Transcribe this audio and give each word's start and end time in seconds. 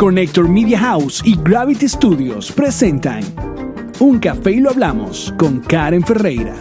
Connector 0.00 0.48
Media 0.48 0.78
House 0.78 1.20
y 1.26 1.36
Gravity 1.36 1.86
Studios 1.86 2.50
presentan 2.52 3.22
Un 3.98 4.18
Café 4.18 4.52
y 4.52 4.60
lo 4.60 4.70
hablamos 4.70 5.34
con 5.36 5.60
Karen 5.60 6.02
Ferreira. 6.02 6.54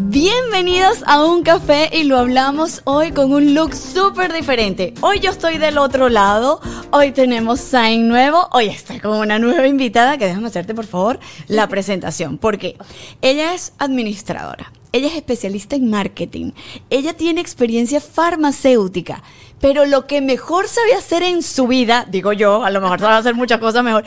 Bienvenidos 0.00 1.04
a 1.06 1.24
un 1.24 1.44
café 1.44 1.88
y 1.92 2.02
lo 2.02 2.18
hablamos 2.18 2.82
hoy 2.86 3.12
con 3.12 3.32
un 3.32 3.54
look 3.54 3.76
súper 3.76 4.32
diferente. 4.32 4.94
Hoy 5.00 5.20
yo 5.20 5.30
estoy 5.30 5.58
del 5.58 5.78
otro 5.78 6.08
lado, 6.08 6.60
hoy 6.90 7.12
tenemos 7.12 7.60
sign 7.60 8.08
nuevo, 8.08 8.48
hoy 8.50 8.66
estoy 8.66 8.98
con 8.98 9.18
una 9.18 9.38
nueva 9.38 9.68
invitada 9.68 10.18
que 10.18 10.26
déjame 10.26 10.48
hacerte 10.48 10.74
por 10.74 10.86
favor 10.86 11.20
la 11.46 11.68
presentación, 11.68 12.36
porque 12.36 12.76
ella 13.22 13.54
es 13.54 13.74
administradora, 13.78 14.72
ella 14.90 15.06
es 15.06 15.14
especialista 15.14 15.76
en 15.76 15.88
marketing, 15.88 16.50
ella 16.90 17.12
tiene 17.12 17.40
experiencia 17.40 18.00
farmacéutica, 18.00 19.22
pero 19.60 19.84
lo 19.84 20.06
que 20.06 20.20
mejor 20.20 20.68
sabe 20.68 20.94
hacer 20.94 21.22
en 21.22 21.42
su 21.42 21.66
vida, 21.66 22.06
digo 22.08 22.32
yo, 22.32 22.64
a 22.64 22.70
lo 22.70 22.80
mejor 22.80 23.00
sabe 23.00 23.14
hacer 23.14 23.34
muchas 23.34 23.60
cosas 23.60 23.84
mejor, 23.84 24.04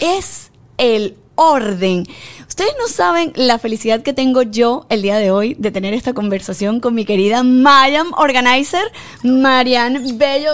es 0.00 0.50
el 0.78 1.16
orden. 1.36 2.06
Ustedes 2.48 2.74
no 2.78 2.88
saben 2.88 3.32
la 3.34 3.58
felicidad 3.58 4.02
que 4.02 4.12
tengo 4.12 4.42
yo 4.42 4.86
el 4.88 5.02
día 5.02 5.18
de 5.18 5.30
hoy 5.30 5.54
de 5.58 5.70
tener 5.70 5.94
esta 5.94 6.14
conversación 6.14 6.80
con 6.80 6.94
mi 6.94 7.04
querida 7.04 7.42
Mayam 7.42 8.12
Organizer, 8.16 8.90
Marian 9.22 10.16
Bello. 10.16 10.52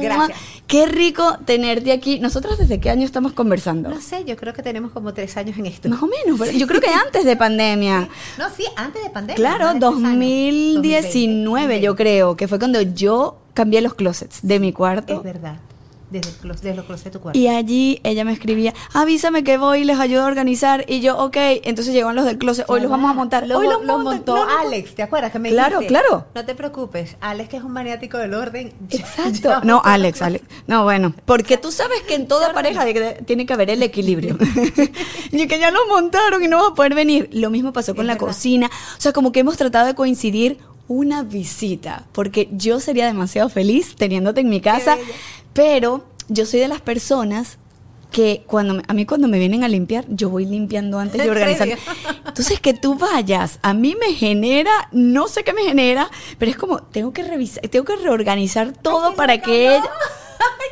Gracias. 0.00 0.51
Qué 0.66 0.86
rico 0.86 1.38
tenerte 1.44 1.92
aquí. 1.92 2.18
¿Nosotros 2.18 2.58
desde 2.58 2.80
qué 2.80 2.90
año 2.90 3.04
estamos 3.04 3.32
conversando? 3.32 3.90
No 3.90 4.00
sé, 4.00 4.24
yo 4.24 4.36
creo 4.36 4.54
que 4.54 4.62
tenemos 4.62 4.90
como 4.92 5.12
tres 5.12 5.36
años 5.36 5.58
en 5.58 5.66
esto. 5.66 5.88
Más 5.88 6.02
o 6.02 6.06
menos, 6.06 6.38
pero 6.38 6.52
yo 6.52 6.66
creo 6.66 6.80
que 6.80 6.88
antes 6.88 7.24
de 7.24 7.36
pandemia. 7.36 8.08
No, 8.38 8.48
sí, 8.50 8.64
antes 8.76 9.02
de 9.02 9.10
pandemia. 9.10 9.36
Claro, 9.36 9.74
de 9.74 9.80
tres 9.80 10.04
años. 10.04 10.82
2019 10.82 11.80
yo 11.80 11.94
creo, 11.94 12.36
que 12.36 12.48
fue 12.48 12.58
cuando 12.58 12.80
yo 12.80 13.38
cambié 13.54 13.80
los 13.82 13.94
closets 13.94 14.40
de 14.42 14.60
mi 14.60 14.72
cuarto. 14.72 15.14
Es 15.14 15.22
verdad. 15.22 15.56
Desde, 16.12 16.30
el 16.30 16.48
desde 16.50 16.74
los 16.74 16.84
closets 16.84 17.04
de 17.04 17.10
tu 17.10 17.20
cuarto. 17.20 17.38
Y 17.38 17.48
allí 17.48 18.00
ella 18.04 18.24
me 18.24 18.32
escribía, 18.32 18.74
avísame 18.92 19.42
que 19.44 19.56
voy 19.58 19.80
y 19.80 19.84
les 19.84 19.98
ayudo 19.98 20.22
a 20.22 20.26
organizar. 20.26 20.84
Y 20.88 21.00
yo, 21.00 21.16
ok, 21.18 21.36
entonces 21.64 21.94
llegan 21.94 22.14
los 22.14 22.24
del 22.24 22.38
closet, 22.38 22.66
hoy 22.68 22.80
los 22.80 22.90
vamos 22.90 23.10
a 23.10 23.14
montar. 23.14 23.46
Lo, 23.46 23.58
hoy 23.58 23.66
los 23.66 23.84
lo 23.84 23.98
montó 23.98 24.36
no, 24.36 24.44
no, 24.44 24.58
Alex, 24.60 24.94
¿te 24.94 25.02
acuerdas? 25.02 25.32
Que 25.32 25.38
me 25.38 25.48
Claro, 25.50 25.80
dijiste, 25.80 26.00
claro. 26.00 26.26
No 26.34 26.44
te 26.44 26.54
preocupes, 26.54 27.16
Alex 27.20 27.48
que 27.48 27.56
es 27.56 27.62
un 27.62 27.72
maniático 27.72 28.18
del 28.18 28.34
orden. 28.34 28.72
Exacto. 28.90 29.48
ya 29.48 29.60
No, 29.64 29.80
Alex, 29.84 30.22
Alex. 30.22 30.44
No, 30.66 30.84
bueno, 30.84 31.14
porque 31.24 31.56
tú 31.56 31.72
sabes 31.72 32.02
que 32.02 32.14
en 32.14 32.28
toda 32.28 32.52
pareja 32.52 32.84
tiene 33.24 33.46
que 33.46 33.52
haber 33.52 33.70
el 33.70 33.82
equilibrio. 33.82 34.36
y 35.32 35.46
que 35.46 35.58
ya 35.58 35.70
los 35.70 35.82
montaron 35.88 36.42
y 36.42 36.48
no 36.48 36.58
vas 36.58 36.72
a 36.72 36.74
poder 36.74 36.94
venir. 36.94 37.28
Lo 37.32 37.50
mismo 37.50 37.72
pasó 37.72 37.94
con 37.94 38.04
Es 38.04 38.08
la 38.08 38.14
verdad. 38.14 38.26
cocina. 38.28 38.66
O 38.96 39.00
sea, 39.00 39.12
como 39.12 39.32
que 39.32 39.40
hemos 39.40 39.56
tratado 39.56 39.86
de 39.86 39.94
coincidir 39.94 40.58
una 40.88 41.22
visita, 41.22 42.06
porque 42.12 42.48
yo 42.52 42.80
sería 42.80 43.06
demasiado 43.06 43.48
feliz 43.48 43.94
teniéndote 43.96 44.40
en 44.42 44.48
mi 44.50 44.60
casa, 44.60 44.96
pero 45.52 46.04
yo 46.28 46.46
soy 46.46 46.60
de 46.60 46.68
las 46.68 46.80
personas 46.80 47.58
que 48.10 48.42
cuando 48.46 48.74
me- 48.74 48.82
a 48.88 48.92
mí 48.92 49.06
cuando 49.06 49.26
me 49.26 49.38
vienen 49.38 49.64
a 49.64 49.68
limpiar, 49.68 50.04
yo 50.08 50.28
voy 50.28 50.44
limpiando 50.44 50.98
antes 50.98 51.16
de 51.16 51.24
¿En 51.24 51.30
organizar. 51.30 51.68
Entonces 52.26 52.60
que 52.60 52.74
tú 52.74 52.94
vayas, 52.94 53.58
a 53.62 53.72
mí 53.72 53.96
me 53.98 54.12
genera, 54.14 54.70
no 54.92 55.28
sé 55.28 55.44
qué 55.44 55.54
me 55.54 55.62
genera, 55.62 56.10
pero 56.38 56.50
es 56.50 56.58
como 56.58 56.82
tengo 56.82 57.12
que 57.14 57.22
revisar, 57.22 57.66
tengo 57.68 57.86
que 57.86 57.96
reorganizar 57.96 58.72
todo 58.74 59.10
Ay, 59.10 59.16
para 59.16 59.38
que 59.40 59.50
no. 59.66 59.72
ella 59.76 59.82
¡Ay, 59.84 60.21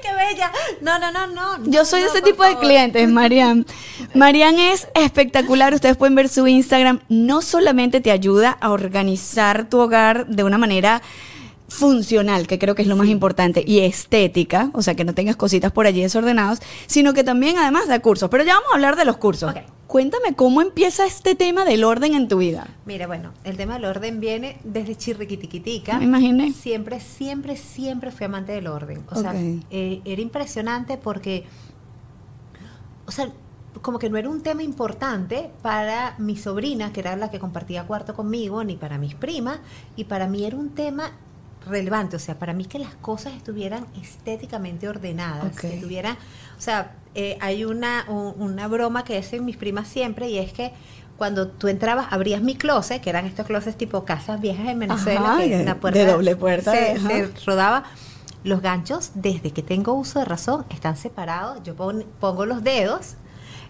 qué 0.02 0.12
bella! 0.12 0.50
No, 0.80 0.98
no, 0.98 1.12
no, 1.12 1.26
no. 1.26 1.64
yo 1.64 1.84
soy 1.84 2.00
de 2.00 2.06
no, 2.06 2.12
ese 2.12 2.22
tipo 2.22 2.44
de 2.44 2.58
clientes, 2.58 3.08
Marian. 3.08 3.66
Marian 4.14 4.58
es 4.58 4.88
espectacular. 4.94 5.74
Ustedes 5.74 5.96
pueden 5.96 6.14
ver 6.14 6.28
su 6.28 6.46
Instagram. 6.46 7.00
No 7.08 7.42
solamente 7.42 8.00
te 8.00 8.10
ayuda 8.10 8.56
a 8.60 8.70
organizar 8.70 9.68
tu 9.68 9.78
hogar 9.78 10.26
de 10.26 10.44
una 10.44 10.58
manera 10.58 11.02
funcional, 11.70 12.46
que 12.46 12.58
creo 12.58 12.74
que 12.74 12.82
es 12.82 12.88
lo 12.88 12.96
más 12.96 13.08
importante, 13.08 13.64
y 13.66 13.80
estética, 13.80 14.70
o 14.74 14.82
sea, 14.82 14.94
que 14.94 15.04
no 15.04 15.14
tengas 15.14 15.36
cositas 15.36 15.72
por 15.72 15.86
allí 15.86 16.02
desordenadas, 16.02 16.60
sino 16.86 17.14
que 17.14 17.24
también 17.24 17.56
además 17.56 17.88
da 17.88 18.00
cursos. 18.00 18.28
Pero 18.28 18.44
ya 18.44 18.54
vamos 18.54 18.70
a 18.72 18.74
hablar 18.74 18.96
de 18.96 19.04
los 19.04 19.16
cursos. 19.16 19.54
Cuéntame 19.86 20.34
cómo 20.34 20.62
empieza 20.62 21.06
este 21.06 21.34
tema 21.34 21.64
del 21.64 21.82
orden 21.82 22.14
en 22.14 22.28
tu 22.28 22.38
vida. 22.38 22.68
Mira, 22.86 23.06
bueno, 23.06 23.32
el 23.44 23.56
tema 23.56 23.74
del 23.74 23.86
orden 23.86 24.20
viene 24.20 24.58
desde 24.62 24.94
chirriquitiquitica. 24.94 25.98
Me 25.98 26.04
imaginé. 26.04 26.52
Siempre, 26.52 27.00
siempre, 27.00 27.56
siempre 27.56 28.10
fui 28.10 28.26
amante 28.26 28.52
del 28.52 28.66
orden. 28.66 29.02
O 29.10 29.16
sea, 29.16 29.32
eh, 29.34 30.00
era 30.04 30.22
impresionante 30.22 30.96
porque, 30.96 31.44
o 33.06 33.10
sea, 33.10 33.32
como 33.82 33.98
que 33.98 34.10
no 34.10 34.16
era 34.16 34.28
un 34.28 34.42
tema 34.42 34.62
importante 34.62 35.50
para 35.62 36.14
mi 36.18 36.36
sobrina, 36.36 36.92
que 36.92 37.00
era 37.00 37.16
la 37.16 37.30
que 37.30 37.38
compartía 37.38 37.84
cuarto 37.84 38.14
conmigo, 38.14 38.62
ni 38.62 38.76
para 38.76 38.98
mis 38.98 39.14
primas, 39.14 39.60
y 39.96 40.04
para 40.04 40.28
mí 40.28 40.44
era 40.44 40.56
un 40.56 40.70
tema 40.70 41.12
relevante, 41.66 42.16
o 42.16 42.18
sea, 42.18 42.38
para 42.38 42.52
mí 42.52 42.64
que 42.64 42.78
las 42.78 42.94
cosas 42.96 43.34
estuvieran 43.34 43.86
estéticamente 44.00 44.88
ordenadas, 44.88 45.52
Ok. 45.52 45.60
que 45.60 45.78
tuvieran, 45.80 46.16
o 46.58 46.60
sea, 46.60 46.92
eh, 47.14 47.36
hay 47.40 47.64
una, 47.64 48.04
un- 48.08 48.34
una 48.38 48.66
broma 48.68 49.04
que 49.04 49.18
hacen 49.18 49.44
mis 49.44 49.56
primas 49.56 49.88
siempre 49.88 50.28
y 50.30 50.38
es 50.38 50.52
que 50.52 50.72
cuando 51.18 51.48
tú 51.48 51.68
entrabas, 51.68 52.06
abrías 52.12 52.40
mi 52.40 52.54
closet, 52.56 53.02
que 53.02 53.10
eran 53.10 53.26
estos 53.26 53.46
closets 53.46 53.76
tipo 53.76 54.04
casas 54.06 54.40
viejas 54.40 54.68
en 54.68 54.78
Venezuela, 54.78 55.32
Ajá, 55.34 55.38
que 55.42 55.58
de- 55.58 55.64
la 55.64 55.74
puerta 55.76 55.98
de 55.98 56.06
doble 56.06 56.34
puerta, 56.36 56.72
se, 56.72 57.30
rodaba. 57.46 57.84
Los 58.42 58.62
ganchos, 58.62 59.10
desde 59.14 59.50
que 59.50 59.62
tengo 59.62 59.92
uso 59.92 60.18
de 60.18 60.24
razón, 60.24 60.64
están 60.70 60.96
separados. 60.96 61.62
Yo 61.62 61.74
pon- 61.76 62.06
pongo 62.20 62.46
los 62.46 62.64
dedos 62.64 63.16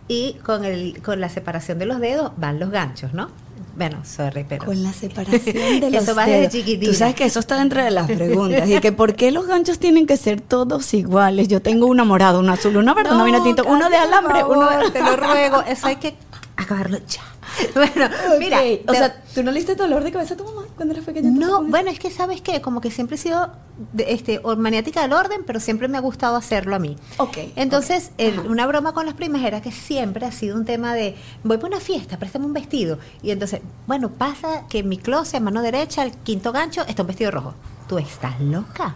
y 0.07 0.35
con, 0.45 0.65
el, 0.65 1.03
con 1.03 1.21
la 1.21 1.29
separación 1.29 1.81
de 1.81 1.87
los 1.87 1.99
dedos 1.99 2.31
van 2.37 2.61
los 2.61 2.71
ganchos, 2.71 3.13
¿no? 3.15 3.31
Bueno, 3.77 4.05
sorry, 4.05 4.45
pero... 4.49 4.65
Con 4.67 4.83
la 4.83 4.93
separación 4.93 5.81
de 5.81 5.91
los 5.91 6.03
Eso 6.03 6.15
va 6.15 6.27
desde 6.27 6.39
dedos. 6.39 6.53
chiquitina. 6.53 6.93
Tú 6.93 6.99
sabes 6.99 7.15
que 7.15 7.25
eso 7.25 7.41
está 7.41 7.57
dentro 7.59 7.83
de 7.83 7.91
las 7.91 8.07
preguntas. 8.07 8.69
Y 8.69 8.79
que 8.81 8.93
por 8.93 9.15
qué 9.15 9.31
los 9.31 9.47
ganchos 9.47 9.79
tienen 9.79 10.07
que 10.07 10.17
ser 10.17 10.41
todos 10.41 10.93
iguales. 10.95 11.49
Yo 11.49 11.63
tengo 11.63 11.87
uno 11.87 12.05
morado, 12.05 12.41
uno 12.41 12.53
azul, 12.53 12.77
uno 12.77 12.95
verde, 12.95 13.13
uno 13.13 13.25
vino 13.25 13.43
tinto, 13.43 13.65
uno 13.67 13.89
de 13.89 13.97
alambre, 13.97 14.45
uno 14.45 14.69
de... 14.69 14.91
Te 14.91 15.03
lo 15.03 15.17
ruego, 15.17 15.63
eso 15.63 15.87
hay 15.87 15.97
que 15.97 16.17
acabarlo 16.57 16.99
ya. 17.09 17.23
Bueno, 17.75 18.09
mira, 18.39 18.59
o 18.87 18.93
te- 18.93 18.99
sea, 18.99 19.23
¿tú 19.35 19.43
no 19.43 19.51
le 19.51 19.59
diste 19.59 19.75
dolor 19.75 20.03
de 20.05 20.13
cabeza 20.13 20.35
a 20.35 20.37
tu 20.37 20.45
mamá 20.45 20.63
cuando 20.77 20.95
eras 20.95 21.05
pequeña? 21.05 21.31
No, 21.31 21.63
bueno, 21.65 21.91
es 21.91 21.99
que 21.99 22.11
sabes 22.11 22.41
que 22.41 22.61
como 22.61 22.81
que 22.81 22.91
siempre 22.91 23.17
he 23.17 23.19
sido 23.19 23.51
de- 23.93 24.13
este 24.13 24.41
maniática 24.59 25.03
del 25.03 25.13
orden, 25.13 25.43
pero 25.47 25.61
siempre 25.61 25.89
me 25.89 25.97
ha 25.99 26.01
gustado 26.01 26.37
hacerlo 26.37 26.75
a 26.77 26.79
mí. 26.79 26.97
Ok, 27.19 27.39
Entonces, 27.57 28.11
el- 28.19 28.39
una 28.41 28.67
broma 28.67 28.93
con 28.93 29.07
las 29.07 29.15
primas 29.15 29.43
era 29.45 29.61
que 29.61 29.73
siempre 29.73 30.27
ha 30.27 30.33
sido 30.33 30.57
un 30.57 30.65
tema 30.65 30.95
de 30.95 31.15
voy 31.45 31.57
para 31.59 31.69
una 31.77 31.81
fiesta, 31.81 32.19
préstame 32.19 32.47
un 32.47 32.53
vestido. 32.53 32.99
Y 33.23 33.31
entonces, 33.31 33.61
bueno, 33.87 34.11
pasa 34.11 34.67
que 34.69 34.79
en 34.81 34.89
mi 34.89 34.99
closet, 34.99 35.37
a 35.37 35.41
mano 35.41 35.63
derecha, 35.63 36.03
el 36.03 36.13
quinto 36.13 36.53
gancho, 36.53 36.83
está 36.87 37.03
un 37.03 37.09
vestido 37.09 37.31
rojo. 37.31 37.55
Tú 37.89 37.99
estás 37.99 38.41
loca. 38.41 38.95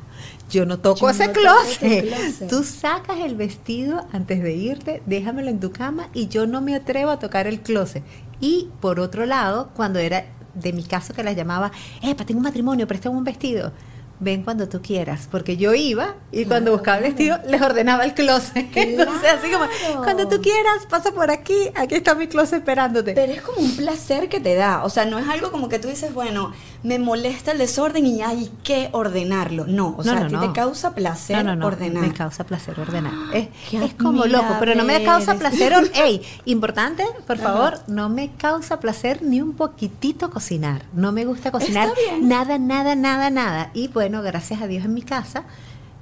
Yo 0.51 0.67
no 0.67 0.79
toco 0.79 1.01
Yo 1.01 1.11
ese 1.11 1.27
no 1.27 1.33
toco 1.33 1.41
closet. 1.43 1.83
ese 1.83 2.07
closet. 2.07 2.49
Tú 2.51 2.63
sacas 2.63 3.19
el 3.19 3.35
vestido 3.35 4.07
antes 4.13 4.41
de 4.43 4.55
irte, 4.55 5.03
déjamelo 5.07 5.49
en 5.51 5.59
tu 5.59 5.73
cama 5.73 6.09
y 6.15 6.29
yo 6.29 6.47
no 6.47 6.61
me 6.61 6.75
atrevo 6.77 7.11
a 7.11 7.19
tocar 7.19 7.47
el 7.49 7.61
closet. 7.61 8.05
Y 8.45 8.69
por 8.79 9.01
otro 9.01 9.25
lado, 9.25 9.71
cuando 9.75 9.99
era 9.99 10.27
de 10.53 10.75
mi 10.75 10.85
caso 10.85 11.15
que 11.15 11.23
las 11.23 11.35
llamaba, 11.35 11.73
epa, 12.03 12.27
tengo 12.27 12.41
un 12.41 12.45
matrimonio, 12.45 12.87
préstame 12.87 13.17
un 13.17 13.25
vestido. 13.25 13.73
Ven 14.21 14.43
cuando 14.45 14.69
tú 14.69 14.81
quieras, 14.81 15.29
porque 15.31 15.57
yo 15.57 15.75
iba 15.75 16.15
y 16.31 16.45
cuando 16.45 16.71
buscaba 16.73 16.99
el 16.99 17.05
vestido 17.05 17.39
les 17.49 17.61
ordenaba 17.61 18.05
el 18.05 18.15
closet. 18.15 18.69
Entonces, 18.77 19.31
así 19.39 19.51
como, 19.51 19.65
Claro. 19.67 20.03
cuando 20.05 20.29
tú 20.29 20.41
quieras, 20.41 20.87
pasa 20.89 21.11
por 21.13 21.31
aquí, 21.31 21.55
aquí 21.75 21.97
está 21.97 22.15
mi 22.15 22.27
closet 22.29 22.61
esperándote. 22.61 23.13
Pero 23.13 23.33
es 23.33 23.43
como 23.43 23.59
un 23.59 23.77
placer 23.77 24.29
que 24.29 24.41
te 24.41 24.55
da. 24.55 24.85
O 24.85 24.91
sea, 24.91 25.05
no 25.05 25.19
es 25.19 25.29
algo 25.29 25.51
como 25.51 25.69
que 25.69 25.79
tú 25.79 25.89
dices, 25.89 26.15
bueno, 26.15 26.53
me 26.83 26.99
molesta 26.99 27.53
el 27.53 27.59
desorden 27.59 28.07
y 28.07 28.23
hay 28.23 28.51
que 28.63 28.89
ordenarlo. 28.93 29.67
No, 29.67 29.89
o 29.89 29.97
No, 29.99 30.03
sea, 30.05 30.15
no, 30.15 30.21
a 30.27 30.29
ti 30.29 30.35
no. 30.35 30.41
te 30.41 30.53
causa 30.53 30.95
placer 30.95 31.39
no, 31.39 31.43
no, 31.51 31.57
no, 31.57 31.67
ordenar. 31.67 32.03
Me 32.07 32.13
causa 32.13 32.45
placer 32.45 32.79
ordenar. 32.79 33.13
Es, 33.33 33.49
Qué 33.71 33.85
es 33.85 33.95
como 33.95 34.27
loco, 34.27 34.57
pero 34.61 34.75
no 34.75 34.85
me 34.85 35.03
causa 35.05 35.35
placer. 35.35 35.73
Ey, 35.95 36.23
importante, 36.45 37.05
por 37.27 37.37
Ajá. 37.37 37.45
favor, 37.53 37.81
no 37.89 38.09
me 38.09 38.31
causa 38.37 38.79
placer 38.81 39.23
ni 39.23 39.41
un 39.41 39.55
poquitito 39.55 40.31
cocinar. 40.31 40.83
No 40.93 41.11
me 41.13 41.25
gusta 41.25 41.51
cocinar 41.51 41.89
nada, 42.21 42.59
nada, 42.59 42.95
nada, 42.95 43.31
nada. 43.31 43.71
Y 43.75 43.89
bueno, 44.05 44.23
gracias 44.23 44.61
a 44.61 44.67
Dios 44.67 44.85
en 44.85 44.93
mi 44.93 45.01
casa, 45.01 45.45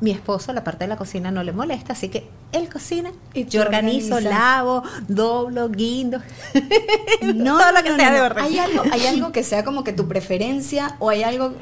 mi 0.01 0.11
esposo, 0.11 0.53
la 0.53 0.65
parte 0.65 0.83
de 0.83 0.89
la 0.89 0.97
cocina 0.97 1.31
no 1.31 1.45
le 1.45 1.53
molesta, 1.53 1.93
así 1.93 2.09
que 2.09 2.27
él 2.51 2.69
cocina, 2.69 3.13
Y 3.33 3.45
yo 3.45 3.61
organizo, 3.61 4.17
organizas. 4.17 4.25
lavo, 4.25 4.83
doblo, 5.07 5.69
guindo. 5.69 6.19
No, 7.35 7.57
Todo 7.59 7.71
lo 7.71 7.83
que 7.85 7.91
no, 7.91 7.97
sea 7.97 8.09
no, 8.11 8.15
de 8.17 8.21
orden. 8.23 8.45
Hay 8.45 8.59
algo, 8.59 8.83
hay 8.91 9.07
algo 9.07 9.31
que 9.31 9.45
sea 9.45 9.65
como 9.65 9.85
que 9.85 9.93
tu 9.93 10.09
preferencia 10.09 10.97
o 10.99 11.09
hay 11.11 11.23
algo... 11.23 11.55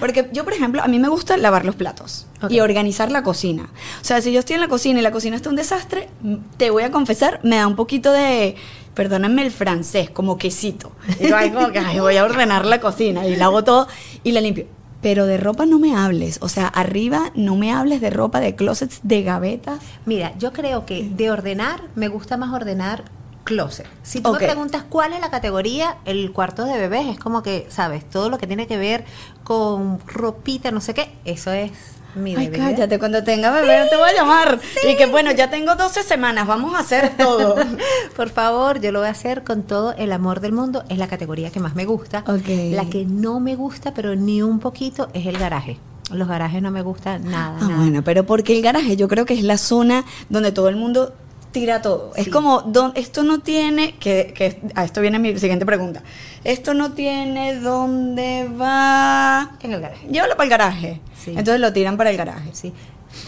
Porque 0.00 0.28
yo, 0.32 0.42
por 0.42 0.52
ejemplo, 0.54 0.82
a 0.82 0.88
mí 0.88 0.98
me 0.98 1.06
gusta 1.06 1.36
lavar 1.36 1.64
los 1.64 1.76
platos 1.76 2.26
Ok. 2.42 2.50
y 2.50 2.58
organizar 2.58 3.12
la 3.12 3.22
cocina. 3.22 3.68
O 4.00 4.04
sea, 4.04 4.20
si 4.20 4.32
yo 4.32 4.40
estoy 4.40 4.54
en 4.56 4.62
la 4.62 4.68
cocina 4.68 4.98
y 4.98 5.02
la 5.02 5.12
cocina 5.12 5.36
está 5.36 5.48
un 5.48 5.54
desastre, 5.56 6.08
te 6.56 6.70
voy 6.70 6.82
a 6.82 6.90
confesar, 6.90 7.38
me 7.44 7.54
da 7.56 7.68
un 7.68 7.76
poquito 7.76 8.10
de... 8.10 8.56
Perdónenme 8.94 9.42
el 9.42 9.52
francés, 9.52 10.10
como 10.10 10.36
quesito. 10.36 10.90
Y 11.20 11.28
yo 11.28 11.36
ahí 11.36 11.50
como 11.52 11.70
que 11.70 11.78
ay, 11.78 12.00
voy 12.00 12.16
a 12.16 12.24
ordenar 12.24 12.64
la 12.64 12.80
cocina 12.80 13.24
y 13.26 13.36
lavo 13.36 13.62
todo 13.62 13.86
y 14.24 14.32
la 14.32 14.40
limpio. 14.40 14.66
Pero 15.04 15.26
de 15.26 15.36
ropa 15.36 15.66
no 15.66 15.78
me 15.78 15.94
hables. 15.94 16.38
O 16.40 16.48
sea, 16.48 16.66
arriba 16.66 17.30
no 17.34 17.56
me 17.56 17.72
hables 17.72 18.00
de 18.00 18.08
ropa, 18.08 18.40
de 18.40 18.54
closets, 18.56 19.00
de 19.02 19.22
gavetas. 19.22 19.80
Mira, 20.06 20.32
yo 20.38 20.54
creo 20.54 20.86
que 20.86 21.06
de 21.06 21.30
ordenar 21.30 21.82
me 21.94 22.08
gusta 22.08 22.38
más 22.38 22.54
ordenar 22.54 23.04
closet. 23.44 23.86
Si 24.02 24.22
tú 24.22 24.32
me 24.32 24.38
preguntas 24.38 24.82
cuál 24.88 25.12
es 25.12 25.20
la 25.20 25.28
categoría, 25.28 25.98
el 26.06 26.32
cuarto 26.32 26.64
de 26.64 26.78
bebés 26.78 27.06
es 27.06 27.18
como 27.18 27.42
que, 27.42 27.66
sabes, 27.68 28.08
todo 28.08 28.30
lo 28.30 28.38
que 28.38 28.46
tiene 28.46 28.66
que 28.66 28.78
ver 28.78 29.04
con 29.42 30.00
ropita, 30.06 30.70
no 30.70 30.80
sé 30.80 30.94
qué, 30.94 31.14
eso 31.26 31.52
es 31.52 31.72
Mi 32.14 32.34
Ay, 32.36 32.46
debilidad. 32.46 32.70
cállate, 32.70 32.98
cuando 32.98 33.24
tenga 33.24 33.50
bebé 33.50 33.80
no 33.80 33.88
te 33.88 33.96
voy 33.96 34.08
a 34.08 34.12
llamar. 34.14 34.60
Y 34.88 34.96
que 34.96 35.06
bueno, 35.06 35.32
ya 35.32 35.50
tengo 35.50 35.74
12 35.74 36.02
semanas, 36.02 36.46
vamos 36.46 36.74
a 36.74 36.78
hacer 36.80 37.16
todo. 37.16 37.56
Por 38.16 38.30
favor, 38.30 38.80
yo 38.80 38.92
lo 38.92 39.00
voy 39.00 39.08
a 39.08 39.12
hacer 39.12 39.42
con 39.42 39.62
todo 39.64 39.94
el 39.94 40.12
amor 40.12 40.40
del 40.40 40.52
mundo. 40.52 40.84
Es 40.88 40.98
la 40.98 41.08
categoría 41.08 41.50
que 41.50 41.60
más 41.60 41.74
me 41.74 41.84
gusta. 41.84 42.24
La 42.26 42.84
que 42.88 43.04
no 43.04 43.40
me 43.40 43.56
gusta, 43.56 43.92
pero 43.94 44.14
ni 44.14 44.42
un 44.42 44.60
poquito, 44.60 45.08
es 45.12 45.26
el 45.26 45.38
garaje. 45.38 45.78
Los 46.12 46.28
garajes 46.28 46.60
no 46.60 46.70
me 46.70 46.82
gustan 46.82 47.30
nada. 47.30 47.56
Ah, 47.60 47.64
nada. 47.64 47.76
bueno, 47.76 48.02
pero 48.04 48.24
porque 48.26 48.54
el 48.56 48.62
garaje 48.62 48.96
yo 48.96 49.08
creo 49.08 49.24
que 49.24 49.34
es 49.34 49.42
la 49.42 49.56
zona 49.56 50.04
donde 50.28 50.52
todo 50.52 50.68
el 50.68 50.76
mundo 50.76 51.14
tira 51.54 51.80
todo. 51.80 52.10
Es 52.16 52.28
como, 52.28 52.62
don, 52.62 52.90
esto 52.96 53.22
no 53.22 53.38
tiene, 53.38 53.94
que, 53.94 54.34
que 54.34 54.60
a 54.74 54.84
esto 54.84 55.00
viene 55.00 55.18
mi 55.20 55.38
siguiente 55.38 55.64
pregunta. 55.64 56.02
Esto 56.42 56.74
no 56.74 56.92
tiene 56.92 57.60
dónde 57.60 58.50
va... 58.60 59.52
En 59.62 59.72
el 59.72 59.80
garaje. 59.80 60.08
Llévalo 60.08 60.32
para 60.36 60.44
el 60.44 60.50
garaje. 60.50 61.00
Sí. 61.16 61.30
Entonces 61.30 61.60
lo 61.60 61.72
tiran 61.72 61.96
para 61.96 62.10
el 62.10 62.16
garaje. 62.16 62.50
Sí. 62.52 62.72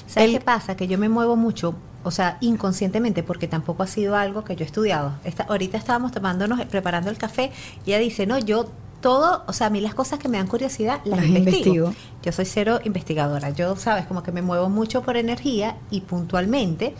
¿Sabes 0.09 0.29
El- 0.31 0.39
qué 0.39 0.45
pasa? 0.45 0.77
Que 0.77 0.89
yo 0.89 0.99
me 0.99 1.09
muevo 1.09 1.37
mucho, 1.37 1.77
o 2.03 2.11
sea, 2.11 2.39
inconscientemente, 2.41 3.23
porque 3.23 3.47
tampoco 3.47 3.85
ha 3.85 3.87
sido 3.87 4.17
algo 4.17 4.43
que 4.43 4.57
yo 4.57 4.65
he 4.65 4.67
estudiado. 4.67 5.13
Esta- 5.23 5.45
ahorita 5.45 5.79
estábamos 5.79 6.11
tomándonos, 6.11 6.63
preparando 6.67 7.09
el 7.11 7.19
café, 7.19 7.53
y 7.85 7.91
ella 7.91 8.01
dice, 8.01 8.27
no, 8.27 8.39
yo 8.39 8.69
todo, 9.01 9.45
o 9.47 9.53
sea, 9.53 9.69
a 9.69 9.71
mí 9.71 9.81
las 9.81 9.95
cosas 9.95 10.19
que 10.19 10.29
me 10.29 10.39
dan 10.39 10.47
curiosidad 10.47 11.01
las, 11.05 11.21
Las 11.21 11.29
investigo. 11.29 11.89
investigo. 11.89 11.95
Yo 12.23 12.33
soy 12.33 12.45
cero 12.45 12.81
investigadora. 12.85 13.51
Yo, 13.51 13.77
sabes, 13.77 14.07
como 14.07 14.23
que 14.23 14.33
me 14.33 14.43
muevo 14.43 14.69
mucho 14.69 15.03
por 15.03 15.17
energía 15.17 15.77
y 15.91 16.01
puntualmente. 16.01 16.95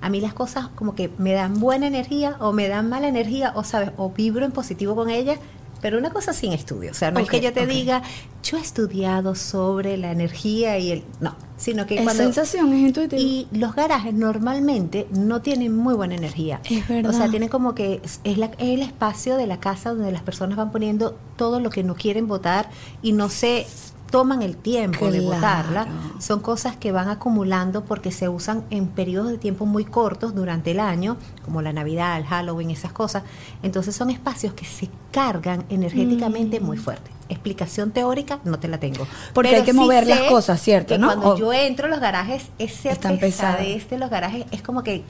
A 0.00 0.08
mí 0.08 0.20
las 0.20 0.34
cosas 0.34 0.68
como 0.74 0.94
que 0.94 1.10
me 1.18 1.32
dan 1.32 1.60
buena 1.60 1.86
energía 1.86 2.36
o 2.40 2.52
me 2.52 2.68
dan 2.68 2.88
mala 2.88 3.08
energía 3.08 3.52
o, 3.54 3.64
sabes, 3.64 3.90
o 3.96 4.10
vibro 4.10 4.44
en 4.44 4.52
positivo 4.52 4.96
con 4.96 5.08
ellas, 5.10 5.38
pero 5.80 5.98
una 5.98 6.10
cosa 6.10 6.32
sin 6.32 6.52
estudio. 6.52 6.90
O 6.90 6.94
sea, 6.94 7.10
no 7.10 7.20
es 7.20 7.28
que 7.28 7.40
yo 7.40 7.52
te 7.52 7.66
diga, 7.66 8.02
yo 8.42 8.56
he 8.56 8.60
estudiado 8.60 9.34
sobre 9.34 9.96
la 9.96 10.10
energía 10.12 10.78
y 10.78 10.90
el... 10.92 11.04
No, 11.20 11.36
sino 11.56 11.86
que 11.86 11.96
Es 11.98 12.02
cuando... 12.02 12.22
sensación, 12.22 12.72
es 12.72 12.80
intuitivo. 12.80 13.20
Y 13.20 13.46
los 13.52 13.74
garajes 13.74 14.12
normalmente 14.14 15.06
no 15.12 15.42
tienen 15.42 15.76
muy 15.76 15.94
buena 15.94 16.14
energía. 16.14 16.60
Es 16.68 16.86
verdad. 16.88 17.10
O 17.14 17.16
sea, 17.16 17.28
tienen 17.28 17.48
como 17.48 17.74
que 17.74 18.00
es, 18.04 18.20
es 18.24 18.38
la- 18.38 18.46
es 18.46 18.68
el 18.68 18.82
espacio 18.82 19.36
de 19.36 19.46
la 19.46 19.60
casa 19.60 19.90
donde 19.94 20.12
las 20.12 20.22
personas 20.22 20.56
van 20.56 20.70
poniendo 20.72 21.16
todo 21.36 21.60
lo 21.60 21.70
que 21.70 21.82
no 21.84 21.94
quieren 21.94 22.26
votar 22.26 22.68
y 23.02 23.12
no 23.12 23.28
se 23.28 23.66
toman 24.10 24.42
el 24.42 24.56
tiempo 24.56 25.10
de 25.10 25.18
Claro. 25.20 25.34
votarla. 25.34 25.86
Son 26.20 26.40
cosas 26.40 26.76
que 26.76 26.92
van 26.92 27.08
acumulando 27.08 27.84
porque 27.84 28.12
se 28.12 28.28
usan 28.28 28.64
en 28.70 28.86
periodos 28.86 29.30
de 29.30 29.38
tiempo 29.38 29.66
muy 29.66 29.84
cortos 29.84 30.34
durante 30.34 30.70
el 30.70 30.80
año, 30.80 31.16
como 31.44 31.62
la 31.62 31.72
Navidad, 31.72 32.16
el 32.18 32.24
Halloween, 32.24 32.70
esas 32.70 32.92
cosas. 32.92 33.24
Entonces 33.62 33.94
son 33.96 34.10
espacios 34.10 34.52
que 34.54 34.64
se 34.64 34.88
cargan 35.10 35.64
energéticamente 35.68 36.60
muy 36.60 36.76
fuerte. 36.76 37.10
Explicación 37.28 37.90
teórica 37.90 38.38
no 38.44 38.58
te 38.60 38.68
la 38.68 38.78
tengo. 38.78 39.04
Mm. 39.04 39.08
Porque 39.34 39.56
hay 39.56 39.62
que 39.64 39.72
mover 39.72 40.06
las 40.06 40.20
cosas, 40.22 40.60
¿cierto, 40.60 40.94
que 40.94 40.98
no? 40.98 41.08
Cuando 41.08 41.30
O- 41.30 41.36
yo 41.36 41.52
entro 41.52 41.86
a 41.86 41.90
los 41.90 41.98
garajes, 42.00 42.50
ese 42.58 42.90
pesados. 42.94 43.18
pesadez 43.18 43.90
de 43.90 43.98
los 43.98 44.10
garajes 44.10 44.46
es 44.52 44.62
como 44.62 44.82
que 44.84 45.02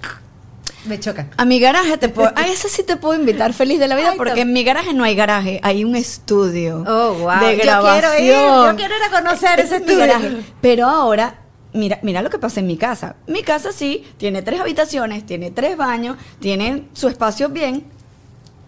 me 0.87 0.99
chocan. 1.01 1.31
A 1.37 1.45
mi 1.45 1.59
garaje 1.61 1.97
te 1.99 2.09
puedo, 2.09 2.33
a 2.37 2.47
ese 2.49 2.69
sí 2.69 2.83
te 2.83 2.97
puedo 2.97 3.19
invitar 3.19 3.53
feliz 3.53 3.79
de 3.79 3.89
la 3.89 3.97
vida 3.97 4.11
Ay, 4.13 4.17
porque 4.17 4.41
en 4.43 4.53
mi 4.53 4.65
garaje 4.65 4.93
no 4.95 5.05
hay 5.05 5.15
garaje, 5.15 5.61
hay 5.63 5.85
un 5.85 5.97
estudio 5.97 6.85
Oh, 6.87 7.15
wow. 7.15 7.41
de 7.41 7.57
Yo 7.57 7.63
grabación. 7.63 8.13
quiero 8.17 8.25
ir, 8.25 8.71
yo 8.71 8.77
quiero 8.77 8.95
ir 8.97 9.03
a 9.03 9.11
conocer 9.23 9.61
ese 9.61 9.77
estudio. 9.77 9.99
garaje. 9.99 10.37
Pero 10.61 10.87
ahora, 10.87 11.41
mira, 11.73 11.99
mira 12.03 12.23
lo 12.23 12.31
que 12.31 12.39
pasa 12.39 12.61
en 12.61 12.67
mi 12.67 12.77
casa. 12.77 13.17
Mi 13.27 13.43
casa 13.43 13.73
sí 13.73 14.05
tiene 14.19 14.43
tres 14.43 14.61
habitaciones, 14.61 15.25
tiene 15.27 15.51
tres 15.51 15.77
baños, 15.77 16.17
tiene 16.41 16.85
su 16.93 17.09
espacio 17.09 17.49
bien, 17.49 17.85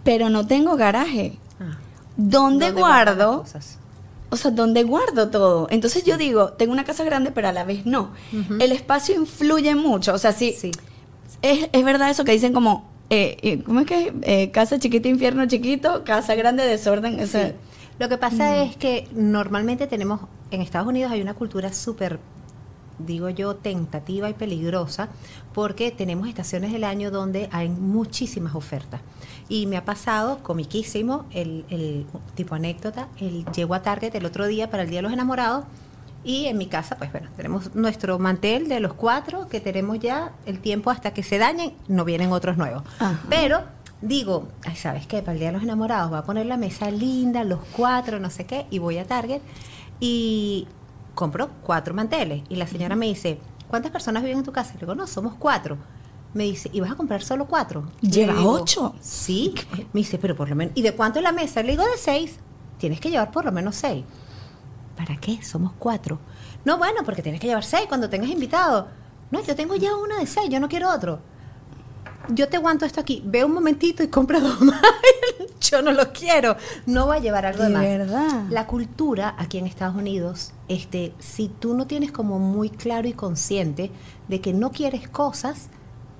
pero 0.04 0.30
no 0.30 0.46
tengo 0.46 0.76
garaje. 0.76 1.38
Ah, 1.60 1.76
¿Dónde, 2.16 2.66
¿dónde 2.66 2.80
guardas 2.80 3.16
guardo? 3.16 3.42
cosas? 3.42 3.78
O 4.30 4.36
sea, 4.36 4.50
¿dónde 4.50 4.82
guardo 4.82 5.30
todo? 5.30 5.68
Entonces 5.70 6.04
yo 6.04 6.18
digo, 6.18 6.50
tengo 6.52 6.72
una 6.72 6.84
casa 6.84 7.02
grande, 7.02 7.30
pero 7.30 7.48
a 7.48 7.52
la 7.52 7.64
vez 7.64 7.86
no. 7.86 8.10
El 8.60 8.72
espacio 8.72 9.14
influye 9.14 9.74
mucho. 9.74 10.12
O 10.12 10.18
sea, 10.18 10.32
Sí. 10.32 10.54
Es, 11.42 11.69
es 11.72 11.84
verdad 11.84 12.10
eso 12.10 12.25
que 12.25 12.32
dicen 12.32 12.52
como, 12.52 12.88
eh, 13.10 13.36
eh, 13.42 13.62
¿cómo 13.62 13.80
es 13.80 13.86
que? 13.86 14.14
Eh, 14.22 14.50
casa 14.50 14.78
chiquita, 14.78 15.08
infierno 15.08 15.46
chiquito, 15.46 16.04
casa 16.04 16.34
grande, 16.34 16.64
desorden. 16.64 17.20
o 17.20 17.26
sea, 17.26 17.48
Sí. 17.48 17.54
Lo 17.98 18.08
que 18.08 18.16
pasa 18.16 18.62
es 18.62 18.76
que 18.76 19.08
normalmente 19.12 19.88
tenemos, 19.88 20.20
en 20.52 20.60
Estados 20.60 20.86
Unidos 20.86 21.10
hay 21.10 21.20
una 21.20 21.34
cultura 21.34 21.72
súper, 21.72 22.20
digo 23.00 23.28
yo, 23.28 23.56
tentativa 23.56 24.30
y 24.30 24.34
peligrosa, 24.34 25.08
porque 25.52 25.90
tenemos 25.90 26.28
estaciones 26.28 26.72
del 26.72 26.84
año 26.84 27.10
donde 27.10 27.48
hay 27.50 27.69
muchísimas 27.69 28.54
ofertas. 28.54 29.00
Y 29.48 29.66
me 29.66 29.76
ha 29.76 29.84
pasado 29.84 30.44
comiquísimo, 30.44 31.26
el, 31.32 31.64
el 31.70 32.06
tipo 32.36 32.54
anécdota, 32.54 33.08
el 33.19 33.44
llego 33.46 33.75
a 33.75 33.82
Target 33.82 34.14
el 34.14 34.26
otro 34.26 34.46
día 34.46 34.70
para 34.70 34.84
el 34.84 34.90
Día 34.90 34.98
de 34.98 35.02
los 35.02 35.12
Enamorados, 35.12 35.64
y 36.24 36.46
en 36.46 36.58
mi 36.58 36.66
casa, 36.66 36.96
pues 36.96 37.12
bueno, 37.12 37.28
tenemos 37.36 37.74
nuestro 37.74 38.18
mantel 38.18 38.68
de 38.68 38.80
los 38.80 38.94
cuatro 38.94 39.48
que 39.48 39.60
tenemos 39.60 39.98
ya 39.98 40.32
el 40.46 40.60
tiempo 40.60 40.90
hasta 40.90 41.12
que 41.12 41.22
se 41.22 41.38
dañen, 41.38 41.74
no 41.86 42.04
vienen 42.04 42.32
otros 42.32 42.56
nuevos. 42.56 42.82
Ajá. 42.98 43.20
Pero 43.28 43.62
digo, 44.02 44.48
ay, 44.64 44.76
¿sabes 44.76 45.06
qué? 45.06 45.20
Para 45.22 45.32
el 45.32 45.38
Día 45.38 45.48
de 45.48 45.54
los 45.54 45.62
Enamorados 45.62 46.10
voy 46.10 46.18
a 46.18 46.22
poner 46.22 46.46
la 46.46 46.56
mesa 46.56 46.90
linda, 46.90 47.44
los 47.44 47.60
cuatro, 47.72 48.18
no 48.18 48.30
sé 48.30 48.46
qué, 48.46 48.66
y 48.70 48.78
voy 48.78 48.98
a 48.98 49.06
Target 49.06 49.40
y 50.00 50.66
compro 51.14 51.50
cuatro 51.62 51.94
manteles. 51.94 52.42
Y 52.48 52.56
la 52.56 52.66
señora 52.66 52.96
me 52.96 53.06
dice, 53.06 53.38
¿cuántas 53.68 53.90
personas 53.90 54.22
viven 54.22 54.38
en 54.38 54.44
tu 54.44 54.52
casa? 54.52 54.74
Le 54.74 54.80
digo, 54.80 54.94
no, 54.94 55.06
somos 55.06 55.34
cuatro. 55.38 55.76
Me 56.34 56.44
dice, 56.44 56.68
¿y 56.72 56.80
vas 56.80 56.90
a 56.90 56.94
comprar 56.94 57.22
solo 57.22 57.46
cuatro? 57.46 57.90
Le 58.00 58.10
Lleva 58.10 58.34
digo, 58.34 58.52
ocho. 58.52 58.94
Sí. 59.00 59.54
Me 59.92 60.00
dice, 60.00 60.18
pero 60.18 60.36
por 60.36 60.48
lo 60.48 60.56
menos, 60.56 60.72
¿y 60.76 60.82
de 60.82 60.92
cuánto 60.92 61.18
es 61.18 61.22
la 61.22 61.32
mesa? 61.32 61.62
Le 61.62 61.70
digo, 61.70 61.84
de 61.84 61.96
seis. 61.96 62.38
Tienes 62.76 63.00
que 63.00 63.10
llevar 63.10 63.30
por 63.30 63.44
lo 63.44 63.50
menos 63.50 63.76
seis. 63.76 64.04
¿Para 64.98 65.16
qué? 65.16 65.40
Somos 65.42 65.72
cuatro. 65.78 66.18
No, 66.64 66.76
bueno, 66.76 67.02
porque 67.04 67.22
tienes 67.22 67.40
que 67.40 67.46
llevar 67.46 67.64
seis 67.64 67.86
cuando 67.88 68.10
tengas 68.10 68.28
invitado. 68.30 68.88
No, 69.30 69.40
yo 69.42 69.54
tengo 69.54 69.76
ya 69.76 69.94
una 69.96 70.18
de 70.18 70.26
seis, 70.26 70.50
yo 70.50 70.58
no 70.60 70.68
quiero 70.68 70.90
otro. 70.92 71.20
Yo 72.30 72.48
te 72.48 72.56
aguanto 72.58 72.84
esto 72.84 73.00
aquí, 73.00 73.22
ve 73.24 73.44
un 73.44 73.52
momentito 73.52 74.02
y 74.02 74.08
compra 74.08 74.40
dos 74.40 74.60
más. 74.60 74.82
yo 75.60 75.80
no 75.82 75.92
lo 75.92 76.12
quiero. 76.12 76.56
No 76.86 77.06
voy 77.06 77.18
a 77.18 77.20
llevar 77.20 77.46
algo 77.46 77.62
de 77.62 77.68
De 77.68 77.74
más. 77.74 77.82
verdad. 77.84 78.44
La 78.50 78.66
cultura 78.66 79.34
aquí 79.38 79.58
en 79.58 79.66
Estados 79.66 79.94
Unidos, 79.96 80.52
este, 80.68 81.14
si 81.20 81.48
tú 81.48 81.74
no 81.74 81.86
tienes 81.86 82.10
como 82.12 82.38
muy 82.40 82.68
claro 82.68 83.06
y 83.08 83.12
consciente 83.12 83.90
de 84.26 84.40
que 84.40 84.52
no 84.52 84.72
quieres 84.72 85.08
cosas, 85.08 85.68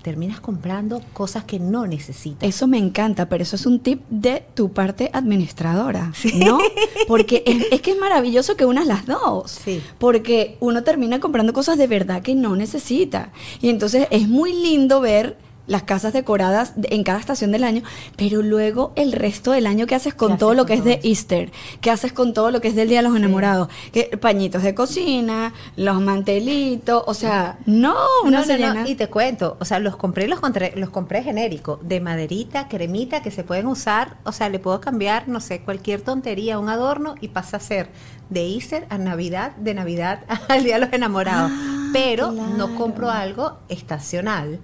terminas 0.09 0.41
comprando 0.41 1.03
cosas 1.13 1.45
que 1.45 1.61
no 1.61 1.87
necesitas. 1.87 2.49
Eso 2.49 2.67
me 2.67 2.79
encanta, 2.79 3.29
pero 3.29 3.43
eso 3.43 3.57
es 3.57 3.67
un 3.67 3.79
tip 3.79 4.01
de 4.09 4.43
tu 4.55 4.73
parte 4.73 5.11
administradora, 5.13 6.15
¿no? 6.35 6.59
Porque 7.07 7.43
es, 7.45 7.67
es 7.71 7.83
que 7.83 7.91
es 7.91 7.99
maravilloso 7.99 8.57
que 8.57 8.65
unas 8.65 8.87
las 8.87 9.05
dos. 9.05 9.51
Sí. 9.51 9.83
Porque 9.99 10.57
uno 10.61 10.83
termina 10.83 11.21
comprando 11.21 11.53
cosas 11.53 11.77
de 11.77 11.87
verdad 11.87 12.23
que 12.23 12.35
no 12.35 12.57
necesita. 12.57 13.33
Y 13.61 13.69
entonces 13.69 14.09
es 14.11 14.29
muy 14.29 14.55
lindo 14.55 15.03
ver 15.03 15.37
las 15.69 15.85
casas 15.85 16.13
decoradas 16.13 16.73
de- 16.75 16.89
en 16.91 17.05
cada 17.05 17.21
estación 17.21 17.53
del 17.53 17.63
año, 17.63 17.83
pero 18.17 18.43
luego 18.43 18.93
el 18.97 19.13
resto 19.13 19.53
del 19.53 19.67
año, 19.69 19.87
¿qué 19.87 19.95
haces 19.95 20.15
con 20.15 20.33
¿Qué 20.33 20.39
todo 20.39 20.51
haces 20.51 20.57
lo 20.57 20.63
con 20.65 20.67
que 20.69 20.75
es 20.75 20.85
de? 20.85 21.09
Easter? 21.09 21.53
¿Qué 21.81 21.91
haces 21.93 22.13
con 22.13 22.35
todo 22.35 22.51
lo 22.51 22.61
que 22.61 22.69
es 22.69 22.75
del 22.75 22.89
Día 22.89 22.99
de 23.03 23.09
los 23.09 23.17
Enamorados? 23.17 23.69
¿Qué- 23.93 24.19
pañitos 24.21 24.63
de 24.65 24.75
cocina, 24.75 25.53
los 25.77 26.01
mantelitos, 26.01 27.05
o 27.07 27.15
sea, 27.15 27.59
no, 27.67 27.95
una 28.25 28.39
No, 28.41 28.45
se 28.45 28.59
no, 28.59 28.67
no, 28.69 28.75
llena. 28.75 28.89
Y 28.89 28.95
te 28.97 29.09
cuento, 29.09 29.57
o 29.61 29.65
sea, 29.65 29.79
los 29.79 29.97
compré, 29.97 30.27
los 30.27 30.41
compré, 30.41 30.73
los 30.75 30.91
compré 30.91 31.23
genérico, 31.23 31.79
de 31.83 32.01
maderita, 32.01 32.69
cremita, 32.69 33.23
que 33.23 33.31
se 33.31 33.45
pueden 33.45 33.67
usar, 33.67 34.17
o 34.25 34.33
sea, 34.33 34.49
le 34.49 34.59
puedo 34.59 34.81
cambiar, 34.81 35.29
no 35.29 35.41
sé, 35.41 35.61
cualquier 35.61 36.01
tontería, 36.01 36.59
un 36.59 36.69
adorno 36.69 37.15
y 37.21 37.29
pasa 37.29 37.59
a 37.59 37.61
ser 37.61 37.91
de 38.31 38.47
Easter 38.47 38.87
a 38.91 38.99
Navidad, 38.99 39.55
de 39.57 39.75
Navidad 39.75 40.21
al 40.49 40.65
Día 40.65 40.75
de 40.79 40.81
los 40.87 40.93
Enamorados. 40.93 41.51
Ah, 41.55 41.91
Pero 41.93 42.33
claro. 42.33 42.55
no 42.57 42.75
compro 42.77 43.11
algo 43.11 43.59
estacional 43.69 44.59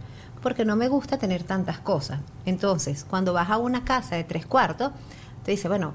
porque 0.44 0.64
no 0.64 0.76
me 0.76 0.86
gusta 0.86 1.18
tener 1.18 1.42
tantas 1.42 1.80
cosas. 1.80 2.20
Entonces, 2.46 3.04
cuando 3.08 3.32
vas 3.32 3.50
a 3.50 3.58
una 3.58 3.82
casa 3.84 4.14
de 4.14 4.22
tres 4.22 4.46
cuartos, 4.46 4.92
te 5.44 5.50
dice, 5.50 5.66
bueno, 5.66 5.92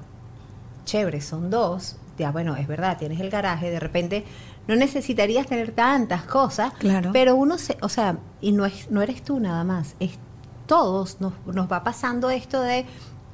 chévere, 0.84 1.20
son 1.22 1.48
dos, 1.48 1.96
ya 2.18 2.30
bueno, 2.32 2.56
es 2.56 2.66
verdad, 2.68 2.98
tienes 2.98 3.20
el 3.20 3.30
garaje, 3.30 3.70
de 3.70 3.80
repente 3.80 4.24
no 4.68 4.76
necesitarías 4.76 5.46
tener 5.46 5.72
tantas 5.72 6.24
cosas, 6.24 6.72
Claro. 6.74 7.10
pero 7.12 7.34
uno 7.34 7.56
se, 7.58 7.78
o 7.80 7.88
sea, 7.88 8.18
y 8.42 8.52
no 8.52 8.66
es 8.66 8.90
no 8.90 9.00
eres 9.02 9.22
tú 9.22 9.40
nada 9.40 9.64
más, 9.64 9.94
es 10.00 10.18
todos 10.66 11.20
nos, 11.20 11.32
nos 11.46 11.70
va 11.70 11.82
pasando 11.82 12.28
esto 12.30 12.60
de 12.60 12.86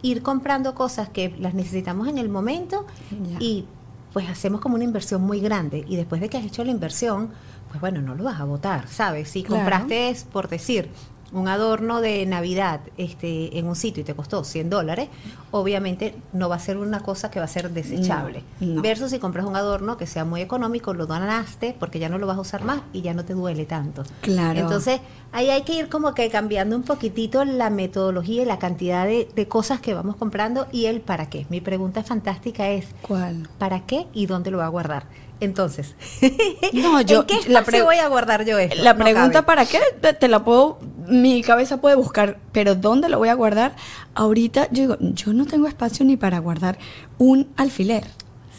ir 0.02 0.23
comprando 0.23 0.75
cosas 0.75 1.08
que 1.08 1.35
las 1.38 1.54
necesitamos 1.54 2.08
en 2.08 2.18
el 2.18 2.28
momento 2.28 2.87
Ya. 3.11 3.38
y 3.40 3.66
pues 4.12 4.28
hacemos 4.28 4.61
como 4.61 4.76
una 4.76 4.85
inversión 4.85 5.20
muy 5.23 5.40
grande 5.40 5.85
y 5.88 5.96
después 5.96 6.20
de 6.20 6.28
que 6.30 6.38
has 6.38 6.44
hecho 6.44 6.62
la 6.64 6.70
inversión, 6.70 7.30
pues 7.68 7.80
bueno, 7.80 8.00
no 8.02 8.14
lo 8.14 8.25
vas 8.25 8.40
a 8.40 8.44
votar, 8.44 8.88
¿sabes? 8.88 9.28
Si 9.30 9.42
Claro. 9.42 9.62
compraste, 9.62 10.08
es 10.11 10.25
por 10.25 10.49
decir, 10.49 10.88
un 11.32 11.49
adorno 11.49 12.00
de 12.00 12.25
Navidad 12.25 12.80
este, 12.96 13.58
en 13.58 13.66
un 13.66 13.75
sitio 13.75 14.00
y 14.02 14.04
te 14.04 14.14
costó 14.14 14.44
100 14.44 14.70
dólares, 14.70 15.08
obviamente 15.50 16.14
no 16.32 16.49
va 16.49 16.54
a 16.54 16.58
ser 16.61 16.76
una 16.76 17.00
cosa 17.00 17.30
que 17.30 17.40
va 17.40 17.44
a 17.46 17.49
ser 17.49 17.70
desechable. 17.70 18.42
No, 18.61 18.75
no. 18.76 18.82
Versus 18.82 19.11
si 19.11 19.18
compras 19.18 19.44
un 19.44 19.56
adorno 19.56 19.96
que 19.96 20.06
sea 20.06 20.25
muy 20.25 20.40
económico, 20.40 20.94
lo 20.94 21.06
donaste 21.06 21.75
porque 21.78 21.99
ya 21.99 22.08
no 22.08 22.18
lo 22.18 22.26
vas 22.28 22.37
a 22.37 22.40
usar 22.40 22.64
más 22.64 22.80
y 22.92 23.02
ya 23.02 23.12
no 23.12 23.25
te 23.25 23.35
duele 23.35 23.64
tanto. 23.66 24.04
Claro. 24.20 24.61
Entonces, 24.61 25.00
ahí 25.32 25.50
hay 25.50 25.62
que 25.62 25.75
ir 25.75 25.88
como 25.88 26.14
que 26.14 26.30
cambiando 26.30 26.76
un 26.76 26.85
poquitito 26.85 27.44
la 27.44 27.70
metodología 27.70 28.42
y 28.42 28.46
la 28.46 28.58
cantidad 28.61 29.04
de, 29.04 29.28
de 29.35 29.49
cosas 29.49 29.80
que 29.80 29.94
vamos 29.94 30.14
comprando 30.16 30.68
y 30.70 30.87
el 30.87 31.00
para 31.00 31.28
qué. 31.28 31.44
Mi 31.50 31.61
pregunta 31.61 32.04
fantástica 32.04 32.68
es, 32.68 32.87
¿Cuál? 33.02 33.49
¿para 33.58 33.80
qué 33.80 34.06
y 34.14 34.26
dónde 34.26 34.52
lo 34.52 34.58
va 34.58 34.66
a 34.66 34.70
guardar? 34.70 35.06
Entonces, 35.40 35.95
No, 36.73 37.00
yo- 37.02 37.21
¿en 37.21 37.26
qué 37.26 37.49
la 37.50 37.62
pre- 37.62 37.83
voy 37.83 37.97
a 37.97 38.09
guardar 38.09 38.45
yo 38.47 38.59
esto? 38.59 38.83
La 38.83 38.97
pregunta 38.97 39.45
para 39.45 39.66
qué 39.66 39.81
te, 40.00 40.12
te 40.14 40.28
la 40.28 40.45
puedo, 40.45 40.78
mi 41.09 41.43
cabeza 41.43 41.81
puede 41.81 41.95
buscar, 41.95 42.38
pero 42.52 42.75
¿dónde 42.75 43.09
lo 43.09 43.19
voy 43.19 43.28
a 43.28 43.35
guardar? 43.35 43.76
Ahorita 44.14 44.69
yo 44.71 44.83
digo, 44.83 44.97
yo 45.00 45.33
no 45.35 45.45
tengo 45.47 45.66
espacio 45.69 46.07
ni 46.07 46.16
para 46.16 46.38
guardar 46.38 46.78
un 47.19 47.49
alfiler. 47.57 48.05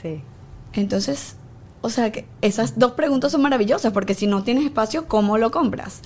Sí. 0.02 0.22
Entonces, 0.74 1.36
o 1.82 1.90
sea 1.90 2.12
que 2.12 2.26
esas 2.42 2.78
dos 2.78 2.92
preguntas 2.92 3.32
son 3.32 3.42
maravillosas, 3.42 3.92
porque 3.92 4.14
si 4.14 4.28
no 4.28 4.44
tienes 4.44 4.64
espacio, 4.66 5.08
¿cómo 5.08 5.38
lo 5.40 5.50
compras? 5.52 6.02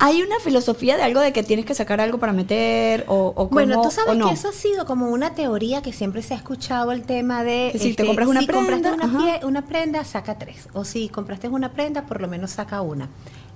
Hay 0.00 0.22
una 0.22 0.38
filosofía 0.40 0.96
de 0.96 1.02
algo 1.02 1.20
de 1.20 1.32
que 1.32 1.42
tienes 1.42 1.64
que 1.64 1.74
sacar 1.74 2.00
algo 2.00 2.18
para 2.18 2.32
meter 2.32 3.04
o, 3.08 3.32
o 3.36 3.48
Bueno, 3.48 3.76
cómo, 3.76 3.88
tú 3.88 3.94
sabes 3.94 4.12
o 4.12 4.14
no. 4.14 4.28
que 4.28 4.34
eso 4.34 4.48
ha 4.48 4.52
sido 4.52 4.84
como 4.86 5.08
una 5.10 5.34
teoría 5.34 5.82
que 5.82 5.92
siempre 5.92 6.22
se 6.22 6.34
ha 6.34 6.36
escuchado 6.36 6.92
el 6.92 7.02
tema 7.02 7.44
de 7.44 7.68
este, 7.68 7.78
Que 7.78 7.84
si 7.90 7.94
te 7.94 8.06
compras 8.06 8.28
una 8.28 8.40
si 8.40 8.46
compraste 8.46 8.88
prenda, 8.88 8.94
una, 8.94 9.04
ajá. 9.18 9.18
pie- 9.40 9.44
una 9.46 9.62
prenda, 9.66 10.04
saca 10.04 10.38
tres. 10.38 10.68
O 10.72 10.84
si 10.84 11.08
compraste 11.08 11.48
una 11.48 11.72
prenda, 11.72 12.02
por 12.06 12.20
lo 12.20 12.28
menos 12.28 12.50
saca 12.52 12.80
una. 12.80 13.08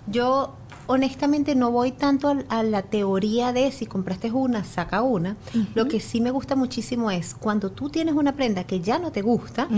Yo 0.06 0.54
honestamente 0.86 1.54
no 1.54 1.70
voy 1.70 1.92
tanto 1.92 2.34
a, 2.48 2.62
la 2.62 2.82
teoría 2.82 3.52
de 3.52 3.70
si 3.70 3.86
compraste 3.86 4.30
una, 4.32 4.64
saca 4.64 5.02
una. 5.02 5.36
Lo 5.74 5.86
que 5.86 6.00
sí 6.00 6.20
me 6.20 6.30
gusta 6.30 6.56
muchísimo 6.56 7.10
es 7.10 7.34
cuando 7.34 7.70
tú 7.70 7.90
tienes 7.90 8.14
una 8.14 8.32
prenda 8.34 8.64
que 8.64 8.80
ya 8.80 8.98
no 8.98 9.12
te 9.12 9.22
gusta, 9.22 9.68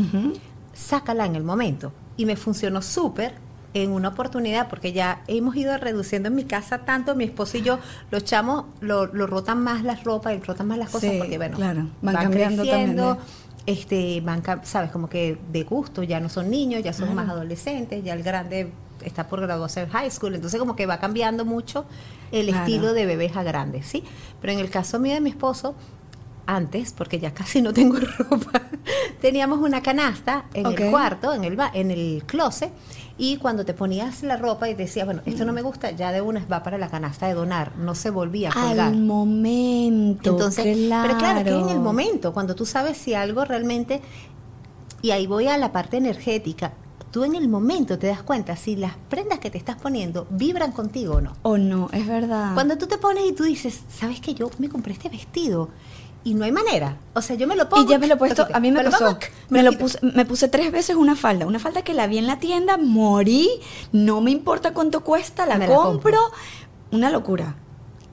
sácala 0.73 1.27
en 1.27 1.37
el 1.37 1.45
momento. 1.45 1.93
Y 2.17 2.27
me 2.27 2.37
funcionó 2.37 2.83
súper 2.83 3.35
en 3.75 3.91
una 3.91 4.09
oportunidad, 4.09 4.69
porque 4.69 4.93
ya 4.93 5.23
hemos 5.29 5.57
ido 5.57 5.77
reduciendo 5.79 6.29
en 6.29 6.35
mi 6.35 6.45
casa 6.45 6.79
tanto, 6.85 7.15
mi 7.15 7.25
esposo 7.25 7.57
y 7.57 7.63
yo, 7.63 7.79
los 8.11 8.25
chamos 8.25 8.67
lo, 8.81 9.07
lo 9.07 9.27
rotan 9.27 9.63
más 9.63 9.83
las 9.83 10.05
ropas 10.05 10.35
y 10.35 10.41
rotan 10.41 10.69
más 10.69 10.79
las 10.79 10.91
cosas, 10.91 11.11
Sí, 11.11 11.17
porque 11.19 11.39
bueno, 11.39 11.57
claro, 11.57 11.87
van 12.03 12.15
cambiando 12.15 12.63
creciendo, 12.65 13.03
también 13.17 13.27
este, 13.67 14.21
van, 14.21 14.43
sabes, 14.65 14.91
como 14.91 15.09
que 15.09 15.39
de 15.53 15.63
gusto, 15.63 16.03
ya 16.03 16.21
no 16.21 16.29
son 16.29 16.51
niños, 16.51 16.83
ya 16.83 16.93
son 16.93 17.09
Claro. 17.09 17.15
más 17.23 17.29
adolescentes, 17.31 18.03
ya 18.05 18.13
el 18.13 18.23
grande 18.23 18.73
está 19.05 19.27
por 19.29 19.41
graduarse 19.41 19.81
en 19.81 19.89
high 19.89 20.11
school, 20.11 20.35
entonces 20.35 20.59
como 20.61 20.77
que 20.77 20.85
va 20.87 20.99
cambiando 20.99 21.45
mucho 21.45 21.85
el 22.31 22.47
Claro. 22.49 22.65
estilo 22.65 22.93
de 22.93 23.07
bebés 23.07 23.37
a 23.37 23.43
grandes, 23.43 23.87
¿sí? 23.87 24.05
Pero 24.41 24.53
en 24.53 24.59
el 24.59 24.69
caso 24.71 24.99
mío 24.99 25.15
de 25.15 25.21
mi 25.21 25.31
esposo, 25.31 25.75
antes, 26.47 26.93
porque 26.93 27.19
ya 27.21 27.33
casi 27.35 27.63
no 27.63 27.73
tengo 27.73 27.97
ropa, 28.19 28.63
teníamos 29.21 29.61
una 29.61 29.81
canasta 29.83 30.45
en 30.55 30.67
el 30.67 30.91
cuarto, 30.91 31.33
en 31.33 31.45
el, 31.45 31.57
ba- 31.57 31.71
en 31.73 31.91
el 31.91 32.25
closet, 32.27 32.73
y 33.19 33.37
cuando 33.37 33.65
te 33.65 33.75
ponías 33.75 34.23
la 34.23 34.37
ropa 34.37 34.69
y 34.69 34.75
decías, 34.75 35.07
bueno, 35.07 35.23
esto 35.27 35.45
no 35.45 35.53
me 35.53 35.63
gusta, 35.63 35.91
ya 35.91 36.13
de 36.13 36.21
una 36.21 36.45
va 36.47 36.63
para 36.63 36.79
la 36.79 36.89
canasta 36.89 37.27
de 37.27 37.35
donar, 37.35 37.77
no 37.77 37.95
se 37.95 38.11
volvía 38.11 38.51
a 38.51 38.53
colgar. 38.53 38.89
Al 38.89 39.01
momento. 39.01 40.31
Entonces, 40.31 40.77
claro. 40.77 41.09
pero 41.09 41.19
claro, 41.19 41.45
que 41.45 41.51
en 41.51 41.69
el 41.69 41.81
momento, 41.81 42.33
cuando 42.33 42.55
tú 42.55 42.67
sabes 42.67 42.97
si 42.97 43.15
algo 43.15 43.45
realmente, 43.45 44.01
y 45.03 45.11
ahí 45.11 45.27
voy 45.27 45.49
a 45.49 45.59
la 45.59 45.73
parte 45.73 45.97
energética, 45.97 46.73
tú 47.11 47.25
en 47.25 47.35
el 47.35 47.49
momento 47.49 47.99
te 47.99 48.07
das 48.07 48.23
cuenta 48.23 48.57
si 48.57 48.75
las 48.75 48.95
prendas 49.09 49.39
que 49.39 49.51
te 49.51 49.59
estás 49.59 49.77
poniendo 49.77 50.27
vibran 50.31 50.73
contigo 50.73 51.17
o 51.17 51.21
no. 51.21 51.37
O 51.43 51.59
no, 51.59 51.91
es 51.93 52.07
verdad. 52.07 52.55
Cuando 52.55 52.79
tú 52.79 52.87
te 52.87 52.99
pones 52.99 53.25
y 53.29 53.33
tú 53.33 53.45
dices, 53.45 53.83
¿sabes 53.89 54.21
que 54.21 54.35
yo 54.35 54.51
me 54.59 54.69
compré 54.69 54.95
este 54.95 55.11
vestido? 55.11 55.69
Y 56.25 56.35
no 56.35 56.45
hay 56.45 56.53
manera. 56.53 56.99
O 57.15 57.23
sea, 57.23 57.35
yo 57.37 57.47
me 57.49 57.57
lo 57.57 57.69
pongo. 57.69 57.83
Y 57.83 57.89
ya 57.89 57.99
me 57.99 58.07
lo 58.07 58.15
he 58.15 58.17
puesto, 58.17 58.47
a 58.53 58.61
mí 58.61 58.71
me, 58.71 58.83
lo 58.83 58.91
pasó, 58.91 59.07
pongo, 59.07 59.19
me 59.49 59.63
lo 59.63 59.73
puse, 59.73 59.99
me 60.03 60.25
puse 60.25 60.47
tres 60.49 60.71
veces 60.71 60.95
una 60.95 61.17
falda, 61.17 61.47
una 61.47 61.59
falda 61.59 61.83
que 61.83 61.95
la 61.95 62.07
vi 62.07 62.19
en 62.19 62.27
la 62.29 62.39
tienda, 62.39 62.77
morí, 62.77 63.51
no 63.91 64.21
me 64.21 64.31
importa 64.31 64.73
cuánto 64.73 65.03
cuesta, 65.03 65.47
la 65.47 65.57
Me 65.59 65.67
la 65.67 65.75
compro, 65.75 66.21
una 66.93 67.11
locura. 67.11 67.57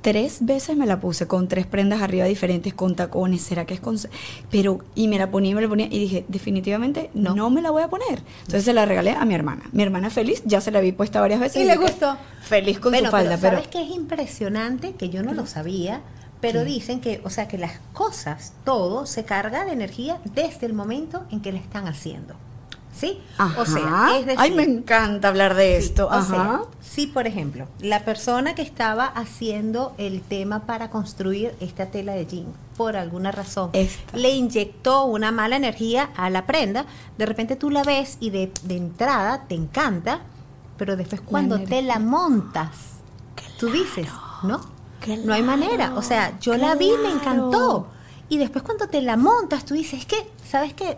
Tres 0.01 0.38
veces 0.46 0.78
me 0.78 0.86
la 0.86 1.01
puse 1.01 1.28
con 1.28 1.50
tres 1.50 1.68
prendas 1.68 2.01
arriba 2.01 2.24
diferentes, 2.25 2.74
con 2.74 2.96
tacones, 2.96 3.42
será 3.42 3.66
que 3.66 3.74
es 3.74 3.82
con... 3.82 3.98
Pero, 4.50 4.80
y 4.96 5.10
me 5.10 5.18
la 5.20 5.30
ponía 5.30 5.51
y 5.51 5.56
me 5.56 5.62
la 5.62 5.68
ponía 5.68 5.88
y 5.88 6.00
dije, 6.00 6.25
definitivamente 6.30 7.10
no, 7.13 7.36
No. 7.36 7.50
me 7.50 7.62
la 7.62 7.70
voy 7.70 7.84
a 7.84 7.89
poner. 7.89 8.24
Entonces 8.39 8.63
se 8.63 8.72
la 8.74 8.86
regalé 8.86 9.12
a 9.12 9.25
mi 9.25 9.36
hermana. 9.36 9.63
Mi 9.74 9.84
hermana 9.84 10.10
feliz, 10.10 10.42
ya 10.46 10.62
se 10.62 10.72
la 10.72 10.80
vi 10.80 10.94
puesta 10.94 11.20
varias 11.20 11.42
veces. 11.42 11.62
Y 11.62 11.66
le 11.66 11.74
dije, 11.74 11.84
gustó. 11.84 12.18
Feliz 12.42 12.80
con 12.80 12.94
Bueno, 12.94 13.08
su 13.08 13.12
falda, 13.12 13.38
pero... 13.42 13.58
¿Sabes 13.58 13.68
qué 13.68 13.82
es 13.84 13.89
impresionante? 13.89 14.94
Que 14.94 15.10
yo 15.10 15.22
no 15.22 15.34
lo 15.34 15.46
sabía, 15.46 16.01
pero 16.41 16.63
dicen 16.63 17.01
que, 17.01 17.22
o 17.25 17.29
sea, 17.29 17.48
que 17.48 17.58
las 17.58 17.74
cosas, 17.93 18.53
todo, 18.63 19.05
se 19.05 19.25
carga 19.25 19.65
de 19.65 19.74
energía 19.74 20.19
desde 20.36 20.65
el 20.65 20.74
momento 20.74 21.24
en 21.31 21.41
que 21.41 21.51
la 21.51 21.60
están 21.60 21.88
haciendo. 21.88 22.36
¿Sí? 22.91 23.22
Ajá. 23.38 23.62
O 23.62 23.65
sea, 23.65 24.08
es 24.19 24.25
decir, 24.25 24.39
Ay, 24.41 24.51
me 24.51 24.63
encanta 24.63 25.27
hablar 25.29 25.53
de 25.53 25.79
Sí, 25.79 25.86
esto. 25.88 26.08
o 26.08 26.12
Ajá. 26.12 26.25
sea, 26.25 26.62
si 26.81 27.08
por 27.08 27.27
ejemplo, 27.27 27.67
la 27.79 28.03
persona 28.03 28.55
que 28.55 28.62
estaba 28.62 29.05
haciendo 29.05 29.93
el 29.98 30.22
tema 30.22 30.65
para 30.65 30.89
construir 30.89 31.53
esta 31.62 31.86
tela 31.86 32.13
de 32.13 32.25
jean, 32.25 32.48
por 32.75 32.98
alguna 32.98 33.31
razón, 33.31 33.69
Esta. 33.74 34.17
le 34.17 34.31
inyectó 34.31 35.05
una 35.05 35.31
mala 35.31 35.55
energía 35.55 36.10
a 36.17 36.29
la 36.29 36.46
prenda, 36.46 36.86
de 37.17 37.25
repente 37.25 37.55
tú 37.55 37.69
la 37.69 37.84
ves 37.84 38.17
y 38.19 38.31
de, 38.31 38.51
de 38.63 38.75
entrada 38.77 39.46
te 39.48 39.55
encanta, 39.55 40.22
pero 40.77 40.98
después 40.98 41.22
cuando 41.22 41.55
te 41.58 41.63
energía. 41.79 41.93
la 41.93 42.00
montas, 42.00 42.69
tú 43.60 43.69
dices, 43.72 44.08
¿no? 44.43 44.60
No 45.25 45.34
hay 45.34 45.44
manera. 45.44 45.94
O 45.96 46.01
sea, 46.01 46.38
yo 46.39 46.56
la 46.58 46.75
vi, 46.75 46.91
me 47.01 47.12
encantó. 47.12 47.88
Y 48.29 48.38
después 48.38 48.63
cuando 48.63 48.88
te 48.88 49.01
la 49.01 49.18
montas, 49.18 49.65
tú 49.65 49.74
dices, 49.74 50.01
es 50.01 50.06
que, 50.06 50.29
¿sabes 50.48 50.74
qué? 50.74 50.98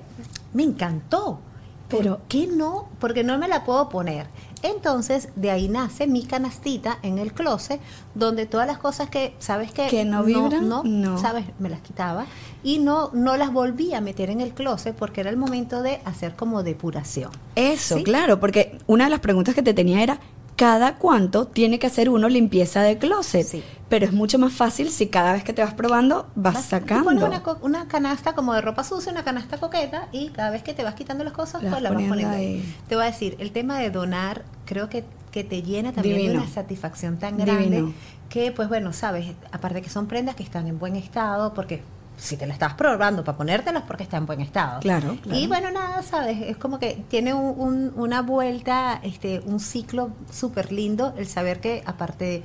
Me 0.53 0.63
encantó. 0.63 1.39
Pero- 1.87 2.17
¿Por 2.19 2.27
qué 2.27 2.47
no? 2.47 2.87
Porque 2.99 3.23
no 3.23 3.37
me 3.37 3.47
la 3.47 3.63
puedo 3.65 3.89
poner. 3.89 4.27
Entonces, 4.63 5.29
de 5.35 5.49
ahí 5.51 5.67
nace 5.67 6.07
mi 6.07 6.23
canastita 6.23 6.99
en 7.01 7.17
el 7.17 7.33
closet, 7.33 7.81
donde 8.15 8.45
todas 8.45 8.67
las 8.67 8.77
cosas 8.77 9.09
que, 9.09 9.35
¿sabes 9.39 9.71
qué? 9.71 9.87
Que 9.87 10.05
no 10.05 10.23
vibran, 10.23 10.69
no, 10.69 10.83
no. 10.83 11.17
¿sabes? 11.17 11.45
Me 11.59 11.67
las 11.67 11.81
quitaba 11.81 12.27
y 12.63 12.77
no, 12.79 13.09
no 13.11 13.37
las 13.37 13.51
volví 13.51 13.93
a 13.93 14.01
meter 14.01 14.29
en 14.29 14.39
el 14.39 14.53
closet 14.53 14.95
porque 14.95 15.21
era 15.21 15.29
el 15.31 15.37
momento 15.37 15.81
de 15.81 15.99
hacer 16.05 16.35
como 16.35 16.61
depuración. 16.63 17.31
Eso, 17.55 17.97
¿Sí? 17.97 18.03
claro, 18.03 18.39
porque 18.39 18.77
una 18.87 19.05
de 19.05 19.09
las 19.09 19.19
preguntas 19.19 19.55
que 19.55 19.63
te 19.63 19.73
tenía 19.73 20.03
era, 20.03 20.19
¿cada 20.61 20.97
cuánto 20.97 21.47
tiene 21.47 21.79
que 21.79 21.87
hacer 21.87 22.07
uno 22.07 22.29
limpieza 22.29 22.83
de 22.83 22.99
closet? 22.99 23.47
Sí. 23.47 23.63
Pero 23.89 24.05
es 24.05 24.13
mucho 24.13 24.37
más 24.37 24.53
fácil 24.53 24.91
si 24.91 25.07
cada 25.07 25.33
vez 25.33 25.43
que 25.43 25.53
te 25.53 25.63
vas 25.63 25.73
probando 25.73 26.27
vas, 26.35 26.65
sacando. 26.65 27.05
pones 27.05 27.23
una, 27.23 27.41
una 27.61 27.87
canasta 27.87 28.35
como 28.35 28.53
de 28.53 28.61
ropa 28.61 28.83
sucia, 28.83 29.11
una 29.11 29.23
canasta 29.23 29.57
coqueta 29.57 30.07
y 30.11 30.29
cada 30.29 30.51
vez 30.51 30.61
que 30.61 30.75
te 30.75 30.83
vas 30.83 30.93
quitando 30.93 31.23
las 31.23 31.33
cosas, 31.33 31.63
Las 31.63 31.71
pues 31.71 31.81
las 31.81 31.95
vas 31.95 32.03
poniendo 32.03 32.35
ahí. 32.35 32.75
Te 32.87 32.93
voy 32.93 33.05
a 33.05 33.07
decir, 33.07 33.37
el 33.39 33.51
tema 33.51 33.79
de 33.79 33.89
donar 33.89 34.43
creo 34.65 34.87
que, 34.87 35.03
que 35.31 35.43
te 35.43 35.63
llena 35.63 35.93
también 35.93 36.17
Divino. 36.17 36.33
de 36.33 36.45
una 36.45 36.47
satisfacción 36.53 37.17
tan 37.17 37.39
grande 37.39 37.63
Divino. 37.63 37.93
que, 38.29 38.51
pues 38.51 38.69
bueno, 38.69 38.93
sabes, 38.93 39.33
aparte 39.51 39.81
que 39.81 39.89
son 39.89 40.05
prendas 40.05 40.35
que 40.35 40.43
están 40.43 40.67
en 40.67 40.77
buen 40.77 40.95
estado, 40.95 41.55
porque 41.55 41.81
si 42.21 42.37
te 42.37 42.45
la 42.45 42.53
estás 42.53 42.75
probando 42.75 43.23
para 43.23 43.35
ponértelas 43.35 43.81
porque 43.87 44.03
está 44.03 44.17
en 44.17 44.27
buen 44.27 44.41
estado. 44.41 44.79
Claro, 44.79 45.17
claro. 45.23 45.39
Y 45.39 45.47
bueno, 45.47 45.71
nada, 45.71 46.03
sabes, 46.03 46.39
es 46.41 46.55
como 46.55 46.77
que 46.77 47.03
tiene 47.09 47.33
un- 47.33 47.59
un- 47.59 47.93
una 47.95 48.21
vuelta, 48.21 48.99
este, 49.01 49.39
un 49.39 49.59
ciclo 49.59 50.11
súper 50.31 50.71
lindo 50.71 51.15
el 51.17 51.25
saber 51.27 51.59
que 51.59 51.81
aparte 51.85 52.25
de 52.25 52.43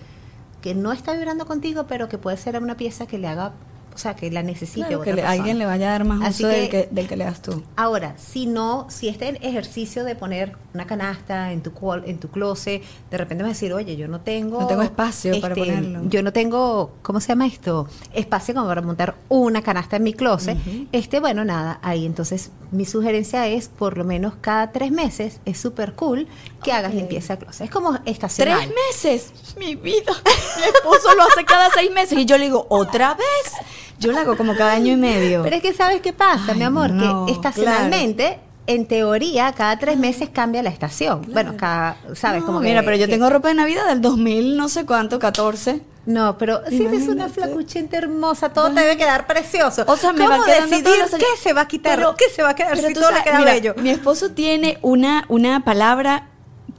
que 0.63 0.75
no 0.75 0.93
está 0.93 1.13
vibrando 1.13 1.45
contigo, 1.45 1.87
pero 1.87 2.09
que 2.09 2.17
puede 2.17 2.39
ser 2.39 2.61
una 2.61 2.77
pieza 2.79 3.07
que 3.07 3.19
le 3.19 3.29
haga, 3.29 3.53
o 3.97 3.99
sea, 3.99 4.15
que 4.15 4.31
la 4.31 4.43
necesite 4.43 4.81
Claro, 4.87 5.01
otra 5.01 5.05
que 5.15 5.17
le- 5.17 5.27
alguien 5.27 5.59
le 5.59 5.65
vaya 5.67 5.89
a 5.89 5.93
dar 5.93 6.05
más 6.05 6.21
Así 6.23 6.45
uso 6.45 6.53
del, 6.53 6.69
que- 6.69 6.89
del 6.91 7.09
que 7.09 7.17
le 7.17 7.25
das 7.25 7.41
tú. 7.41 7.63
Ahora, 7.77 8.15
si 8.19 8.47
no, 8.47 8.87
si 8.91 9.09
este 9.09 9.29
ejercicio 9.47 10.05
de 10.05 10.15
poner 10.15 10.53
una 10.75 10.87
canasta 10.87 11.51
en 11.53 11.63
tu 11.63 11.73
cual- 11.73 12.05
en 12.07 12.19
tu 12.19 12.29
closet, 12.29 12.83
de 13.11 13.17
repente 13.17 13.43
me 13.43 13.49
vas 13.49 13.57
a 13.57 13.61
decir, 13.61 13.73
oye, 13.73 13.97
yo 13.97 14.07
no 14.07 14.21
tengo 14.21 14.61
No 14.61 14.67
tengo 14.67 14.83
espacio 14.83 15.41
para 15.41 15.55
este, 15.55 15.67
ponerlo. 15.67 16.01
Yo 16.11 16.23
no 16.23 16.33
tengo, 16.33 16.93
¿cómo 17.03 17.21
se 17.21 17.29
llama 17.29 17.47
esto? 17.47 17.89
Espacio 18.13 18.55
como 18.55 18.67
para 18.67 18.83
montar 18.83 19.15
una 19.31 19.63
canasta 19.63 19.97
en 19.97 20.03
mi 20.03 20.13
closet. 20.13 20.59
Este, 20.93 21.19
bueno, 21.19 21.45
nada, 21.45 21.79
ahí 21.83 22.05
entonces 22.05 22.51
mi 22.71 22.85
sugerencia 22.85 23.47
es 23.49 23.69
por 23.69 23.97
lo 23.97 24.05
menos 24.05 24.35
cada 24.43 24.73
tres 24.73 24.91
meses 24.93 25.41
es 25.47 25.59
súper 25.59 25.95
cool 25.95 26.29
que 26.63 26.73
hagas 26.73 26.95
limpieza 26.95 27.37
de 27.37 27.45
closet. 27.45 27.63
Es 27.67 27.71
como 27.71 27.99
estacional. 28.05 28.59
¿Tres 28.59 28.73
meses? 28.93 29.33
Mi 29.59 29.75
vida. 29.75 30.13
Mi 30.57 30.63
esposo 30.65 31.15
lo 31.17 31.23
hace 31.23 31.45
cada 31.47 31.71
seis 31.71 31.91
meses 31.93 32.19
y 32.19 32.25
yo 32.27 32.37
le 32.37 32.45
digo, 32.45 32.67
¿otra 32.69 33.15
vez? 33.15 33.53
Yo 33.99 34.13
lo 34.13 34.19
hago 34.19 34.37
como 34.37 34.55
cada 34.57 34.73
año 34.73 34.93
y 34.93 34.97
medio. 34.97 35.43
Pero 35.43 35.57
es 35.57 35.63
que 35.63 35.73
sabes 35.73 36.01
qué 36.01 36.13
pasa, 36.13 36.53
Ay, 36.53 36.59
mi 36.59 36.65
amor, 36.65 36.91
no, 36.91 37.27
que 37.27 37.33
estacionalmente, 37.33 38.39
en 38.67 38.87
teoría, 38.87 39.53
cada 39.53 39.79
tres 39.79 39.97
meses 39.99 40.29
cambia 40.31 40.63
la 40.63 40.71
estación. 40.71 41.23
Bueno, 41.33 41.55
cada, 41.57 41.97
sabes, 42.15 42.41
No, 42.41 42.47
como 42.47 42.61
que- 42.61 42.69
Mira, 42.69 42.83
pero 42.83 42.97
yo 42.97 43.07
que- 43.07 43.13
tengo 43.13 43.31
ropa 43.31 43.49
de 43.49 43.55
Navidad 43.55 43.87
del 43.87 44.01
2000, 44.01 44.57
no 44.57 44.69
sé 44.69 44.85
cuánto, 44.85 45.19
14. 45.19 45.81
No, 46.05 46.39
pero 46.39 46.61
si 46.69 46.85
eres 46.85 47.09
una 47.09 47.29
flacuchenta 47.29 47.97
hermosa, 47.97 48.51
todo 48.53 48.71
te 48.73 48.81
debe 48.81 48.97
quedar 48.97 49.27
precioso. 49.27 49.83
O 49.89 49.97
sea, 49.97 50.13
me 50.13 50.25
¿Cómo 50.25 50.39
va 50.39 50.45
decidir 50.47 50.85
todos 50.85 50.99
los 50.99 51.11
qué 51.11 51.27
se 51.43 51.53
va 51.53 51.63
a 51.63 51.69
quitar, 51.69 51.97
Pero- 51.97 52.15
qué 52.17 52.27
se 52.33 52.43
va 52.45 52.51
a 52.51 52.55
quedar 52.55 52.75
pero 52.77 52.87
si 52.89 52.95
tú 52.95 53.01
todo 53.01 53.11
le 53.11 53.23
queda 53.25 53.39
mira, 53.39 53.53
bello? 53.53 53.75
Mi 53.79 53.91
esposo 53.91 54.31
tiene 54.31 54.79
una, 54.83 55.25
una 55.29 55.65
palabra 55.65 56.29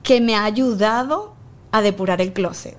que 0.03 0.21
me 0.21 0.35
ha 0.37 0.45
ayudado 0.45 1.33
a 1.73 1.81
depurar 1.81 2.21
el 2.21 2.31
closet. 2.31 2.77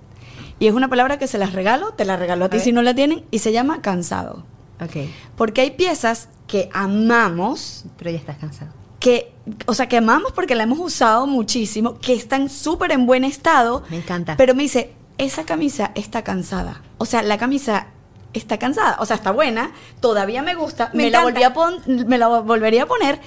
Y 0.59 0.67
es 0.67 0.75
una 0.75 0.89
palabra 0.89 1.19
que 1.19 1.27
se 1.29 1.39
las 1.39 1.53
regalo, 1.53 1.93
te 1.93 2.05
la 2.05 2.17
regalo 2.17 2.45
a 2.47 2.49
ti 2.49 2.59
si 2.61 2.73
no 2.73 2.83
la 2.83 2.95
tienen, 2.95 3.25
y 3.31 3.39
se 3.39 3.53
llama 3.53 3.81
cansado. 3.81 4.45
Ok, 4.81 5.09
Porque 5.37 5.61
hay 5.63 5.71
piezas 5.73 6.29
que 6.47 6.69
amamos, 6.73 7.85
pero 7.99 8.11
ya 8.11 8.17
estás 8.19 8.37
cansado. 8.39 8.71
que, 9.01 9.33
o 9.67 9.75
sea, 9.75 9.89
que 9.89 9.97
amamos 9.99 10.33
porque 10.33 10.55
la 10.57 10.65
hemos 10.65 10.79
usado 10.79 11.27
muchísimo, 11.27 11.99
que 12.01 12.13
están 12.15 12.49
súper 12.49 12.91
en 12.93 13.07
buen 13.07 13.25
estado. 13.25 13.83
Me 13.91 13.97
encanta. 13.99 14.37
Pero 14.37 14.55
me 14.55 14.63
dice, 14.65 14.93
esa 15.19 15.45
camisa 15.45 15.91
está 15.95 16.23
cansada. 16.23 16.83
O 16.99 17.05
sea, 17.07 17.23
la 17.23 17.39
camisa 17.39 17.87
está 18.35 18.59
cansada. 18.59 18.97
O 19.01 19.07
sea, 19.07 19.17
está 19.17 19.31
buena, 19.33 19.73
todavía 20.01 20.43
me 20.43 20.55
gusta, 20.55 20.91
Me 20.95 21.05
me, 21.05 21.11
la, 21.11 21.23
volví 21.23 21.43
a 21.43 21.53
pon- 21.55 21.81
me 22.07 22.19
la 22.19 22.29
volvería 22.41 22.85
a 22.85 22.87
poner, 22.87 23.21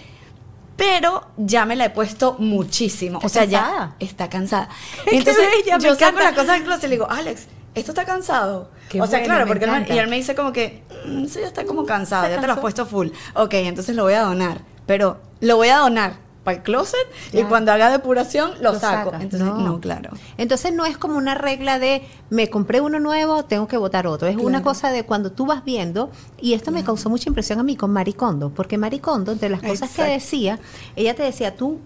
pero 0.81 1.27
ya 1.37 1.65
me 1.65 1.75
la 1.75 1.85
he 1.85 1.89
puesto 1.91 2.35
muchísimo. 2.39 3.19
¿Está 3.19 3.27
o 3.27 3.29
sea, 3.29 3.41
cansada? 3.43 3.95
ya 3.99 4.05
está 4.07 4.29
cansada. 4.29 4.69
Entonces, 5.05 5.45
bella, 5.63 5.77
me 5.77 5.83
yo 5.83 5.93
saco 5.93 6.05
encanta. 6.17 6.23
la 6.31 6.35
cosa 6.35 6.53
del 6.53 6.63
closet 6.63 6.83
y 6.85 6.87
le 6.87 6.95
digo, 6.95 7.07
Alex, 7.07 7.45
¿esto 7.75 7.91
está 7.91 8.03
cansado? 8.03 8.71
Qué 8.89 8.99
o 8.99 9.05
sea, 9.05 9.19
bueno, 9.19 9.33
claro, 9.35 9.47
porque 9.47 9.65
él 9.65 9.85
y 9.95 9.97
él 9.99 10.07
me 10.07 10.15
dice 10.15 10.33
como 10.33 10.51
que, 10.51 10.81
"Mm, 11.05 11.25
eso 11.25 11.39
ya 11.39 11.45
está 11.45 11.65
como 11.65 11.85
cansado, 11.85 12.25
¿Se 12.25 12.31
ya 12.31 12.41
te 12.41 12.47
lo 12.47 12.53
has 12.53 12.59
puesto 12.59 12.87
full. 12.87 13.09
Ok, 13.35 13.53
entonces 13.53 13.95
lo 13.95 14.03
voy 14.03 14.13
a 14.13 14.21
donar, 14.21 14.61
pero 14.87 15.19
lo 15.39 15.55
voy 15.57 15.69
a 15.69 15.77
donar 15.77 16.13
para 16.43 16.57
el 16.57 16.63
closet 16.63 16.99
y 17.33 17.43
cuando 17.43 17.71
haga 17.71 17.91
depuración 17.91 18.51
lo, 18.61 18.73
Lo 18.73 18.79
saco. 18.79 19.11
Entonces, 19.13 19.39
No. 19.41 19.57
no. 19.59 19.79
claro. 19.79 20.11
Entonces 20.37 20.73
no 20.73 20.85
es 20.85 20.97
como 20.97 21.17
una 21.17 21.35
regla 21.35 21.77
de 21.77 22.03
me 22.29 22.49
compré 22.49 22.81
uno 22.81 22.99
nuevo, 22.99 23.45
tengo 23.45 23.67
que 23.67 23.77
votar 23.77 24.07
otro. 24.07 24.27
Es 24.27 24.37
una 24.37 24.63
cosa 24.63 24.91
de 24.91 25.05
cuando 25.05 25.31
tú 25.31 25.45
vas 25.45 25.63
viendo, 25.63 26.09
y 26.39 26.53
esto 26.53 26.71
me 26.71 26.83
causó 26.83 27.09
mucha 27.09 27.29
impresión 27.29 27.59
a 27.59 27.63
mí 27.63 27.75
con 27.75 27.91
Maricondo, 27.91 28.49
porque 28.49 28.77
Maricondo, 28.77 29.31
entre 29.31 29.49
las 29.49 29.61
cosas 29.61 29.91
que 29.91 30.03
decía, 30.03 30.59
ella 30.95 31.15
te 31.15 31.23
decía, 31.23 31.55
tú, 31.55 31.79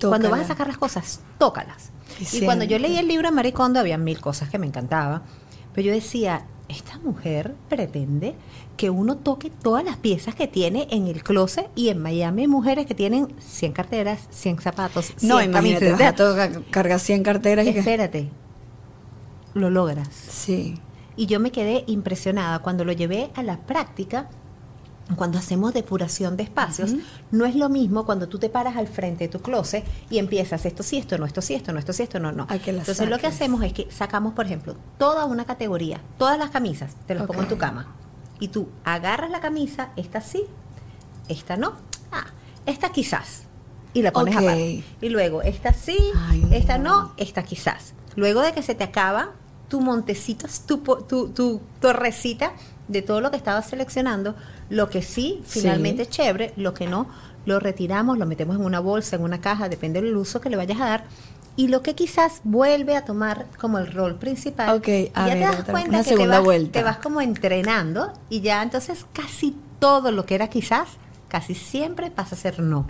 cuando 0.00 0.30
vas 0.30 0.40
a 0.40 0.46
sacar 0.46 0.66
las 0.66 0.78
cosas, 0.78 1.20
tócalas. 1.38 1.90
Y 2.32 2.42
cuando 2.44 2.64
yo 2.64 2.78
leí 2.78 2.96
el 2.96 3.08
libro 3.08 3.28
de 3.28 3.34
Maricondo, 3.34 3.80
había 3.80 3.98
mil 3.98 4.20
cosas 4.20 4.48
que 4.48 4.58
me 4.58 4.66
encantaban, 4.66 5.22
pero 5.74 5.86
yo 5.88 5.92
decía, 5.92 6.46
esta 6.68 6.98
mujer 6.98 7.54
pretende 7.68 8.34
que 8.80 8.88
uno 8.88 9.18
toque 9.18 9.50
todas 9.50 9.84
las 9.84 9.98
piezas 9.98 10.34
que 10.34 10.48
tiene 10.48 10.88
en 10.90 11.06
el 11.06 11.22
closet 11.22 11.68
y 11.74 11.90
en 11.90 12.00
Miami 12.00 12.42
hay 12.42 12.48
mujeres 12.48 12.86
que 12.86 12.94
tienen 12.94 13.28
100 13.38 13.72
carteras, 13.72 14.26
100 14.30 14.60
zapatos, 14.60 15.12
100 15.18 15.28
No, 15.28 15.42
imagínate, 15.42 15.92
vas 15.92 16.18
a 16.18 16.50
cargar 16.70 16.98
100 16.98 17.22
carteras 17.22 17.66
y 17.66 17.74
que... 17.74 17.80
Espérate, 17.80 18.30
lo 19.52 19.68
logras. 19.68 20.08
Sí. 20.08 20.80
Y 21.14 21.26
yo 21.26 21.40
me 21.40 21.52
quedé 21.52 21.84
impresionada 21.88 22.60
cuando 22.60 22.86
lo 22.86 22.92
llevé 22.92 23.30
a 23.34 23.42
la 23.42 23.58
práctica. 23.58 24.30
Cuando 25.14 25.38
hacemos 25.38 25.74
depuración 25.74 26.38
de 26.38 26.44
espacios, 26.44 26.92
no 27.32 27.44
es 27.44 27.56
lo 27.56 27.68
mismo 27.68 28.06
cuando 28.06 28.28
tú 28.28 28.38
te 28.38 28.48
paras 28.48 28.76
al 28.76 28.86
frente 28.86 29.24
de 29.24 29.28
tu 29.28 29.42
closet 29.42 29.84
y 30.08 30.18
empiezas 30.18 30.64
esto 30.64 30.82
sí, 30.84 30.96
esto 30.96 31.18
no, 31.18 31.26
esto 31.26 31.42
sí, 31.42 31.52
esto 31.52 31.72
no, 31.72 31.80
esto 31.80 31.92
sí, 31.92 32.04
esto 32.04 32.18
no, 32.18 32.32
no. 32.32 32.46
Entonces 32.48 33.10
lo 33.10 33.18
que 33.18 33.26
hacemos 33.26 33.62
es 33.62 33.74
que 33.74 33.90
sacamos, 33.90 34.32
por 34.32 34.46
ejemplo, 34.46 34.76
toda 34.96 35.26
una 35.26 35.44
categoría, 35.44 36.00
todas 36.16 36.38
las 36.38 36.48
camisas, 36.48 36.94
te 37.06 37.14
las 37.14 37.26
pongo 37.26 37.42
en 37.42 37.48
tu 37.48 37.58
cama. 37.58 37.94
Y 38.40 38.48
tú 38.48 38.68
agarras 38.84 39.30
la 39.30 39.40
camisa, 39.40 39.90
esta 39.96 40.20
sí, 40.20 40.44
esta 41.28 41.56
no, 41.56 41.74
ah, 42.10 42.26
esta 42.66 42.90
quizás. 42.90 43.42
Y 43.92 44.02
la 44.02 44.12
pones 44.12 44.34
Ok. 44.36 44.42
aparte. 44.42 44.84
Y 45.00 45.08
luego, 45.08 45.42
esta 45.42 45.72
sí, 45.72 45.96
Ay, 46.28 46.46
esta 46.52 46.78
no, 46.78 47.12
esta 47.16 47.42
quizás. 47.42 47.94
Luego 48.16 48.40
de 48.40 48.52
que 48.52 48.62
se 48.62 48.74
te 48.74 48.84
acaba 48.84 49.32
tu 49.68 49.80
montecito, 49.80 50.46
tu, 50.66 50.78
tu, 50.78 51.28
tu 51.28 51.60
torrecita 51.80 52.52
de 52.88 53.02
todo 53.02 53.20
lo 53.20 53.30
que 53.30 53.36
estabas 53.36 53.68
seleccionando, 53.68 54.34
lo 54.68 54.88
que 54.90 55.02
sí, 55.02 55.40
Sí. 55.44 55.60
finalmente 55.60 56.02
es 56.02 56.10
chévere, 56.10 56.52
lo 56.56 56.74
que 56.74 56.86
no, 56.88 57.06
lo 57.46 57.60
retiramos, 57.60 58.18
lo 58.18 58.26
metemos 58.26 58.56
en 58.56 58.64
una 58.64 58.80
bolsa, 58.80 59.16
en 59.16 59.22
una 59.22 59.40
caja, 59.40 59.68
depende 59.68 60.00
del 60.02 60.16
uso 60.16 60.40
que 60.40 60.50
le 60.50 60.56
vayas 60.56 60.80
a 60.80 60.86
dar. 60.86 61.04
Y 61.56 61.68
lo 61.68 61.82
que 61.82 61.94
quizás 61.94 62.40
vuelve 62.44 62.96
a 62.96 63.04
tomar 63.04 63.46
como 63.60 63.78
el 63.78 63.92
rol 63.92 64.16
principal. 64.16 64.76
Ok, 64.76 64.88
y 64.88 65.10
a 65.14 65.28
ya 65.28 65.34
ver, 65.34 65.38
te 65.38 65.40
das 65.44 65.60
otra- 65.60 65.72
cuenta 65.72 65.90
una 65.90 66.04
que 66.04 66.16
te 66.16 66.26
vas, 66.26 66.44
vuelta. 66.44 66.72
te 66.72 66.82
vas 66.84 66.96
como 66.98 67.20
entrenando 67.20 68.12
y 68.30 68.40
ya 68.40 68.62
entonces 68.62 69.04
casi 69.12 69.56
todo 69.78 70.10
lo 70.12 70.24
que 70.26 70.34
era 70.36 70.48
quizás, 70.48 70.88
casi 71.28 71.54
siempre 71.54 72.10
pasa 72.10 72.34
a 72.34 72.38
ser 72.38 72.60
no. 72.60 72.86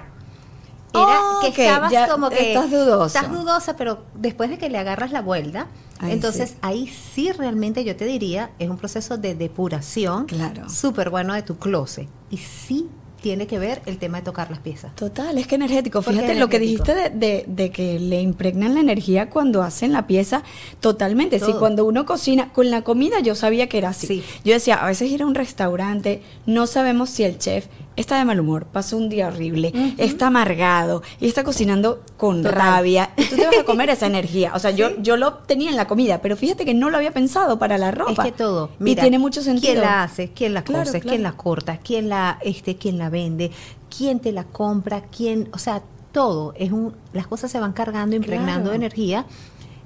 Era 0.93 1.21
que 1.41 1.49
estabas 1.67 1.93
ya 1.93 2.09
como 2.09 2.31
que 2.31 2.53
estás 2.53 2.71
dudosa. 2.71 3.21
Estás 3.21 3.33
dudosa, 3.33 3.77
pero 3.77 4.05
después 4.15 4.51
de 4.51 4.59
que 4.59 4.69
le 4.69 4.77
agarras 4.79 5.13
la 5.13 5.23
vuelta, 5.23 5.69
Ahí 6.01 6.13
entonces 6.13 6.51
sí. 6.51 6.57
ahí 6.63 6.89
sí 6.89 7.31
realmente 7.31 7.85
yo 7.85 7.95
te 7.95 8.07
diría, 8.07 8.51
es 8.59 8.69
un 8.69 8.77
proceso 8.77 9.17
de 9.17 9.35
depuración 9.37 10.27
Claro. 10.27 10.69
súper 10.69 11.11
bueno 11.11 11.33
de 11.35 11.43
tu 11.43 11.59
closet. 11.59 12.09
Y 12.31 12.39
sí 12.39 12.89
tiene 13.23 13.47
que 13.47 13.59
ver 13.59 13.83
el 13.87 13.99
tema 13.99 14.19
de 14.19 14.25
tocar 14.25 14.51
las 14.51 14.61
piezas. 14.61 14.95
Total, 14.97 15.37
es 15.39 15.47
que 15.47 15.55
energético. 15.57 16.03
Fíjate 16.03 16.35
lo 16.35 16.49
que 16.49 16.59
dijiste 16.59 16.95
de, 16.95 17.11
de- 17.11 17.45
de 17.47 17.71
que 17.71 17.99
le 17.99 18.21
impregnan 18.21 18.75
la 18.75 18.81
energía 18.81 19.31
cuando 19.31 19.63
hacen 19.63 19.93
la 19.93 20.07
pieza. 20.07 20.43
Totalmente. 20.81 21.39
Sí, 21.41 21.53
cuando 21.59 21.85
uno 21.85 22.07
cocina, 22.07 22.53
con 22.53 22.71
la 22.71 22.83
comida 22.83 23.21
yo 23.21 23.35
sabía 23.35 23.69
que 23.69 23.79
era 23.79 23.91
así. 23.91 24.07
Sí. 24.07 24.23
Yo 24.45 24.53
decía, 24.55 24.77
a 24.77 24.87
veces 24.87 25.11
ir 25.11 25.23
a 25.23 25.27
un 25.27 25.35
restaurante, 25.35 26.23
no 26.47 26.67
sabemos 26.67 27.11
si 27.11 27.25
el 27.25 27.39
chef 27.39 27.67
está 27.97 28.17
de 28.19 28.25
mal 28.25 28.41
humor, 28.41 28.65
pasó 28.67 28.97
un 28.97 29.09
día 29.09 29.29
horrible, 29.29 29.73
está 29.99 30.29
amargado 30.29 31.03
y 31.21 31.27
está 31.29 31.45
cocinando 31.45 32.03
con 32.17 32.43
Total. 32.43 32.55
rabia. 32.59 33.11
Y 33.17 33.25
tú 33.25 33.37
te 33.37 33.47
vas 33.47 33.59
a 33.59 33.65
comer 33.65 33.91
esa 33.91 34.07
energía. 34.07 34.53
O 34.55 34.59
sea, 34.59 34.71
yo, 34.71 34.91
yo 35.03 35.17
lo 35.17 35.35
tenía 35.35 35.69
en 35.71 35.77
la 35.77 35.87
comida, 35.87 36.21
pero 36.23 36.37
fíjate 36.37 36.65
que 36.65 36.73
no 36.75 36.89
lo 36.91 36.97
había 36.97 37.13
pensado 37.13 37.59
para 37.59 37.77
la 37.79 37.91
ropa. 37.91 38.13
Es 38.13 38.33
que 38.33 38.33
todo. 38.33 38.71
y 38.85 38.95
tiene 38.97 39.19
mucho 39.19 39.43
sentido. 39.43 39.73
¿Quién 39.73 39.83
la 39.83 40.03
hace? 40.03 40.31
¿Quién 40.33 40.55
la 40.55 40.63
Claro, 40.63 40.85
cose? 40.87 41.01
claro. 41.01 41.11
¿Quién 41.11 41.23
la 41.23 41.33
corta? 41.33 41.77
¿Quién 41.79 42.09
la, 42.09 42.39
este, 42.43 42.77
quién 42.77 42.97
la 42.99 43.11
vende? 43.11 43.51
¿Quién 43.95 44.21
te 44.21 44.33
la 44.33 44.45
compra? 44.45 45.03
¿Quién? 45.15 45.49
O 45.53 45.59
sea, 45.59 45.83
todo. 46.13 46.55
Es 46.57 46.73
un, 46.73 46.95
las 47.13 47.27
cosas 47.27 47.51
se 47.51 47.61
van 47.61 47.73
cargando, 47.73 48.17
impregnando 48.17 48.53
Claro. 48.55 48.71
de 48.71 48.77
energía. 48.77 49.27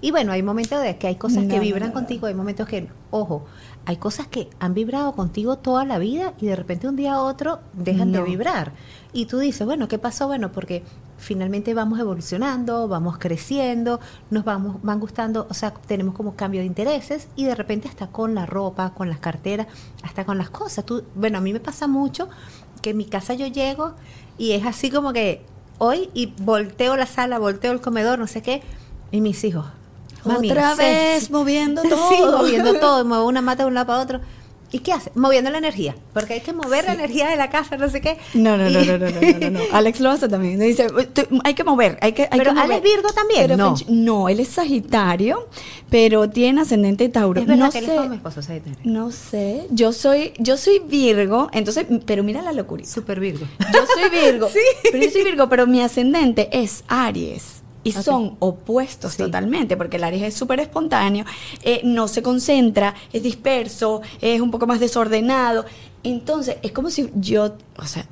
Y 0.01 0.11
bueno, 0.11 0.33
hay 0.33 0.43
momentos 0.43 0.83
de 0.83 0.97
que 0.99 1.07
hay 1.07 1.17
cosas 1.17 1.45
que 1.47 1.59
vibran 1.59 1.81
no, 1.85 1.87
no. 1.89 1.93
contigo, 1.95 2.27
hay 2.27 2.35
momentos 2.35 2.69
que, 2.69 2.89
ojo, 3.11 3.47
hay 3.87 3.97
cosas 3.97 4.27
que 4.27 4.49
han 4.61 4.75
vibrado 4.75 5.13
contigo 5.13 5.57
toda 5.57 5.85
la 5.85 5.99
vida 5.99 6.33
y 6.41 6.47
de 6.47 6.57
repente 6.57 6.89
un 6.89 6.97
día 6.97 7.15
a 7.15 7.23
otro 7.23 7.61
dejan 7.75 8.13
de 8.13 8.23
vibrar. 8.23 8.73
Y 9.13 9.27
tú 9.27 9.39
dices, 9.39 9.67
bueno, 9.67 9.89
¿qué 9.89 9.99
pasó? 9.99 10.27
Bueno, 10.27 10.53
porque 10.53 10.83
finalmente 11.19 11.75
vamos 11.75 11.99
evolucionando, 11.99 12.89
vamos 12.89 13.19
creciendo, 13.19 14.01
nos 14.31 14.45
vamos, 14.45 14.83
van 14.83 15.01
gustando, 15.01 15.47
o 15.51 15.55
sea, 15.55 15.73
tenemos 15.73 16.15
como 16.15 16.35
cambio 16.35 16.61
de 16.61 16.67
intereses 16.67 17.29
y 17.37 17.45
de 17.45 17.55
repente 17.55 17.89
hasta 17.89 18.09
con 18.09 18.35
la 18.35 18.47
ropa, 18.47 18.95
con 18.95 19.09
las 19.09 19.19
carteras, 19.19 19.67
hasta 20.03 20.25
con 20.25 20.39
las 20.39 20.51
cosas. 20.51 20.87
Tú, 20.87 21.05
bueno, 21.15 21.39
a 21.39 21.41
mí 21.41 21.53
me 21.53 21.61
pasa 21.61 21.87
mucho 21.87 22.29
que 22.81 22.91
en 22.91 22.97
mi 22.97 23.05
casa 23.05 23.35
yo 23.35 23.47
llego 23.47 23.95
y 24.39 24.53
es 24.53 24.65
así 24.65 24.91
como 24.91 25.13
que 25.13 25.45
hoy 25.79 26.09
y 26.15 26.33
volteo 26.43 26.97
la 26.97 27.07
sala, 27.07 27.39
volteo 27.39 27.73
el 27.73 27.81
comedor, 27.81 28.19
no 28.19 28.27
sé 28.27 28.43
qué, 28.43 28.63
y 29.11 29.21
mis 29.21 29.45
hijos. 29.45 29.67
"Mami, 30.25 30.51
Otra 30.51 30.73
sí, 30.73 30.79
vez 30.79 31.25
sí". 31.25 31.33
moviendo 31.33 31.83
Sí, 31.83 31.89
todo. 31.91 32.39
moviendo 32.39 32.75
todo, 32.81 33.05
muevo 33.05 33.27
una 33.27 33.43
mata 33.43 33.63
de 33.65 33.69
un 33.69 33.75
lado 33.75 33.87
para 33.87 34.01
otro. 34.01 34.21
¿Y 34.73 34.81
qué 34.81 34.93
hace? 34.93 35.13
Moviendo 35.15 35.51
la 35.51 35.59
energía, 35.59 35.95
porque 36.13 36.33
hay 36.35 36.41
que 36.41 36.53
mover 36.53 36.85
la 36.87 36.95
energía 36.95 37.29
de 37.29 37.37
la 37.37 37.49
casa, 37.49 37.77
no 37.77 37.89
sé 37.89 38.01
qué. 38.01 38.19
No, 38.35 38.57
no, 38.57 38.69
no, 38.69 38.85
no, 38.85 38.99
no, 38.99 39.09
no, 39.09 39.39
no, 39.39 39.51
no. 39.51 39.61
Alex 39.73 40.01
lo 40.01 40.11
hace 40.11 40.29
también. 40.29 40.59
Dice, 40.59 40.89
"Tú- 41.13 41.41
hay 41.45 41.55
que 41.55 41.63
mover, 41.63 41.97
hay 42.01 42.11
que, 42.11 42.23
hay 42.23 42.39
Pero 42.41 42.51
que 42.51 42.57
mover. 42.57 42.73
Alex 42.73 42.83
Virgo 42.83 43.09
también, 43.11 43.43
Pero 43.43 43.57
no. 43.57 43.75
No, 43.87 44.29
él 44.29 44.41
es 44.41 44.49
Sagitario, 44.49 45.49
pero 45.91 46.29
tiene 46.29 46.63
ascendente 46.63 47.09
Tauro. 47.09 47.41
Es 47.41 47.47
verdad 47.47 47.67
no 47.67 47.71
que 47.71 47.79
él 47.79 47.85
sé, 47.85 47.91
es 47.93 47.97
como 47.99 48.09
mi 48.11 48.17
esposo, 48.17 48.43
Sagitario. 48.43 48.77
no 48.83 49.13
sé. 49.13 49.69
Yo 49.71 49.93
soy, 49.93 50.33
yo 50.39 50.57
soy 50.57 50.81
Virgo, 50.85 51.51
entonces, 51.53 51.87
pero 52.05 52.25
mira 52.25 52.43
la 52.43 52.53
locura. 52.53 52.85
Super 52.85 53.21
Virgo. 53.21 53.47
Yo 53.73 53.81
soy 53.95 54.11
Virgo, 54.11 54.49
pero 54.91 55.05
yo 55.05 55.11
soy 55.13 55.23
Virgo, 55.23 55.49
pero 55.49 55.69
mi 55.69 55.83
ascendente 55.83 56.49
es 56.51 56.83
Aries. 56.89 57.63
Y 57.85 57.93
son 57.93 58.37
opuestos 58.41 59.13
Sí. 59.13 59.19
totalmente, 59.19 59.77
porque 59.77 59.99
el 59.99 60.05
Aries 60.05 60.23
es 60.23 60.35
súper 60.35 60.59
espontáneo, 60.61 61.25
eh, 61.63 61.81
no 61.85 62.09
se 62.09 62.23
concentra, 62.23 62.95
es 63.13 63.23
disperso, 63.23 64.01
es 64.21 64.41
un 64.41 64.51
poco 64.51 64.67
más 64.67 64.81
desordenado. 64.81 65.65
Entonces, 66.03 66.57
es 66.63 66.73
como 66.73 66.91
si 66.91 67.11
yo, 67.15 67.55
o 67.77 67.85
sea, 67.87 68.07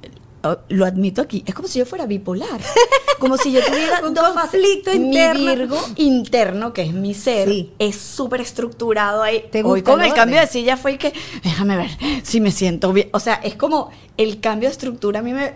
lo 0.68 0.84
admito 0.86 1.22
aquí, 1.22 1.42
es 1.46 1.54
como 1.54 1.68
si 1.68 1.78
yo 1.78 1.86
fuera 1.86 2.06
bipolar. 2.06 2.60
Como 3.18 3.36
si 3.36 3.52
yo 3.52 3.64
tuviera 3.64 4.00
Un 4.04 4.14
dos 4.14 4.34
fases. 4.34 4.60
conflicto 4.60 4.92
interno. 4.92 5.44
Mi 5.44 5.46
Virgo 5.56 5.78
interno, 5.94 6.72
que 6.72 6.82
es 6.82 6.92
mi 6.92 7.14
ser, 7.14 7.48
Sí. 7.48 7.70
es 7.78 7.94
súper 7.94 8.40
estructurado 8.40 9.22
ahí. 9.22 9.44
¿Te 9.48 9.62
Hoy 9.62 9.82
con 9.82 10.00
el 10.02 10.12
cambio 10.12 10.40
de 10.40 10.48
silla 10.48 10.76
fue 10.76 10.98
que, 10.98 11.12
déjame 11.44 11.76
ver 11.76 11.90
si 12.24 12.40
me 12.40 12.50
siento 12.50 12.92
bien. 12.92 13.10
O 13.12 13.20
sea, 13.20 13.34
es 13.34 13.54
como 13.54 13.90
el 14.16 14.40
cambio 14.40 14.68
de 14.68 14.72
estructura 14.72 15.20
a 15.20 15.22
mí 15.22 15.32
me... 15.32 15.52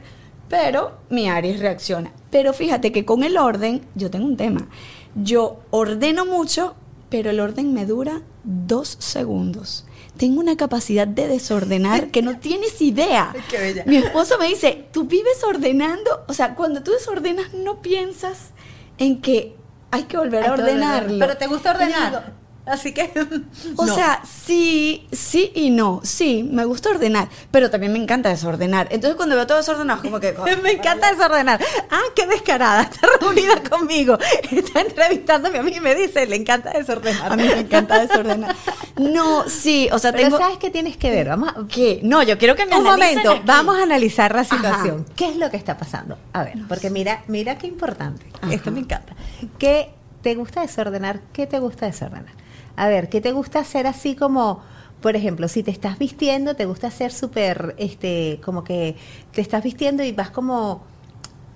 Pero 0.48 0.98
mi 1.10 1.28
Aries 1.28 1.60
reacciona. 1.60 2.12
Pero 2.30 2.52
fíjate 2.52 2.92
que 2.92 3.04
con 3.04 3.24
el 3.24 3.36
orden, 3.36 3.82
yo 3.94 4.10
tengo 4.10 4.26
un 4.26 4.36
tema. 4.36 4.68
Yo 5.14 5.60
ordeno 5.70 6.24
mucho, 6.26 6.74
pero 7.08 7.30
el 7.30 7.40
orden 7.40 7.72
me 7.74 7.86
dura 7.86 8.22
dos 8.44 8.96
segundos. 9.00 9.84
Tengo 10.16 10.40
una 10.40 10.56
capacidad 10.56 11.06
de 11.06 11.28
desordenar 11.28 12.10
que 12.10 12.22
no 12.22 12.38
tienes 12.38 12.80
idea. 12.80 13.34
Qué 13.50 13.58
bella. 13.58 13.84
Mi 13.86 13.96
esposo 13.96 14.38
me 14.38 14.46
dice, 14.48 14.86
tú 14.92 15.04
vives 15.04 15.42
ordenando, 15.44 16.24
o 16.28 16.32
sea, 16.32 16.54
cuando 16.54 16.82
tú 16.82 16.92
desordenas 16.92 17.52
no 17.54 17.82
piensas 17.82 18.50
en 18.98 19.20
que 19.20 19.54
hay 19.90 20.04
que 20.04 20.16
volver 20.16 20.42
a 20.42 20.46
Hay 20.46 20.50
ordenarlo. 20.52 21.06
ordenar. 21.06 21.28
Pero 21.28 21.38
te 21.38 21.46
gusta 21.46 21.70
ordenar. 21.72 22.32
Así 22.66 22.92
que. 22.92 23.10
o 23.76 23.86
no. 23.86 23.94
sea, 23.94 24.20
sí, 24.24 25.06
sí 25.12 25.52
y 25.54 25.70
no. 25.70 26.00
Sí, 26.02 26.42
me 26.42 26.64
gusta 26.64 26.90
ordenar, 26.90 27.28
pero 27.50 27.70
también 27.70 27.92
me 27.92 27.98
encanta 28.00 28.28
desordenar. 28.28 28.88
Entonces 28.90 29.16
cuando 29.16 29.36
veo 29.36 29.46
todo 29.46 29.58
desordenado, 29.58 30.02
como 30.02 30.18
que... 30.20 30.34
Me 30.62 30.72
encanta 30.72 31.10
desordenar. 31.12 31.60
Ah, 31.90 32.00
qué 32.14 32.26
descarada. 32.26 32.82
Está 32.82 33.06
reunida 33.20 33.62
conmigo. 33.62 34.18
Está 34.50 34.80
entrevistándome 34.80 35.58
a 35.58 35.62
mí 35.62 35.72
y 35.76 35.80
me 35.80 35.94
dice, 35.94 36.26
le 36.26 36.36
encanta 36.36 36.70
desordenar. 36.70 37.32
A 37.32 37.36
mí 37.36 37.44
me 37.44 37.60
encanta 37.60 38.00
desordenar. 38.00 38.54
No, 38.96 39.48
sí, 39.48 39.88
o 39.92 39.98
sea, 39.98 40.10
Pero 40.12 40.24
tengo... 40.24 40.38
¿sabes 40.38 40.58
qué 40.58 40.70
tienes 40.70 40.96
que 40.96 41.10
ver? 41.10 41.28
Vamos 41.28 41.50
a, 41.50 41.66
¿Qué? 41.68 42.00
No, 42.02 42.22
yo 42.22 42.36
quiero 42.38 42.56
que 42.56 42.66
me 42.66 42.76
Un 42.76 42.82
momento, 42.84 43.30
aquí. 43.32 43.42
vamos 43.44 43.78
a 43.78 43.82
analizar 43.84 44.34
la 44.34 44.40
Ajá. 44.40 44.56
situación. 44.56 45.06
¿Qué 45.14 45.28
es 45.28 45.36
lo 45.36 45.50
que 45.50 45.56
está 45.56 45.76
pasando? 45.76 46.18
A 46.32 46.42
ver, 46.42 46.54
porque 46.68 46.90
mira, 46.90 47.22
mira 47.28 47.58
qué 47.58 47.66
importante. 47.68 48.26
Ajá. 48.40 48.52
Esto 48.52 48.72
me 48.72 48.80
encanta. 48.80 49.14
¿Qué 49.58 49.90
te 50.22 50.34
gusta 50.34 50.62
desordenar? 50.62 51.20
¿Qué 51.32 51.46
te 51.46 51.58
gusta 51.60 51.86
desordenar? 51.86 52.34
A 52.76 52.88
ver, 52.88 53.08
¿qué 53.08 53.20
te 53.20 53.32
gusta 53.32 53.60
hacer 53.60 53.86
así 53.86 54.14
como, 54.14 54.60
por 55.00 55.16
ejemplo, 55.16 55.48
si 55.48 55.62
te 55.62 55.70
estás 55.70 55.98
vistiendo, 55.98 56.54
te 56.56 56.66
gusta 56.66 56.88
hacer 56.88 57.12
súper, 57.12 57.74
este, 57.78 58.40
como 58.44 58.64
que 58.64 58.96
te 59.32 59.40
estás 59.40 59.64
vistiendo 59.64 60.04
y 60.04 60.12
vas 60.12 60.30
como 60.30 60.82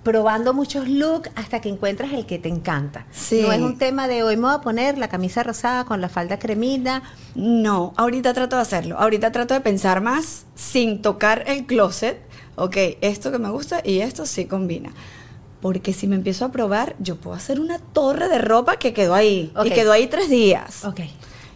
probando 0.02 0.54
muchos 0.54 0.88
looks 0.88 1.30
hasta 1.35 1.61
que 1.61 1.68
encuentras 1.68 2.12
el 2.12 2.26
que 2.26 2.38
te 2.38 2.48
encanta. 2.48 3.06
Sí. 3.11 3.42
No 3.42 3.52
es 3.52 3.61
un 3.61 3.76
tema 3.76 4.09
de 4.09 4.22
hoy 4.22 4.37
me 4.37 4.42
voy 4.44 4.54
a 4.54 4.61
poner 4.61 4.96
la 4.96 5.09
camisa 5.09 5.42
rosada 5.42 5.85
con 5.85 6.00
la 6.00 6.09
falda 6.09 6.38
cremita. 6.38 7.02
No, 7.35 7.92
ahorita 7.96 8.33
trato 8.33 8.56
de 8.56 8.62
hacerlo. 8.62 8.98
Ahorita 8.98 9.30
trato 9.33 9.54
de 9.54 9.61
pensar 9.61 10.00
más 10.00 10.46
sin 10.54 11.02
tocar 11.02 11.44
el 11.46 11.66
closet. 11.66 12.18
Ok, 12.56 12.76
esto 13.00 13.30
que 13.30 13.38
me 13.38 13.50
gusta 13.50 13.80
y 13.85 14.00
esto 14.00 14.26
sí 14.26 14.46
combina. 14.46 14.92
Porque 15.61 15.92
si 15.92 16.07
me 16.07 16.16
empiezo 16.16 16.44
a 16.44 16.53
probar, 16.53 16.96
yo 16.99 17.16
puedo 17.16 17.37
hacer 17.37 17.61
una 17.61 17.79
torre 17.79 18.29
de 18.29 18.38
ropa 18.38 18.77
que 18.79 18.92
quedó 18.94 19.14
ahí. 19.14 19.53
Y 19.64 19.70
quedó 19.70 19.92
ahí 19.92 20.07
tres 20.07 20.31
días. 20.31 20.85
Ok. 20.85 21.01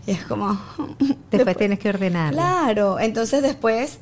Y 0.06 0.10
es 0.10 0.24
como... 0.24 0.60
Después 1.30 1.56
tienes 1.56 1.78
que 1.78 1.88
ordenarla. 1.88 2.32
Claro, 2.40 2.98
entonces 3.00 3.42
después 3.42 3.98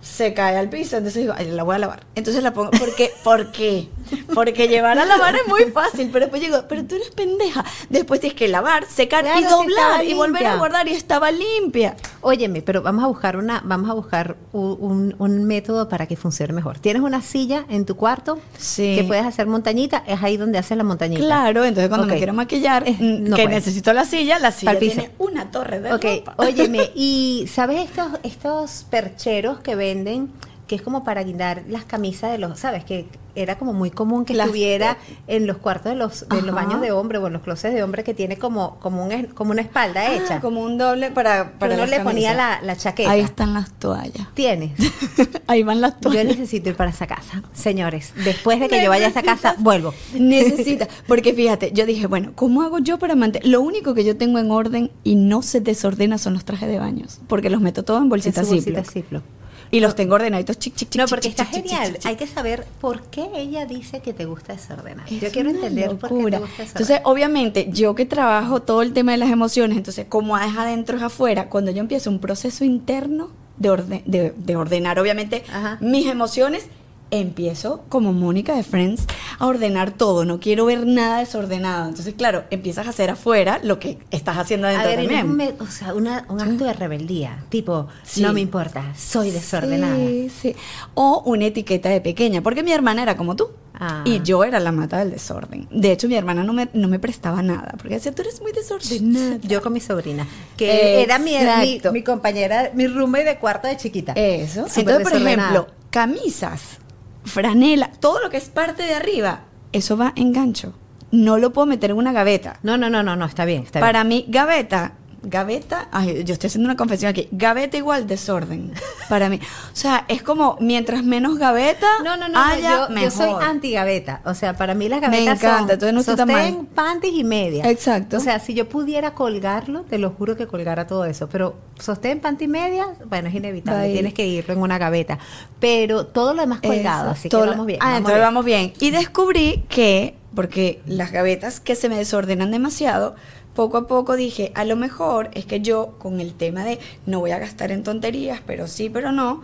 se 0.00 0.34
cae 0.34 0.56
al 0.56 0.68
piso, 0.68 0.98
entonces 0.98 1.22
digo, 1.22 1.34
"Ay, 1.36 1.50
la 1.50 1.62
voy 1.64 1.74
a 1.74 1.78
lavar. 1.78 2.06
Entonces 2.14 2.42
la 2.42 2.52
pongo, 2.52 2.70
¿por 2.70 2.94
qué? 2.94 3.10
¿Por 3.24 3.50
qué? 3.50 3.88
Porque 4.34 4.68
llevar 4.68 4.98
a 4.98 5.04
lavar 5.04 5.34
es 5.36 5.46
muy 5.48 5.64
fácil, 5.72 6.08
pero 6.12 6.26
después 6.26 6.42
digo, 6.42 6.64
pero 6.68 6.84
tú 6.84 6.94
eres 6.96 7.10
pendeja. 7.10 7.64
Después 7.90 8.20
tienes 8.20 8.36
que 8.38 8.48
lavar, 8.48 8.84
secar 8.86 9.24
Claro, 9.24 9.40
y 9.40 9.44
doblar 9.44 10.04
y 10.04 10.14
volver 10.14 10.46
a 10.46 10.56
guardar 10.56 10.88
y 10.88 10.92
estaba 10.92 11.30
limpia. 11.30 11.96
Óyeme, 12.20 12.62
pero 12.62 12.82
vamos 12.82 13.04
a 13.04 13.06
buscar 13.08 13.36
una, 13.36 13.62
vamos 13.64 13.88
a 13.90 13.94
buscar 13.94 14.36
un, 14.52 15.14
un- 15.18 15.44
método 15.46 15.88
para 15.88 16.06
que 16.06 16.16
funcione 16.16 16.52
mejor. 16.52 16.78
¿Tienes 16.80 17.02
una 17.02 17.22
silla 17.22 17.64
en 17.68 17.84
tu 17.86 17.94
cuarto 17.96 18.38
Sí. 18.58 18.96
que 18.96 19.04
puedes 19.04 19.24
hacer 19.24 19.46
montañita? 19.46 20.02
Es 20.06 20.22
ahí 20.22 20.36
donde 20.36 20.58
haces 20.58 20.76
la 20.76 20.82
montañita. 20.84 21.20
Claro, 21.22 21.64
entonces 21.64 21.88
cuando 21.88 22.06
me 22.06 22.16
quiero 22.16 22.32
maquillar, 22.32 22.82
Eh, 22.88 22.96
mm, 22.98 23.28
no 23.30 23.36
que 23.36 23.44
puedes. 23.44 23.50
necesito 23.64 23.92
la 23.92 24.04
silla, 24.04 24.38
la 24.38 24.50
silla 24.50 24.78
tiene 24.78 25.10
una 25.18 25.50
torre 25.50 25.80
de 25.80 25.90
ropa. 25.90 26.34
óyeme, 26.36 26.90
y 26.94 27.46
¿sabes 27.52 27.88
estos, 27.88 28.08
estos 28.24 28.86
percheros 28.90 29.60
que 29.60 29.74
venden? 29.76 30.30
Que 30.66 30.74
es 30.74 30.82
como 30.82 31.04
para 31.04 31.22
guindar 31.22 31.62
las 31.68 31.84
camisas 31.84 32.32
de 32.32 32.38
los, 32.38 32.58
¿sabes? 32.58 32.84
Que 32.84 33.06
era 33.36 33.56
como 33.58 33.72
muy 33.74 33.90
común 33.90 34.24
que 34.24 34.32
Las- 34.34 34.46
estuviera 34.46 34.96
en 35.28 35.46
los 35.46 35.58
cuartos 35.58 35.92
de 35.92 35.96
los, 35.96 36.26
de 36.28 36.40
los 36.42 36.54
baños 36.54 36.80
de 36.80 36.90
hombre 36.90 37.18
o 37.18 37.26
en 37.26 37.34
los 37.34 37.42
closets 37.42 37.74
de 37.74 37.82
hombre 37.82 38.02
que 38.02 38.14
tiene 38.14 38.38
como, 38.38 38.78
como, 38.80 39.04
un, 39.04 39.26
como 39.26 39.50
una 39.50 39.60
espalda 39.60 40.00
Ah, 40.00 40.14
hecha. 40.14 40.40
como 40.40 40.62
un 40.62 40.78
doble 40.78 41.10
para, 41.10 41.52
para 41.58 41.74
uno 41.74 41.84
le 41.86 42.00
ponía 42.00 42.32
la, 42.34 42.60
la 42.62 42.76
chaqueta. 42.76 43.10
Ahí 43.10 43.20
están 43.20 43.52
las 43.52 43.70
toallas. 43.74 44.26
Tienes. 44.34 44.72
Ahí 45.46 45.62
van 45.62 45.80
las 45.82 45.94
Yo 46.00 46.00
toallas. 46.10 46.24
necesito 46.24 46.70
ir 46.70 46.76
para 46.76 46.90
esa 46.90 47.06
casa. 47.06 47.42
Señores, 47.52 48.12
después 48.24 48.58
de 48.58 48.68
que 48.68 48.82
yo 48.82 48.88
vaya 48.88 49.06
a 49.06 49.10
esa 49.10 49.22
casa, 49.22 49.54
vuelvo. 49.58 49.92
Necesita, 50.18 50.88
porque 51.06 51.34
fíjate, 51.34 51.72
yo 51.72 51.86
dije, 51.86 52.06
bueno, 52.06 52.32
¿cómo 52.34 52.62
hago 52.62 52.78
yo 52.78 52.98
para 52.98 53.14
mantener? 53.14 53.46
Lo 53.46 53.60
único 53.60 53.94
que 53.94 54.02
yo 54.04 54.16
tengo 54.16 54.38
en 54.38 54.50
orden 54.50 54.90
y 55.04 55.14
no 55.14 55.42
se 55.42 55.60
desordena 55.60 56.18
son 56.18 56.32
los 56.34 56.44
trajes 56.44 56.68
de 56.68 56.78
baños, 56.78 57.20
porque 57.28 57.50
los 57.50 57.60
meto 57.60 57.84
todos 57.84 58.00
en 58.02 58.08
bolsitas 58.08 58.48
bolsita 58.48 58.82
Ziploc. 58.82 59.22
Y 59.70 59.80
los 59.80 59.94
tengo 59.94 60.14
ordenaditos, 60.14 60.58
chic, 60.58 60.74
chic, 60.74 60.88
chic. 60.90 61.00
No, 61.00 61.06
porque 61.08 61.28
chic, 61.28 61.38
está 61.38 61.44
chic, 61.50 61.66
genial. 61.66 61.94
chic. 61.94 62.06
Hay 62.06 62.16
que 62.16 62.26
saber 62.26 62.66
por 62.80 63.02
qué 63.04 63.28
ella 63.34 63.66
dice 63.66 64.00
que 64.00 64.12
te 64.12 64.24
gusta 64.24 64.52
desordenar. 64.54 65.06
Es 65.12 65.20
yo 65.20 65.30
quiero 65.30 65.50
una 65.50 65.58
entender 65.58 65.96
por 65.96 66.08
qué 66.08 66.14
locura. 66.14 66.38
te 66.38 66.44
gusta. 66.44 66.62
Entonces, 66.62 67.00
obviamente, 67.04 67.68
yo 67.70 67.94
que 67.94 68.06
trabajo 68.06 68.62
todo 68.62 68.82
el 68.82 68.92
tema 68.92 69.12
de 69.12 69.18
las 69.18 69.30
emociones, 69.30 69.76
entonces, 69.76 70.06
como 70.08 70.38
es 70.38 70.56
adentro 70.56 70.96
es 70.96 71.02
afuera, 71.02 71.48
cuando 71.48 71.70
yo 71.70 71.80
empiezo 71.80 72.10
un 72.10 72.18
proceso 72.20 72.64
interno 72.64 73.30
de, 73.58 73.70
orde- 73.70 74.02
de, 74.06 74.32
de 74.36 74.56
ordenar, 74.56 74.98
obviamente, 74.98 75.42
Ajá. 75.52 75.78
mis 75.80 76.06
emociones, 76.06 76.66
empiezo, 77.10 77.84
como 77.88 78.12
Mónica 78.12 78.54
de 78.56 78.62
Friends, 78.62 79.04
a 79.38 79.46
ordenar 79.46 79.92
todo. 79.92 80.24
No 80.24 80.40
quiero 80.40 80.64
ver 80.66 80.86
nada 80.86 81.18
desordenado. 81.20 81.88
Entonces, 81.88 82.14
claro, 82.14 82.44
empiezas 82.50 82.86
a 82.86 82.90
hacer 82.90 83.10
afuera 83.10 83.60
lo 83.62 83.78
que 83.78 83.98
estás 84.10 84.36
haciendo 84.38 84.66
a 84.66 84.70
adentro 84.70 84.88
ver, 84.90 84.98
no 84.98 85.02
es 85.04 85.20
también. 85.20 85.36
me- 85.58 85.62
o 85.64 85.66
sea, 85.66 85.94
una- 85.94 86.24
un 86.28 86.40
acto 86.40 86.64
de 86.64 86.72
rebeldía, 86.72 87.44
tipo, 87.48 87.88
Sí. 88.04 88.22
no 88.22 88.32
me 88.32 88.40
importa, 88.40 88.92
soy 88.96 89.30
desordenada. 89.30 89.96
Sí, 89.96 90.30
sí. 90.30 90.56
O 90.94 91.22
una 91.26 91.46
etiqueta 91.46 91.88
de 91.88 92.00
pequeña, 92.00 92.42
porque 92.42 92.62
mi 92.62 92.72
hermana 92.72 93.02
era 93.02 93.16
como 93.16 93.36
tú. 93.36 93.50
Ah. 93.78 94.00
Y 94.06 94.22
yo 94.22 94.42
era 94.42 94.58
la 94.58 94.72
mata 94.72 94.98
del 95.00 95.10
desorden. 95.10 95.68
De 95.70 95.92
hecho, 95.92 96.08
mi 96.08 96.14
hermana 96.14 96.42
no 96.42 96.54
me, 96.54 96.70
no 96.72 96.88
me 96.88 96.98
prestaba 96.98 97.42
nada, 97.42 97.74
porque 97.76 97.94
decía, 97.96 98.10
tú 98.10 98.22
eres 98.22 98.40
muy 98.40 98.50
desordenada. 98.52 99.36
Yo 99.42 99.60
con 99.60 99.74
mi 99.74 99.80
sobrina, 99.80 100.26
que 100.56 101.02
era 101.02 101.18
mi, 101.18 101.32
mi, 101.60 101.80
mi 101.92 102.02
compañera, 102.02 102.70
mi 102.74 102.86
roommate 102.86 103.24
de 103.24 103.38
cuarto 103.38 103.68
de 103.68 103.76
chiquita. 103.76 104.12
Eso. 104.16 104.64
Entonces, 104.76 105.02
por 105.10 105.12
ejemplo, 105.20 105.66
camisas, 105.90 106.78
franela, 107.26 107.90
todo 108.00 108.20
lo 108.20 108.30
que 108.30 108.36
es 108.38 108.48
parte 108.48 108.84
de 108.84 108.94
arriba, 108.94 109.44
eso 109.72 109.96
va 109.96 110.12
en 110.16 110.32
gancho. 110.32 110.74
No 111.10 111.38
lo 111.38 111.52
puedo 111.52 111.66
meter 111.66 111.90
en 111.90 111.98
una 111.98 112.12
gaveta. 112.12 112.58
No, 112.62 112.76
no, 112.76 112.90
no, 112.90 113.02
no, 113.02 113.14
no, 113.16 113.26
está 113.26 113.44
bien, 113.44 113.62
está 113.62 113.80
Para 113.80 114.04
mí, 114.04 114.24
gaveta, 114.28 114.94
gaveta, 115.28 115.88
ay, 115.90 116.24
yo 116.24 116.32
estoy 116.34 116.48
haciendo 116.48 116.68
una 116.68 116.76
confesión 116.76 117.10
aquí, 117.10 117.28
gaveta 117.32 117.76
igual 117.76 118.06
desorden. 118.06 118.72
Para 119.08 119.28
mí. 119.28 119.40
O 119.72 119.76
sea, 119.76 120.04
es 120.08 120.22
como 120.22 120.56
mientras 120.60 121.04
menos 121.04 121.38
gaveta. 121.38 121.86
No, 122.04 122.16
no, 122.16 122.28
no, 122.28 122.38
haya, 122.40 122.70
yo, 122.70 122.94
mejor. 122.94 123.02
yo 123.02 123.10
soy 123.10 123.30
anti-gaveta. 123.44 124.20
O 124.24 124.34
sea, 124.34 124.54
para 124.56 124.74
mí 124.74 124.88
las 124.88 125.00
Me 125.00 125.06
gavetas 125.06 125.38
encanta, 125.38 125.58
son 125.58 125.70
entonces 125.70 125.94
no 125.94 126.02
sostén, 126.02 126.56
mal. 126.56 126.66
panties 126.74 127.14
y 127.14 127.24
media. 127.24 127.70
Exacto. 127.70 128.16
O 128.16 128.20
sea, 128.20 128.38
si 128.38 128.54
yo 128.54 128.68
pudiera 128.68 129.14
colgarlo, 129.14 129.82
te 129.82 129.98
lo 129.98 130.10
juro 130.10 130.36
que 130.36 130.46
colgara 130.46 130.86
todo 130.86 131.04
eso. 131.04 131.28
Pero 131.28 131.56
sostén, 131.78 132.20
panty 132.20 132.44
y 132.44 132.48
media, 132.48 132.88
bueno, 133.06 133.28
es 133.28 133.34
inevitable. 133.34 133.92
Tienes 133.92 134.14
que 134.14 134.26
irlo 134.26 134.54
en 134.54 134.60
una 134.60 134.78
gaveta. 134.78 135.18
Pero 135.60 136.06
todo 136.06 136.34
lo 136.34 136.42
demás 136.42 136.60
colgado, 136.60 137.04
Eso, 137.04 137.10
así 137.10 137.28
que 137.28 137.36
vamos 137.36 137.66
bien. 137.66 137.78
Ah, 137.82 137.86
vamos 137.86 137.98
entonces 137.98 138.16
bien. 138.16 138.24
vamos 138.26 138.44
bien. 138.44 138.72
Y 138.80 138.90
descubrí 138.90 139.64
que, 139.68 140.16
porque 140.34 140.80
las 140.86 141.12
gavetas 141.12 141.60
que 141.60 141.74
se 141.74 141.88
me 141.88 141.96
desordenan 141.96 142.50
demasiado, 142.50 143.16
poco 143.56 143.78
a 143.78 143.88
poco 143.88 144.14
dije, 144.14 144.52
a 144.54 144.64
lo 144.64 144.76
mejor 144.76 145.30
es 145.34 145.46
que 145.46 145.60
yo 145.60 145.94
con 145.98 146.20
el 146.20 146.34
tema 146.34 146.62
de 146.62 146.78
no 147.06 147.18
voy 147.18 147.32
a 147.32 147.38
gastar 147.40 147.72
en 147.72 147.82
tonterías, 147.82 148.40
pero 148.46 148.68
sí, 148.68 148.88
pero 148.88 149.10
no, 149.10 149.42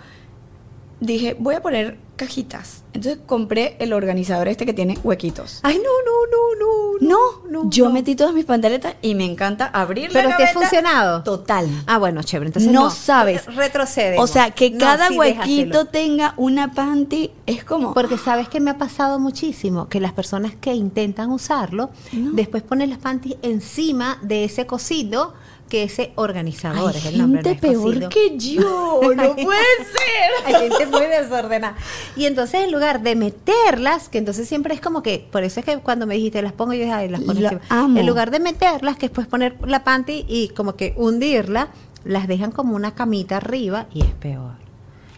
dije, 1.07 1.37
voy 1.39 1.55
a 1.55 1.63
poner 1.63 1.99
cajitas. 2.17 2.85
Entonces 2.93 3.21
compré 3.27 3.77
el 3.81 3.93
organizador 3.93 4.47
este 4.49 4.65
que 4.67 4.73
tiene 4.73 4.99
huequitos. 5.03 5.61
Ay, 5.63 5.77
no, 5.79 5.83
no, 5.83 6.27
no, 6.31 6.67
no. 7.01 7.23
No, 7.51 7.69
yo 7.71 7.91
metí 7.91 8.15
todas 8.15 8.33
mis 8.33 8.45
pantaletas 8.45 8.95
y 9.03 9.15
me 9.17 9.25
encanta 9.25 9.67
abrir 9.67 10.13
la 10.13 10.23
Pero 10.23 10.37
te 10.37 10.45
ha 10.45 10.53
funcionado. 10.53 11.23
Total. 11.25 11.67
Ah, 11.87 11.99
bueno, 11.99 12.23
chévere. 12.23 12.49
Entonces 12.49 12.71
no, 12.71 12.85
no, 12.85 12.91
sabes. 12.91 13.45
Retrocede. 13.57 14.19
O 14.21 14.27
sea, 14.29 14.53
que 14.53 14.71
No, 14.71 14.79
cada 14.79 15.09
sí, 15.09 15.19
huequito 15.19 15.45
déjaselo. 15.85 15.85
tenga 15.87 16.35
una 16.37 16.73
panty 16.75 17.33
es 17.47 17.65
como... 17.65 17.93
Porque 17.93 18.19
sabes 18.19 18.49
que 18.49 18.61
me 18.61 18.71
ha 18.71 18.79
pasado 18.79 19.19
muchísimo 19.19 19.89
que 19.89 19.99
las 19.99 20.13
personas 20.13 20.55
que 20.55 20.75
intentan 20.75 21.31
usarlo 21.33 21.91
No. 22.13 22.31
después 22.33 22.63
ponen 22.63 22.91
las 22.91 22.99
panties 23.01 23.37
encima 23.43 24.19
de 24.23 24.45
ese 24.45 24.67
cosido 24.67 25.35
que 25.73 25.85
ese 25.85 26.13
organizador 26.17 26.91
Hay 26.93 26.99
es 26.99 27.07
el 27.07 27.17
nombre. 27.19 27.43
gente 27.43 27.67
es 27.67 27.73
peor 27.73 28.09
que 28.11 28.37
yo, 28.37 29.01
no 29.17 29.35
puede 29.37 29.77
ser. 29.79 30.45
Hay 30.45 30.55
gente 30.71 30.85
muy 30.87 31.07
desordenada. 31.07 31.77
Y 32.15 32.27
entonces 32.27 32.65
en 32.65 32.73
lugar 32.73 33.01
de 33.01 33.17
meterlas, 33.17 34.11
que 34.11 34.19
entonces 34.19 34.47
siempre 34.47 34.75
es 34.75 34.83
como 34.83 35.03
que, 35.03 35.27
por 35.33 35.45
eso 35.45 35.61
es 35.61 35.65
que 35.65 35.79
cuando 35.79 36.07
me 36.07 36.15
dijiste 36.17 36.43
las 36.43 36.53
pongo, 36.53 36.75
yo 36.75 36.81
dije, 36.81 36.93
ay, 36.93 37.09
las 37.09 37.21
pongo 37.23 37.41
Lo 37.41 37.49
encima". 37.49 37.63
amo. 37.71 37.99
En 37.99 38.05
lugar 38.07 38.31
de 38.31 38.41
meterlas, 38.41 38.97
que 38.99 39.07
después 39.09 39.27
poner 39.27 39.57
la 39.67 39.83
panty 39.83 40.27
y 40.29 40.49
como 40.51 40.77
que 40.77 40.93
hundirla, 40.99 41.69
las 42.05 42.29
dejan 42.29 42.53
como 42.53 42.77
una 42.77 42.95
camita 42.95 43.39
arriba 43.39 43.87
y 43.95 44.01
es 44.03 44.13
peor. 44.21 44.62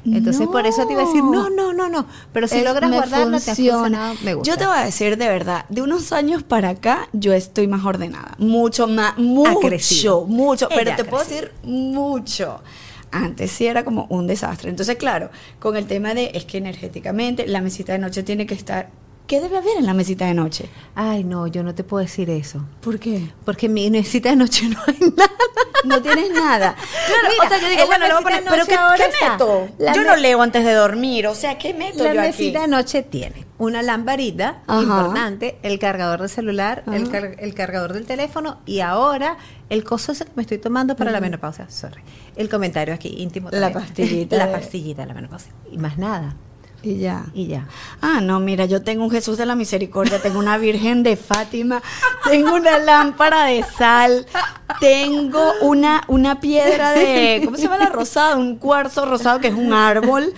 Entonces 0.04 0.46
por 0.48 0.66
eso 0.66 0.86
te 0.86 0.92
iba 0.92 1.02
a 1.02 1.06
decir, 1.06 1.22
no, 1.22 1.48
no, 1.50 1.72
no, 1.72 1.88
no. 1.88 2.06
Pero 2.32 2.46
si 2.46 2.58
Es- 2.58 2.64
logras 2.64 2.90
guardarla, 2.90 3.40
te 3.40 3.50
ha 3.50 3.54
funciona. 3.54 4.14
me 4.22 4.34
gusta. 4.34 4.50
Yo 4.52 4.58
te 4.58 4.66
voy 4.66 4.76
a 4.76 4.84
decir 4.84 5.16
de 5.16 5.28
verdad, 5.28 5.64
de 5.68 5.82
unos 5.82 6.12
años 6.12 6.42
para 6.42 6.70
acá 6.70 7.08
yo 7.12 7.32
estoy 7.32 7.66
más 7.68 7.84
ordenada, 7.84 8.34
mucho 8.38 8.86
más, 8.86 9.16
mucho, 9.16 10.26
mucho, 10.26 10.66
Ella 10.70 10.76
pero 10.76 10.96
te 10.96 11.04
puedo 11.04 11.24
decir 11.24 11.52
mucho. 11.62 12.60
Antes 13.10 13.52
sí 13.52 13.66
era 13.66 13.84
como 13.84 14.06
un 14.10 14.26
desastre. 14.26 14.70
Entonces, 14.70 14.96
claro, 14.96 15.30
con 15.60 15.76
el 15.76 15.86
tema 15.86 16.14
de 16.14 16.32
es 16.34 16.44
que 16.44 16.58
energéticamente 16.58 17.46
la 17.46 17.60
mesita 17.60 17.92
de 17.92 17.98
noche 18.00 18.22
tiene 18.24 18.44
que 18.46 18.54
estar. 18.54 18.90
¿Qué 19.26 19.40
debe 19.40 19.56
haber 19.56 19.78
en 19.78 19.86
la 19.86 19.94
mesita 19.94 20.26
de 20.26 20.34
noche? 20.34 20.68
Ay, 20.94 21.24
no, 21.24 21.46
yo 21.46 21.62
no 21.62 21.74
te 21.74 21.82
puedo 21.82 22.02
decir 22.04 22.28
eso. 22.28 22.62
¿Por 22.82 22.98
qué? 22.98 23.30
Porque 23.46 23.66
en 23.66 23.72
mi 23.74 23.90
mesita 23.90 24.28
de 24.28 24.36
noche 24.36 24.68
no 24.68 24.78
hay 24.86 24.98
nada. 25.16 25.30
No 25.84 26.00
tienes 26.02 26.30
nada. 26.30 26.74
Claro, 27.06 27.28
Mira, 27.30 27.44
o 27.44 27.48
sea, 27.48 27.58
yo 27.58 27.68
digo, 27.68 27.80
la 27.80 27.86
bueno, 27.86 28.06
le 28.06 28.12
voy 28.14 28.22
a 28.22 28.26
mesita 28.26 28.50
poner, 28.50 28.66
de 28.66 28.70
pero 28.70 28.96
¿qué, 28.96 29.02
qué 29.18 29.30
meto? 29.30 29.68
La 29.78 29.92
yo 29.94 30.00
me- 30.02 30.06
no 30.08 30.16
leo 30.16 30.42
antes 30.42 30.64
de 30.64 30.72
dormir, 30.74 31.26
o 31.26 31.34
sea, 31.34 31.56
¿qué 31.58 31.72
meto 31.74 32.04
La 32.04 32.14
yo 32.14 32.20
mesita 32.20 32.60
aquí? 32.60 32.70
de 32.70 32.76
noche 32.76 33.02
tiene 33.02 33.46
una 33.58 33.82
lamparita 33.82 34.62
Ajá. 34.66 34.82
importante, 34.82 35.58
el 35.62 35.78
cargador 35.78 36.20
de 36.22 36.28
celular, 36.28 36.84
el, 36.92 37.10
car- 37.10 37.36
el 37.38 37.54
cargador 37.54 37.92
del 37.94 38.04
teléfono 38.06 38.58
y 38.66 38.80
ahora 38.80 39.36
el 39.70 39.84
coso 39.84 40.12
que 40.14 40.24
me 40.36 40.42
estoy 40.42 40.58
tomando 40.58 40.96
para 40.96 41.10
la 41.10 41.20
menopausia. 41.20 41.68
Sorry. 41.70 42.02
El 42.36 42.48
comentario 42.48 42.92
aquí 42.94 43.14
íntimo. 43.18 43.48
La 43.52 43.72
pastillita 43.72 44.36
la 44.38 44.52
pastillita 44.52 45.02
de 45.02 45.08
la 45.08 45.14
menopausia. 45.14 45.52
Y 45.70 45.78
más 45.78 45.98
nada. 45.98 46.34
Y 46.84 46.98
ya. 46.98 47.24
Y 47.32 47.46
ya. 47.46 47.66
Ah, 48.02 48.20
no, 48.20 48.40
mira, 48.40 48.66
yo 48.66 48.82
tengo 48.82 49.04
un 49.04 49.10
Jesús 49.10 49.38
de 49.38 49.46
la 49.46 49.54
Misericordia, 49.54 50.20
tengo 50.20 50.38
una 50.38 50.58
Virgen 50.58 51.02
de 51.02 51.16
Fátima, 51.16 51.82
tengo 52.28 52.54
una 52.54 52.78
lámpara 52.78 53.46
de 53.46 53.62
sal, 53.62 54.26
tengo 54.80 55.52
una, 55.62 56.04
una 56.08 56.40
piedra 56.40 56.92
de, 56.92 57.40
¿cómo 57.42 57.56
se 57.56 57.62
llama 57.62 57.78
la 57.78 57.88
rosada? 57.88 58.36
Un 58.36 58.56
cuarzo 58.56 59.06
rosado 59.06 59.40
que 59.40 59.48
es 59.48 59.54
un 59.54 59.72
árbol. 59.72 60.34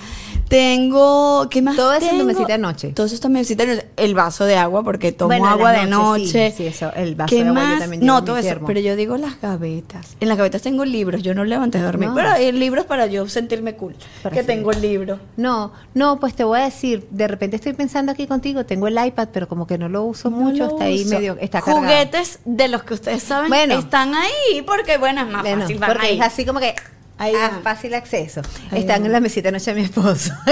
Tengo, 0.48 1.48
¿qué 1.50 1.61
más 1.61 1.74
Todo 1.76 1.92
eso 1.94 2.09
tu 2.11 2.24
mesita 2.24 2.52
de 2.52 2.59
noche. 2.59 2.92
Todo 2.92 3.06
eso 3.06 3.28
mesita 3.28 3.64
de 3.66 3.74
noche. 3.76 3.87
El 3.96 4.14
vaso 4.14 4.44
de 4.44 4.56
agua, 4.56 4.82
porque 4.85 5.11
tomo 5.12 5.28
Bueno, 5.28 5.46
agua 5.48 5.72
de 5.72 5.87
noche, 5.87 6.22
noche. 6.24 6.50
sí, 6.52 6.56
sí, 6.56 6.66
eso, 6.68 6.92
el 6.94 7.14
vaso 7.16 7.30
¿Qué 7.30 7.42
de 7.42 7.48
agua 7.48 7.62
yo 7.74 7.78
también 7.80 8.00
llevo 8.02 8.12
no, 8.14 8.24
todo 8.24 8.37
eso. 8.37 8.56
Pero 8.66 8.80
yo 8.80 8.94
digo 8.96 9.16
las 9.16 9.40
gavetas. 9.40 10.16
En 10.20 10.28
las 10.28 10.38
gavetas 10.38 10.62
tengo 10.62 10.85
libros. 10.85 11.22
Yo 11.22 11.35
no 11.35 11.44
leo 11.44 11.61
antes 11.62 11.80
de 11.80 11.87
dormir. 11.87 12.09
No. 12.11 12.14
Pero 12.14 12.30
hay 12.30 12.52
libros 12.52 12.87
para 12.87 13.06
yo 13.06 13.28
sentirme 13.28 13.74
cool. 13.74 13.94
Que 14.32 14.42
tengo 14.44 14.70
el 14.70 14.80
libro. 14.80 15.18
No, 15.37 15.72
no, 15.94 16.20
pues 16.20 16.35
te 16.35 16.44
voy 16.44 16.61
a 16.61 16.64
decir, 16.64 17.06
de 17.11 17.26
repente 17.28 17.56
estoy 17.56 17.72
pensando 17.72 18.12
aquí 18.12 18.26
contigo, 18.26 18.64
tengo 18.64 18.87
el 18.88 19.04
iPad, 19.04 19.28
pero 19.32 19.48
como 19.48 19.66
que 19.66 19.78
no 19.78 19.88
lo 19.88 20.04
uso 20.04 20.30
No 20.30 20.37
mucho, 20.37 20.64
lo 20.66 20.70
está 20.70 20.85
ahí 20.85 21.00
uso. 21.02 21.14
medio, 21.14 21.37
está 21.40 21.61
cargado. 21.61 21.80
Juguetes 21.85 22.38
de 22.44 22.68
los 22.68 22.82
que 22.85 22.94
ustedes 22.94 23.22
saben 23.22 23.48
Bueno. 23.48 23.74
están 23.78 24.14
ahí. 24.14 24.62
Porque, 24.64 24.96
bueno, 24.98 25.22
es 25.22 25.28
más 25.28 25.42
Bueno, 25.42 25.62
fácil. 25.62 25.78
van 25.78 25.90
porque 25.92 26.06
ahí. 26.06 26.16
es 26.18 26.24
así 26.24 26.44
como 26.46 26.61
que 26.61 26.74
Ahí 27.18 27.35
a 27.35 27.48
van. 27.48 27.62
fácil 27.62 27.94
acceso. 27.94 28.42
Ahí 28.70 28.81
Están 28.81 29.07
en 29.07 29.12
la 29.12 29.20
mesita 29.20 29.48
de 29.48 29.52
noche 29.52 29.72
de 29.72 29.81
mi 29.81 29.87
esposo. 29.87 30.33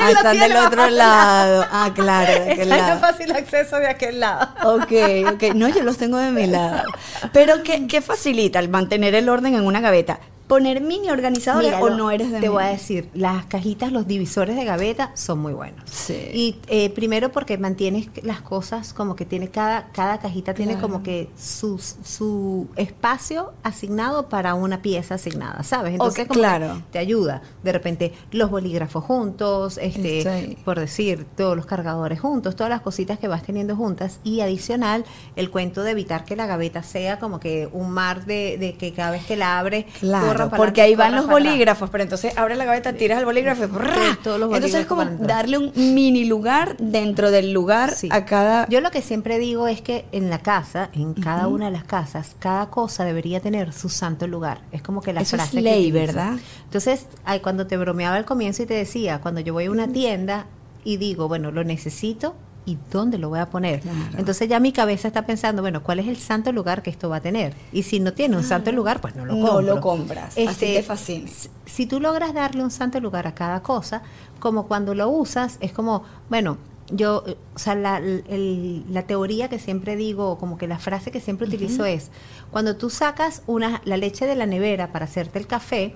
Ah, 0.00 0.10
están 0.16 0.38
del 0.38 0.56
otro 0.56 0.88
lado. 0.90 1.66
Ah, 1.72 1.90
claro, 1.92 2.32
de 2.32 2.52
aquel 2.52 2.60
Están 2.70 2.78
en 2.78 2.86
lado. 2.86 3.00
fácil 3.00 3.32
acceso 3.32 3.76
de 3.78 3.88
aquel 3.88 4.20
lado. 4.20 4.48
Ok, 4.76 4.92
ok. 5.32 5.54
No, 5.56 5.68
yo 5.68 5.82
los 5.82 5.98
tengo 5.98 6.18
de 6.18 6.30
mi 6.30 6.46
lado. 6.46 6.84
Pero, 7.32 7.64
¿qué, 7.64 7.88
qué 7.88 8.00
facilita 8.00 8.60
el 8.60 8.68
mantener 8.68 9.16
el 9.16 9.28
orden 9.28 9.54
en 9.56 9.66
una 9.66 9.80
gaveta? 9.80 10.20
¿Poner 10.48 10.80
mini 10.80 11.10
organizadores 11.10 11.74
o 11.80 11.90
no 11.90 12.10
eres 12.10 12.32
de 12.32 12.40
Te 12.40 12.48
voy 12.48 12.64
a 12.64 12.68
decir, 12.68 13.08
las 13.14 13.44
cajitas, 13.46 13.92
los 13.92 14.06
divisores 14.06 14.56
de 14.56 14.64
gaveta 14.64 15.12
son 15.14 15.38
muy 15.40 15.52
buenos. 15.52 15.82
Sí. 15.90 16.14
Y 16.32 16.56
eh, 16.68 16.90
primero 16.90 17.30
porque 17.30 17.58
mantienes 17.58 18.08
las 18.22 18.40
cosas 18.40 18.92
como 18.94 19.14
que 19.14 19.24
tiene 19.26 19.48
cada, 19.48 19.88
cada 19.92 20.18
cajita 20.18 20.54
tiene 20.54 20.78
como 20.78 21.02
que 21.02 21.28
su, 21.38 21.78
su 21.78 22.66
espacio 22.76 23.52
asignado 23.62 24.28
para 24.28 24.54
una 24.54 24.80
pieza 24.82 25.16
asignada, 25.16 25.62
¿sabes? 25.62 25.92
Entonces 25.92 26.26
como 26.26 26.40
claro. 26.40 26.82
te 26.90 26.98
ayuda. 26.98 27.42
De 27.62 27.72
repente 27.72 28.12
los 28.30 28.50
bolígrafos 28.50 29.04
juntos, 29.04 29.78
este, 29.78 30.22
Sí. 30.22 30.56
por 30.64 30.80
decir, 30.80 31.26
todos 31.36 31.56
los 31.56 31.66
cargadores 31.66 32.20
juntos, 32.20 32.56
todas 32.56 32.70
las 32.70 32.80
cositas 32.80 33.18
que 33.18 33.28
vas 33.28 33.42
teniendo 33.42 33.76
juntas 33.76 34.18
y 34.24 34.40
adicional 34.40 35.04
el 35.36 35.50
cuento 35.50 35.82
de 35.82 35.90
evitar 35.90 36.24
que 36.24 36.36
la 36.36 36.46
gaveta 36.46 36.82
sea 36.82 37.18
como 37.18 37.38
que 37.38 37.68
un 37.72 37.90
mar 37.90 38.24
de, 38.24 38.56
de 38.58 38.74
que 38.76 38.92
cada 38.94 39.10
vez 39.10 39.24
que 39.26 39.36
la 39.36 39.58
abres 39.58 39.84
Claro, 40.00 40.37
porque 40.56 40.82
ahí 40.82 40.94
van 40.94 41.14
los 41.14 41.26
bolígrafos, 41.26 41.90
pero 41.90 42.02
entonces 42.04 42.36
abre 42.36 42.56
la 42.56 42.64
gaveta, 42.64 42.92
tiras 42.92 43.18
el 43.18 43.24
bolígrafo 43.24 43.64
y 43.64 43.66
¡brrr! 43.66 44.16
todos 44.22 44.38
los 44.38 44.52
Entonces 44.52 44.80
es 44.80 44.86
como 44.86 45.04
darle 45.04 45.58
un 45.58 45.72
mini 45.74 46.24
lugar 46.24 46.76
dentro 46.78 47.30
del 47.30 47.52
lugar 47.52 47.90
Sí. 47.92 48.08
a 48.12 48.24
cada... 48.24 48.68
Yo 48.68 48.80
lo 48.80 48.90
que 48.90 49.02
siempre 49.02 49.38
digo 49.38 49.66
es 49.68 49.80
que 49.82 50.04
en 50.12 50.30
la 50.30 50.38
casa, 50.38 50.90
en 50.92 51.14
cada 51.14 51.48
una 51.48 51.66
de 51.66 51.72
las 51.72 51.84
casas, 51.84 52.36
cada 52.38 52.70
cosa 52.70 53.04
debería 53.04 53.40
tener 53.40 53.72
su 53.72 53.88
santo 53.88 54.26
lugar. 54.26 54.60
Es 54.72 54.82
como 54.82 55.00
que 55.02 55.12
la 55.12 55.20
Eso 55.22 55.36
es 55.36 55.42
frase 55.42 55.56
que 55.56 55.62
ley, 55.62 55.90
utilizo. 55.90 56.06
¿verdad? 56.06 56.32
Entonces, 56.64 57.06
ay, 57.24 57.40
cuando 57.40 57.66
te 57.66 57.76
bromeaba 57.76 58.16
al 58.16 58.24
comienzo 58.24 58.62
y 58.62 58.66
te 58.66 58.74
decía, 58.74 59.20
cuando 59.20 59.40
yo 59.40 59.52
voy 59.52 59.66
a 59.66 59.70
una 59.70 59.88
tienda 59.88 60.46
y 60.84 60.96
digo, 60.96 61.28
bueno, 61.28 61.50
lo 61.50 61.64
necesito 61.64 62.34
y 62.68 62.78
dónde 62.90 63.18
lo 63.18 63.28
voy 63.30 63.38
a 63.38 63.46
poner. 63.50 63.80
Claro. 63.80 63.98
Entonces 64.18 64.48
ya 64.48 64.60
mi 64.60 64.72
cabeza 64.72 65.08
está 65.08 65.24
pensando, 65.24 65.62
bueno, 65.62 65.82
¿cuál 65.82 65.98
es 66.00 66.06
el 66.08 66.16
santo 66.18 66.52
lugar 66.52 66.82
que 66.82 66.90
esto 66.90 67.08
va 67.08 67.16
a 67.16 67.20
tener? 67.20 67.54
Y 67.72 67.82
si 67.84 67.98
no 68.00 68.12
tiene 68.12 68.36
un 68.36 68.44
santo 68.44 68.70
lugar, 68.72 69.00
pues 69.00 69.16
no 69.16 69.24
lo 69.24 69.34
No 69.34 69.46
compro. 69.48 69.74
lo 69.74 69.80
compras, 69.80 70.34
así 70.36 70.74
te 70.74 70.82
fascina. 70.82 71.30
Si 71.66 71.86
tú 71.86 72.00
logras 72.00 72.34
darle 72.34 72.62
un 72.62 72.70
santo 72.70 73.00
lugar 73.00 73.26
a 73.26 73.34
cada 73.34 73.62
cosa, 73.62 74.02
como 74.40 74.66
cuando 74.66 74.94
lo 74.94 75.08
usas, 75.08 75.56
es 75.60 75.72
como, 75.72 76.02
bueno, 76.28 76.58
yo, 76.90 77.24
o 77.54 77.58
sea, 77.58 77.74
la, 77.74 77.98
el- 77.98 78.84
la 78.90 79.02
teoría 79.02 79.48
que 79.48 79.58
siempre 79.58 79.96
digo, 79.96 80.38
como 80.38 80.56
que 80.58 80.66
la 80.66 80.78
frase 80.78 81.10
que 81.10 81.20
siempre 81.20 81.46
utilizo 81.46 81.84
es, 81.84 82.10
cuando 82.50 82.76
tú 82.76 82.88
sacas 82.90 83.42
una, 83.46 83.82
la 83.84 83.96
leche 83.98 84.26
de 84.26 84.34
la 84.36 84.46
nevera 84.46 84.92
para 84.92 85.04
hacerte 85.04 85.38
el 85.38 85.46
café, 85.46 85.94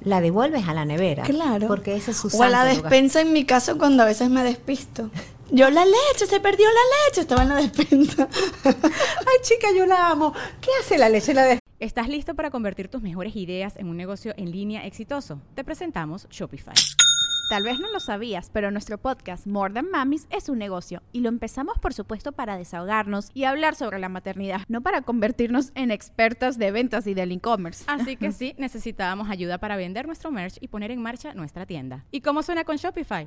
la 0.00 0.20
devuelves 0.20 0.68
a 0.68 0.74
la 0.74 0.84
nevera. 0.84 1.24
Claro. 1.24 1.66
Porque 1.66 1.96
ese 1.96 2.12
es 2.12 2.18
su 2.18 2.28
O 2.28 2.42
a 2.44 2.48
la 2.48 2.62
lugar. 2.62 2.82
despensa 2.82 3.20
en 3.20 3.32
mi 3.32 3.44
caso 3.44 3.76
cuando 3.78 4.04
a 4.04 4.06
veces 4.06 4.30
me 4.30 4.44
despisto. 4.44 5.10
Yo 5.50 5.70
la 5.70 5.84
leche, 5.84 6.26
se 6.26 6.40
perdió 6.40 6.66
la 6.66 7.06
leche, 7.06 7.22
estaba 7.22 7.42
en 7.42 7.48
la 7.48 7.56
despensa. 7.56 8.28
Ay, 8.64 9.38
chica, 9.42 9.68
yo 9.74 9.86
la 9.86 10.10
amo. 10.10 10.34
¿Qué 10.60 10.70
hace 10.78 10.98
la 10.98 11.08
leche 11.08 11.30
en 11.30 11.36
la 11.36 11.42
despensa? 11.42 11.62
¿Estás 11.80 12.08
listo 12.08 12.34
para 12.34 12.50
convertir 12.50 12.88
tus 12.88 13.00
mejores 13.00 13.34
ideas 13.34 13.76
en 13.76 13.88
un 13.88 13.96
negocio 13.96 14.34
en 14.36 14.50
línea 14.50 14.84
exitoso? 14.84 15.40
Te 15.54 15.64
presentamos 15.64 16.28
Shopify. 16.28 16.74
Tal 17.48 17.62
vez 17.62 17.78
no 17.80 17.90
lo 17.90 17.98
sabías, 17.98 18.50
pero 18.52 18.70
nuestro 18.70 18.98
podcast 18.98 19.46
More 19.46 19.72
Than 19.72 19.90
Mamis 19.90 20.26
es 20.28 20.50
un 20.50 20.58
negocio 20.58 21.02
y 21.12 21.20
lo 21.20 21.30
empezamos 21.30 21.78
por 21.78 21.94
supuesto 21.94 22.32
para 22.32 22.58
desahogarnos 22.58 23.30
y 23.32 23.44
hablar 23.44 23.74
sobre 23.74 23.98
la 23.98 24.10
maternidad, 24.10 24.60
no 24.68 24.82
para 24.82 25.00
convertirnos 25.00 25.72
en 25.74 25.90
expertas 25.90 26.58
de 26.58 26.72
ventas 26.72 27.06
y 27.06 27.14
del 27.14 27.32
e-commerce. 27.32 27.84
Así 27.86 28.16
que 28.16 28.32
sí, 28.32 28.54
necesitábamos 28.58 29.30
ayuda 29.30 29.56
para 29.56 29.78
vender 29.78 30.06
nuestro 30.06 30.30
merch 30.30 30.58
y 30.60 30.68
poner 30.68 30.90
en 30.90 31.00
marcha 31.00 31.32
nuestra 31.32 31.64
tienda. 31.64 32.04
¿Y 32.10 32.20
cómo 32.20 32.42
suena 32.42 32.64
con 32.64 32.76
Shopify? 32.76 33.26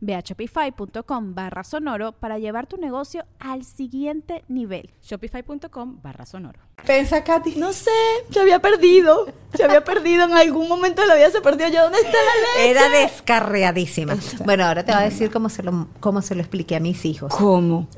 Ve 0.00 0.14
a 0.14 0.20
shopify.com 0.20 1.34
barra 1.34 1.64
sonoro 1.64 2.12
para 2.12 2.38
llevar 2.38 2.66
tu 2.66 2.76
negocio 2.76 3.24
al 3.38 3.64
siguiente 3.64 4.44
nivel. 4.48 4.90
Shopify.com 5.02 6.00
barra 6.02 6.26
sonoro. 6.26 6.60
Pensa, 6.86 7.22
Katy. 7.22 7.56
No 7.56 7.72
sé, 7.72 7.90
se 8.30 8.40
había 8.40 8.60
perdido. 8.60 9.26
Se 9.54 9.64
había 9.64 9.84
perdido 9.84 10.24
en 10.24 10.32
algún 10.32 10.68
momento 10.68 11.02
de 11.02 11.08
la 11.08 11.14
vida, 11.14 11.30
se 11.30 11.40
perdió 11.40 11.68
yo. 11.68 11.82
¿Dónde 11.82 11.98
está 11.98 12.12
la 12.12 12.62
leche? 12.62 12.70
Era 12.70 12.88
descarriadísima. 12.88 14.16
Bueno, 14.44 14.64
ahora 14.64 14.84
te 14.84 14.92
voy 14.92 15.02
a 15.02 15.04
decir 15.04 15.30
cómo 15.30 15.48
se 15.48 15.62
lo, 15.62 15.88
cómo 16.00 16.22
se 16.22 16.34
lo 16.34 16.40
expliqué 16.40 16.76
a 16.76 16.80
mis 16.80 17.04
hijos. 17.04 17.34
¿Cómo? 17.34 17.88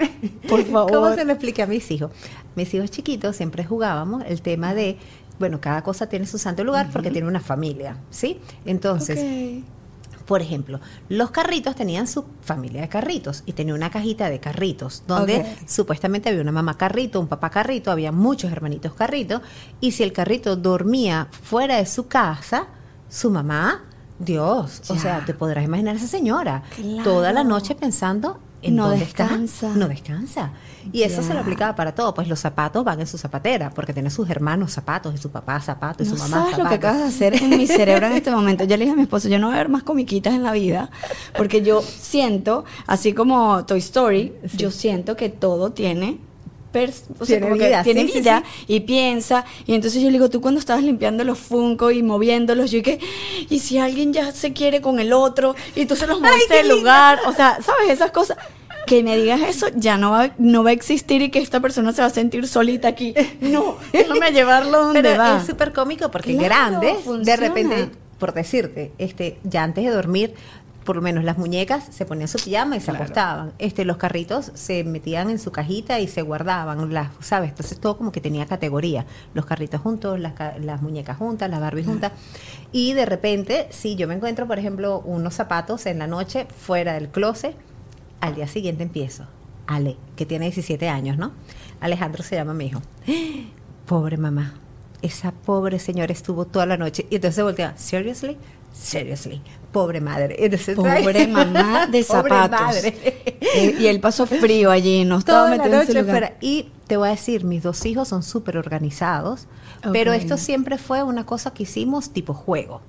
Por 0.48 0.64
favor. 0.64 0.92
¿Cómo 0.92 1.14
se 1.14 1.24
lo 1.24 1.32
expliqué 1.32 1.62
a 1.62 1.66
mis 1.66 1.90
hijos? 1.90 2.10
Mis 2.56 2.72
hijos 2.74 2.90
chiquitos 2.90 3.36
siempre 3.36 3.64
jugábamos 3.64 4.24
el 4.26 4.42
tema 4.42 4.74
de, 4.74 4.98
bueno, 5.38 5.60
cada 5.60 5.82
cosa 5.82 6.08
tiene 6.08 6.26
su 6.26 6.38
santo 6.38 6.64
lugar 6.64 6.88
porque 6.92 7.10
tiene 7.10 7.28
una 7.28 7.40
familia, 7.40 7.98
¿sí? 8.10 8.40
Entonces. 8.64 9.62
Por 10.26 10.42
ejemplo, 10.42 10.80
los 11.08 11.30
carritos 11.30 11.74
tenían 11.76 12.06
su 12.06 12.24
familia 12.42 12.80
de 12.82 12.88
carritos 12.88 13.42
y 13.46 13.52
tenía 13.52 13.74
una 13.74 13.90
cajita 13.90 14.28
de 14.30 14.40
carritos 14.40 15.02
donde 15.06 15.56
supuestamente 15.66 16.28
había 16.28 16.40
una 16.42 16.52
mamá 16.52 16.76
carrito, 16.76 17.20
un 17.20 17.28
papá 17.28 17.50
carrito, 17.50 17.90
había 17.90 18.12
muchos 18.12 18.50
hermanitos 18.52 18.94
carrito 18.94 19.42
y 19.80 19.92
si 19.92 20.02
el 20.02 20.12
carrito 20.12 20.56
dormía 20.56 21.28
fuera 21.30 21.76
de 21.76 21.86
su 21.86 22.06
casa, 22.06 22.66
su 23.08 23.30
mamá, 23.30 23.84
Dios, 24.18 24.82
o 24.88 24.96
sea, 24.96 25.24
te 25.24 25.34
podrás 25.34 25.64
imaginar 25.64 25.94
a 25.94 25.98
esa 25.98 26.06
señora 26.06 26.62
Claro. 26.76 27.02
toda 27.02 27.32
la 27.32 27.42
noche 27.42 27.74
pensando 27.74 28.38
en 28.62 28.76
No 28.76 28.92
está. 28.92 29.24
descansa. 29.26 29.68
No 29.74 29.88
descansa. 29.88 30.50
Y 30.92 31.02
eso 31.02 31.22
se 31.22 31.32
lo 31.34 31.40
aplicaba 31.40 31.74
para 31.76 31.94
todo, 31.94 32.12
pues 32.14 32.26
los 32.28 32.40
zapatos 32.40 32.84
van 32.84 33.00
en 33.00 33.06
su 33.06 33.18
zapatera, 33.18 33.70
porque 33.70 33.92
tiene 33.92 34.10
sus 34.10 34.28
hermanos 34.30 34.72
zapatos, 34.72 35.14
y 35.14 35.18
su 35.18 35.30
papá 35.30 35.60
zapatos, 35.60 36.06
y 36.06 36.10
No 36.10 36.16
su 36.16 36.22
mamá 36.22 36.36
sabes 36.44 36.58
lo 36.58 36.64
que 36.64 36.70
zapatos. 36.74 36.78
acabas 36.78 36.98
de 36.98 37.04
hacer 37.08 37.34
en 37.42 37.50
mi 37.50 37.66
cerebro 37.66 38.06
en 38.06 38.12
este 38.14 38.30
momento. 38.38 38.64
Yo 38.64 38.76
le 38.76 38.84
dije 38.84 38.92
a 38.92 38.96
mi 38.96 39.02
esposo, 39.02 39.28
yo 39.28 39.38
no 39.38 39.48
voy 39.48 39.54
a 39.56 39.58
ver 39.58 39.68
más 39.68 39.82
comiquitas 39.82 40.34
en 40.34 40.42
la 40.42 40.52
vida, 40.52 40.90
porque 41.36 41.62
yo 41.62 41.82
siento, 41.82 42.64
así 42.86 43.12
como 43.12 43.64
Toy 43.66 43.78
Story, 43.78 44.32
yo 44.56 44.70
siento 44.70 45.16
que 45.16 45.28
todo 45.28 45.70
tiene 45.72 46.18
o 47.18 47.24
sea, 47.24 47.38
Tiene 47.38 47.40
como 47.42 47.58
que 47.58 47.66
vida, 47.68 47.82
tiene 47.82 48.02
sí, 48.02 48.08
sí, 48.12 48.18
vida 48.20 48.42
sí. 48.56 48.64
y 48.68 48.80
piensa. 48.80 49.44
Y 49.66 49.74
entonces 49.74 50.00
yo 50.02 50.06
le 50.08 50.12
digo 50.14 50.30
tú 50.30 50.40
cuando 50.40 50.58
estabas 50.58 50.82
limpiando 50.82 51.22
los 51.24 51.38
Funko 51.38 51.90
y 51.90 52.02
moviéndolos 52.02 52.70
yo 52.70 52.82
que 52.82 52.98
y 53.50 53.58
si 53.60 53.78
alguien 53.78 54.12
ya 54.12 54.32
se 54.32 54.52
quiere 54.52 54.80
con 54.80 54.98
el 55.00 55.12
otro 55.12 55.54
y 55.76 55.86
tú 55.86 55.96
se 55.96 56.06
los 56.06 56.20
moviste 56.22 56.54
del 56.54 56.68
lugar 56.68 57.18
o 57.26 57.32
sea 57.32 57.58
sabes 57.62 57.90
esas 57.90 58.10
cosas. 58.10 58.36
Que 58.84 59.04
me 59.04 59.16
digas 59.16 59.40
eso 59.42 59.68
ya 59.76 59.96
no 59.96 60.10
va, 60.10 60.32
no 60.38 60.64
va 60.64 60.70
a 60.70 60.72
existir 60.72 61.22
y 61.22 61.30
que 61.30 61.38
esta 61.38 61.60
persona 61.60 61.92
se 61.92 62.02
va 62.02 62.08
a 62.08 62.10
sentir 62.10 62.48
solita 62.48 62.88
aquí. 62.88 63.14
No 63.40 63.76
déjame 63.92 64.32
llevarlo 64.32 64.86
donde 64.86 65.02
Pero 65.02 65.18
va. 65.18 65.36
es 65.38 65.46
súper 65.46 65.72
cómico 65.72 66.10
porque 66.10 66.36
Claro, 66.36 66.46
grande, 66.80 66.94
funciona. 67.04 67.22
de 67.24 67.36
repente, 67.36 67.88
por 68.18 68.34
decirte, 68.34 68.90
este, 68.98 69.38
ya 69.44 69.62
antes 69.62 69.84
de 69.84 69.90
dormir, 69.90 70.34
por 70.84 70.96
lo 70.96 71.02
menos 71.02 71.22
las 71.24 71.38
muñecas 71.38 71.84
se 71.90 72.04
ponían 72.06 72.28
su 72.28 72.38
pijama 72.38 72.76
y 72.76 72.80
se 72.80 72.90
acostaban. 72.90 73.52
Este, 73.58 73.84
los 73.84 73.96
carritos 73.98 74.50
se 74.54 74.82
metían 74.84 75.30
en 75.30 75.38
su 75.38 75.52
cajita 75.52 76.00
y 76.00 76.08
se 76.08 76.22
guardaban, 76.22 76.92
las, 76.92 77.10
¿sabes? 77.20 77.50
Entonces 77.50 77.78
todo 77.78 77.96
como 77.96 78.10
que 78.12 78.20
tenía 78.20 78.46
categoría. 78.46 79.06
Los 79.34 79.46
carritos 79.46 79.80
juntos, 79.80 80.18
las, 80.18 80.32
ca- 80.32 80.56
las 80.58 80.82
muñecas 80.82 81.16
juntas, 81.18 81.48
las 81.50 81.60
Barbie 81.60 81.84
juntas. 81.84 82.12
Y 82.72 82.94
de 82.94 83.06
repente, 83.06 83.68
si 83.70 83.94
yo 83.96 84.08
me 84.08 84.14
encuentro, 84.14 84.46
por 84.46 84.58
ejemplo, 84.58 85.00
unos 85.04 85.34
zapatos 85.34 85.86
en 85.86 85.98
la 85.98 86.06
noche 86.06 86.46
fuera 86.56 86.94
del 86.94 87.08
closet, 87.08 87.54
al 88.20 88.34
día 88.34 88.48
siguiente 88.48 88.82
empiezo. 88.82 89.26
Ale, 89.66 89.96
que 90.16 90.26
tiene 90.26 90.46
17 90.46 90.88
años, 90.88 91.16
¿no? 91.18 91.32
Alejandro 91.80 92.22
se 92.22 92.34
llama 92.36 92.54
mi 92.54 92.66
hijo. 92.66 92.80
Pobre 93.86 94.16
mamá. 94.16 94.54
Esa 95.02 95.32
pobre 95.32 95.78
señora 95.80 96.12
estuvo 96.12 96.44
toda 96.44 96.64
la 96.66 96.76
noche. 96.76 97.06
Y 97.10 97.16
entonces 97.16 97.34
se 97.36 97.42
voltea, 97.42 97.76
¿seriously? 97.76 98.36
Seriously, 98.72 99.40
pobre 99.72 100.00
madre. 100.00 100.36
Entonces, 100.38 100.76
Pobre 100.76 101.26
mamá 101.28 101.86
de 101.86 102.02
zapatos. 102.04 102.60
madre. 102.60 102.94
Eh, 103.40 103.76
y 103.80 103.86
él 103.86 104.00
pasó 104.00 104.26
frío 104.26 104.70
allí, 104.70 105.04
no 105.04 105.18
estaba 105.18 105.46
Toda 105.46 105.50
la 105.50 105.56
metido 105.62 105.74
en 105.76 105.82
ese 105.82 105.92
noche 105.94 106.00
lugar. 106.02 106.12
fuera. 106.18 106.36
Y 106.40 106.68
te 106.86 106.96
voy 106.96 107.08
a 107.08 107.10
decir, 107.12 107.44
mis 107.44 107.62
dos 107.62 107.84
hijos 107.86 108.08
son 108.08 108.22
súper 108.22 108.56
organizados, 108.56 109.46
pero 109.92 110.12
esto 110.12 110.36
siempre 110.36 110.78
fue 110.78 111.02
una 111.02 111.24
cosa 111.26 111.52
que 111.52 111.64
hicimos 111.64 112.10
tipo 112.10 112.34
juego. 112.34 112.80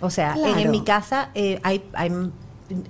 O 0.00 0.10
sea, 0.10 0.34
en, 0.34 0.38
Claro. 0.40 0.58
en 0.60 0.70
mi 0.70 0.82
casa 0.82 1.30
eh, 1.34 1.60
hay, 1.62 1.82
hay- 1.92 2.10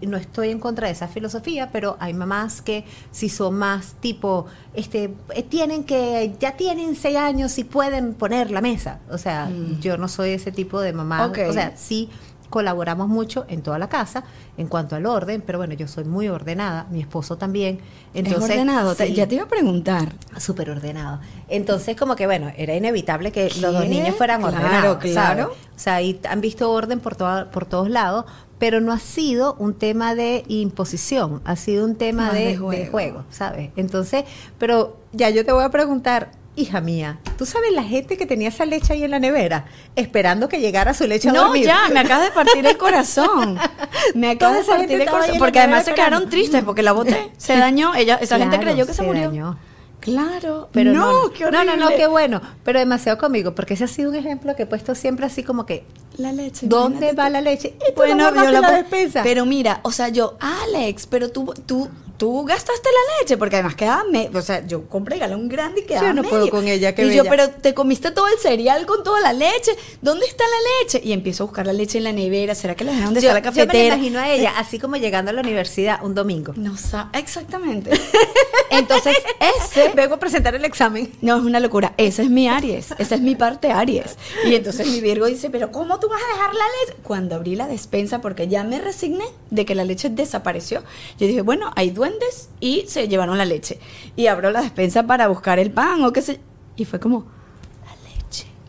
no 0.01 0.17
estoy 0.17 0.51
en 0.51 0.59
contra 0.59 0.89
de 0.89 0.93
esa 0.93 1.07
filosofía, 1.07 1.71
pero 1.73 1.97
hay 2.01 2.13
mamás 2.13 2.61
que 2.63 2.85
si 3.13 3.29
son 3.29 3.55
más 3.55 3.95
tipo, 4.01 4.47
este, 4.75 5.15
eh, 5.35 5.43
tienen 5.45 5.85
que, 5.85 6.35
ya 6.41 6.57
tienen 6.57 6.97
seis 6.97 7.17
años 7.17 7.57
y 7.59 7.65
pueden 7.65 8.15
poner 8.15 8.51
la 8.51 8.61
mesa. 8.61 8.99
O 9.09 9.19
sea, 9.19 9.49
yo 9.81 9.97
no 9.97 10.09
soy 10.09 10.31
ese 10.31 10.51
tipo 10.51 10.81
de 10.81 10.93
mamá. 10.93 11.29
Mm. 11.29 11.49
O 11.49 11.53
sea, 11.53 11.75
sí 11.77 12.11
colaboramos 12.51 13.09
mucho 13.09 13.45
en 13.49 13.63
toda 13.63 13.79
la 13.79 13.89
casa 13.89 14.25
en 14.57 14.67
cuanto 14.69 14.97
al 14.97 15.07
orden, 15.07 15.43
pero 15.45 15.59
bueno, 15.59 15.75
yo 15.75 15.87
soy 15.89 16.05
muy 16.05 16.29
ordenada, 16.29 16.87
mi 16.91 17.01
esposo 17.01 17.37
también. 17.37 17.81
Entonces, 18.15 18.45
es 18.45 18.51
ordenado, 18.51 18.95
sí, 18.95 19.13
ya 19.15 19.27
te 19.27 19.35
iba 19.37 19.45
a 19.45 19.49
preguntar. 19.49 20.13
súper 20.39 20.71
ordenado. 20.71 21.21
Entonces, 21.49 21.97
como 21.97 22.17
que 22.17 22.27
bueno, 22.27 22.51
era 22.57 22.75
inevitable 22.75 23.33
que 23.33 23.45
los 23.61 23.73
dos 23.73 23.87
niños 23.87 24.17
fueran 24.17 24.41
Claro, 24.41 24.57
ordenados. 24.57 24.99
claro. 24.99 25.43
¿sabes? 25.45 25.59
O 25.77 25.79
sea, 25.79 26.03
y 26.03 26.21
han 26.29 26.41
visto 26.41 26.71
orden 26.73 27.01
por, 27.01 27.17
toda- 27.17 27.51
por 27.51 27.67
todos 27.67 27.89
lados, 27.91 28.25
pero 28.59 28.81
no 28.81 28.93
ha 28.93 28.99
sido 28.99 29.55
un 29.61 29.75
tema 29.75 30.15
de 30.17 30.43
imposición, 30.49 31.41
ha 31.45 31.55
sido 31.55 31.85
un 31.85 31.95
tema 31.95 32.33
de, 32.33 32.57
juego. 32.57 33.25
¿sabes? 33.31 33.71
Entonces, 33.77 34.25
pero 34.59 34.97
ya 35.13 35.31
yo 35.31 35.45
te 35.45 35.53
voy 35.53 35.63
a 35.65 35.71
preguntar. 35.71 36.31
Hija 36.59 36.81
mía, 36.81 37.21
¿tú 37.37 37.47
sabes 37.47 37.73
la 37.73 37.85
gente 37.85 38.17
que 38.17 38.27
tenía 38.27 38.49
esa 38.49 38.67
leche 38.67 38.93
ahí 38.93 39.05
en 39.05 39.13
la 39.13 39.21
nevera 39.21 39.67
esperando 39.95 40.49
que 40.49 40.61
llegara 40.61 40.93
su 40.93 41.07
leche 41.07 41.29
a 41.29 41.33
No, 41.33 41.45
dormir? 41.45 41.65
ya, 41.65 41.89
me 41.93 42.01
acaba 42.01 42.25
de 42.25 42.33
partir 42.33 42.67
el 42.67 42.77
corazón. 42.77 43.57
Me 44.17 44.31
acaba 44.31 44.55
Toda 44.55 44.63
de 44.63 44.69
partir 44.81 45.01
el 45.01 45.09
corazón. 45.09 45.39
Porque 45.39 45.61
además 45.61 45.85
se 45.85 45.91
esperando. 45.91 46.11
quedaron 46.17 46.31
tristes 46.31 46.65
porque 46.65 46.83
la 46.83 46.91
boté. 46.93 47.31
Se 47.37 47.57
dañó. 47.57 47.95
Ella, 47.95 48.17
esa 48.21 48.39
gente 48.39 48.59
creyó 48.59 48.87
que 48.87 48.93
se, 48.95 49.03
murió. 49.03 49.29
dañó. 49.31 49.57
Claro. 50.01 50.69
Pero 50.73 50.93
no, 50.93 50.99
no, 51.13 51.23
no, 51.25 51.31
qué 51.33 51.45
no, 51.51 51.65
no, 51.65 51.77
no, 51.77 51.89
qué 51.91 52.07
bueno, 52.09 52.41
pero 52.65 52.79
demasiado 52.81 53.19
conmigo, 53.19 53.55
porque 53.55 53.75
ese 53.75 53.85
ha 53.85 53.89
sido 53.89 54.11
un 54.11 54.17
ejemplo 54.17 54.57
que 54.57 54.65
he 54.65 54.67
puesto 54.67 54.95
siempre 54.95 55.27
así 55.27 55.43
como 55.45 55.65
que, 55.67 55.85
La 56.19 56.33
leche. 56.33 56.67
¿dónde 56.67 57.13
va 57.13 57.31
la 57.31 57.41
leche? 57.41 57.75
Y 57.81 57.93
tú 57.93 57.97
Bueno, 57.97 58.31
no 58.31 58.45
yo 58.45 58.51
la, 58.51 58.61
la 58.61 58.73
despensa. 58.73 59.23
Pero 59.23 59.47
mira, 59.47 59.81
o 59.85 59.93
sea, 59.93 60.09
yo, 60.09 60.37
Alex, 60.41 61.07
pero 61.07 61.31
tú, 61.31 61.55
tú, 61.65 61.89
tú 62.17 62.45
gastaste 62.45 62.89
la 62.91 63.21
leche, 63.23 63.37
porque 63.37 63.55
además 63.57 63.77
quedaba, 63.77 64.03
me, 64.11 64.29
o 64.35 64.43
sea, 64.43 64.67
yo 64.67 64.89
compré 64.89 65.19
galón 65.19 65.49
grande 65.49 65.83
y 65.83 65.85
quedaba 65.85 66.09
Yo 66.09 66.15
no 66.15 66.25
puedo 66.25 66.51
con 66.51 66.67
ella, 66.67 66.93
qué 66.95 67.07
Y 67.07 67.15
yo, 67.15 67.23
pero 67.25 67.49
te 67.51 67.73
comiste 67.75 68.11
todo 68.11 68.27
el 68.27 68.39
cereal 68.39 68.85
con 68.87 69.05
toda 69.05 69.21
la 69.21 69.33
leche, 69.33 69.73
¿dónde 70.03 70.27
está 70.27 70.43
la 70.45 70.83
leche? 70.85 71.01
Y 71.05 71.13
empiezo 71.13 71.45
a 71.45 71.47
buscar 71.47 71.65
la 71.67 71.73
leche 71.73 71.99
en 71.99 72.05
la 72.05 72.13
nevera, 72.13 72.57
¿será 72.57 72.75
que 72.75 72.83
la 72.85 72.91
dejaron 72.93 73.15
de 73.15 73.21
yo, 73.21 73.29
la 73.29 73.35
yo 73.35 73.41
me 73.41 73.43
cafetera? 73.43 73.95
imagino 73.95 74.19
a 74.19 74.29
ella 74.29 74.55
así 74.59 74.81
como 74.81 74.97
llegando 74.97 75.31
a 75.31 75.35
la 75.35 75.41
universidad 75.41 76.05
un 76.05 76.17
domingo. 76.17 76.53
No 76.57 76.77
sa- 76.77 77.11
exactamente. 77.13 77.91
Entonces, 78.71 79.17
ese 79.41 79.89
Vengo 79.95 80.15
a 80.17 80.19
presentar 80.19 80.55
el 80.55 80.65
examen. 80.65 81.11
no, 81.23 81.37
es 81.39 81.43
una 81.43 81.59
locura. 81.59 81.95
Esa 81.97 82.23
es 82.23 82.29
mi 82.31 82.49
Aries. 82.49 82.89
Esa 82.99 83.15
es 83.15 83.21
mi 83.21 83.35
parte 83.35 83.71
Aries. 83.73 84.17
Y 84.45 84.55
entonces 84.55 84.87
mi 84.89 85.01
Virgo 85.01 85.25
dice, 85.27 85.49
pero 85.51 85.73
¿cómo 85.73 85.99
tú 85.99 86.08
vas 86.09 86.21
a 86.23 86.37
dejar 86.37 86.55
la 86.55 86.65
leche? 86.81 87.03
Cuando 87.03 87.37
abrí 87.37 87.57
la 87.57 87.67
despensa, 87.67 88.21
porque 88.21 88.49
ya 88.49 88.65
me 88.65 88.81
resigné 88.81 89.25
de 89.51 89.65
que 89.65 89.75
la 89.75 89.85
leche 89.85 90.11
desapareció, 90.11 90.83
yo 91.19 91.27
dije, 91.27 91.43
bueno, 91.43 91.71
hay 91.77 91.91
duendes 91.91 92.51
y 92.61 92.85
se 92.87 93.09
llevaron 93.09 93.39
la 93.39 93.45
leche. 93.45 93.79
Y 94.17 94.27
abro 94.27 94.51
la 94.51 94.63
despensa 94.63 95.07
para 95.07 95.29
buscar 95.29 95.59
el 95.59 95.71
pan 95.71 96.05
o 96.05 96.13
qué 96.13 96.23
sé. 96.23 96.41
Y 96.77 96.85
fue 96.85 97.01
como. 97.01 97.38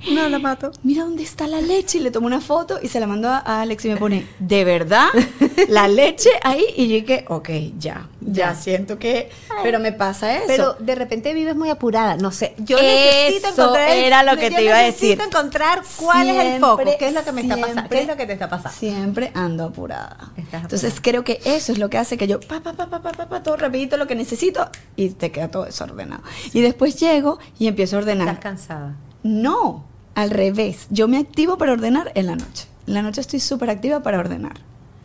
No 0.07 0.29
la 0.29 0.39
mato. 0.39 0.71
Mira 0.83 1.03
dónde 1.03 1.23
está 1.23 1.47
la 1.47 1.61
leche. 1.61 1.97
Y 1.97 2.01
le 2.01 2.11
tomo 2.11 2.27
una 2.27 2.41
foto 2.41 2.79
y 2.81 2.87
se 2.87 2.99
la 2.99 3.07
mando 3.07 3.29
a, 3.29 3.39
Alex 3.61 3.85
y 3.85 3.89
me 3.89 3.97
pone, 3.97 4.25
¿de 4.39 4.63
verdad? 4.63 5.07
La 5.67 5.87
leche 5.87 6.29
ahí. 6.43 6.65
Y 6.75 6.87
yo 6.87 6.95
dije, 6.95 7.25
ok, 7.27 7.49
ya. 7.77 8.07
Ya 8.21 8.55
siento 8.55 8.97
que... 8.97 9.29
Pero 9.63 9.79
me 9.79 9.91
pasa 9.91 10.35
eso. 10.37 10.45
Pero 10.47 10.73
de 10.79 10.95
repente 10.95 11.33
vives 11.33 11.55
muy 11.55 11.69
apurada, 11.69 12.15
no 12.15 12.31
sé. 12.31 12.55
Yo 12.59 12.77
Eso 12.77 12.85
necesito 12.85 13.49
encontrar 13.49 13.89
era 13.97 14.23
lo 14.23 14.37
que 14.37 14.51
te 14.51 14.63
iba 14.63 14.77
a 14.77 14.83
necesito 14.83 15.23
decir. 15.23 15.27
encontrar 15.27 15.81
cuál 15.97 16.29
es 16.29 16.45
el 16.45 16.59
foco, 16.61 16.83
qué 16.97 17.07
es 17.07 17.13
lo 17.13 17.23
que 17.23 17.31
me 17.31 17.41
está 17.41 17.57
pasando, 17.57 17.89
qué 17.89 18.01
es 18.01 18.07
lo 18.07 18.15
que 18.17 18.25
te 18.25 18.33
está 18.33 18.49
pasando. 18.49 18.77
Siempre 18.77 19.31
ando 19.33 19.65
apurada. 19.65 20.31
Estás 20.37 20.63
Entonces 20.63 20.93
apurada. 20.93 21.01
creo 21.01 21.23
que 21.23 21.41
eso 21.43 21.71
es 21.71 21.77
lo 21.77 21.89
que 21.89 21.97
hace 21.97 22.17
que 22.17 22.27
yo 22.27 22.39
pa 22.39 22.61
pa 22.61 22.73
pa 22.73 22.89
pa 22.89 23.01
pa 23.01 23.11
pa, 23.11 23.27
pa, 23.27 23.43
todo 23.43 23.57
rapidito 23.57 23.97
lo 23.97 24.07
que 24.07 24.15
necesito 24.15 24.69
y 24.95 25.09
te 25.09 25.31
queda 25.31 25.49
todo 25.49 25.65
desordenado. 25.65 26.23
Y 26.53 26.61
después 26.61 26.99
llego 26.99 27.39
y 27.57 27.67
empiezo 27.67 27.97
a 27.97 27.99
ordenar. 27.99 28.27
Estás 28.27 28.43
cansada. 28.43 28.95
No, 29.23 29.85
al 30.15 30.29
revés. 30.29 30.87
Yo 30.89 31.07
me 31.07 31.17
activo 31.17 31.57
para 31.57 31.73
ordenar 31.73 32.11
en 32.15 32.25
la 32.27 32.35
noche. 32.35 32.67
En 32.87 32.93
la 32.93 33.01
noche 33.01 33.21
estoy 33.21 33.39
súper 33.39 33.69
activa 33.69 34.01
para 34.01 34.19
ordenar. 34.19 34.53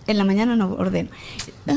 En 0.07 0.19
la 0.19 0.25
mañana 0.25 0.55
no 0.55 0.75
ordeno. 0.75 1.09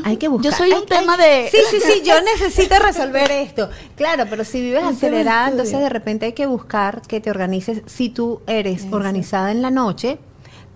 Hay 0.03 0.17
que 0.17 0.27
buscar. 0.27 0.51
Yo 0.51 0.57
soy 0.57 0.71
hay- 0.73 0.79
un 0.79 0.85
tema 0.85 1.15
hay- 1.17 1.43
de... 1.43 1.49
Sí, 1.49 1.57
sí, 1.71 1.77
sí, 1.79 2.01
yo 2.05 2.13
necesito 2.37 2.75
resolver 2.79 3.31
esto. 3.31 3.69
Claro, 3.95 4.25
pero 4.29 4.43
si 4.43 4.59
vives 4.61 4.83
acelerada, 4.83 5.49
entonces 5.49 5.79
de 5.79 5.87
repente 5.89 6.25
hay 6.25 6.33
que 6.33 6.45
buscar 6.45 7.01
que 7.03 7.21
te 7.21 7.29
organices. 7.29 7.81
Si 7.85 8.09
tú 8.09 8.41
eres 8.47 8.83
Eso. 8.85 8.95
organizada 8.95 9.51
en 9.51 9.61
la 9.61 9.71
noche, 9.71 10.17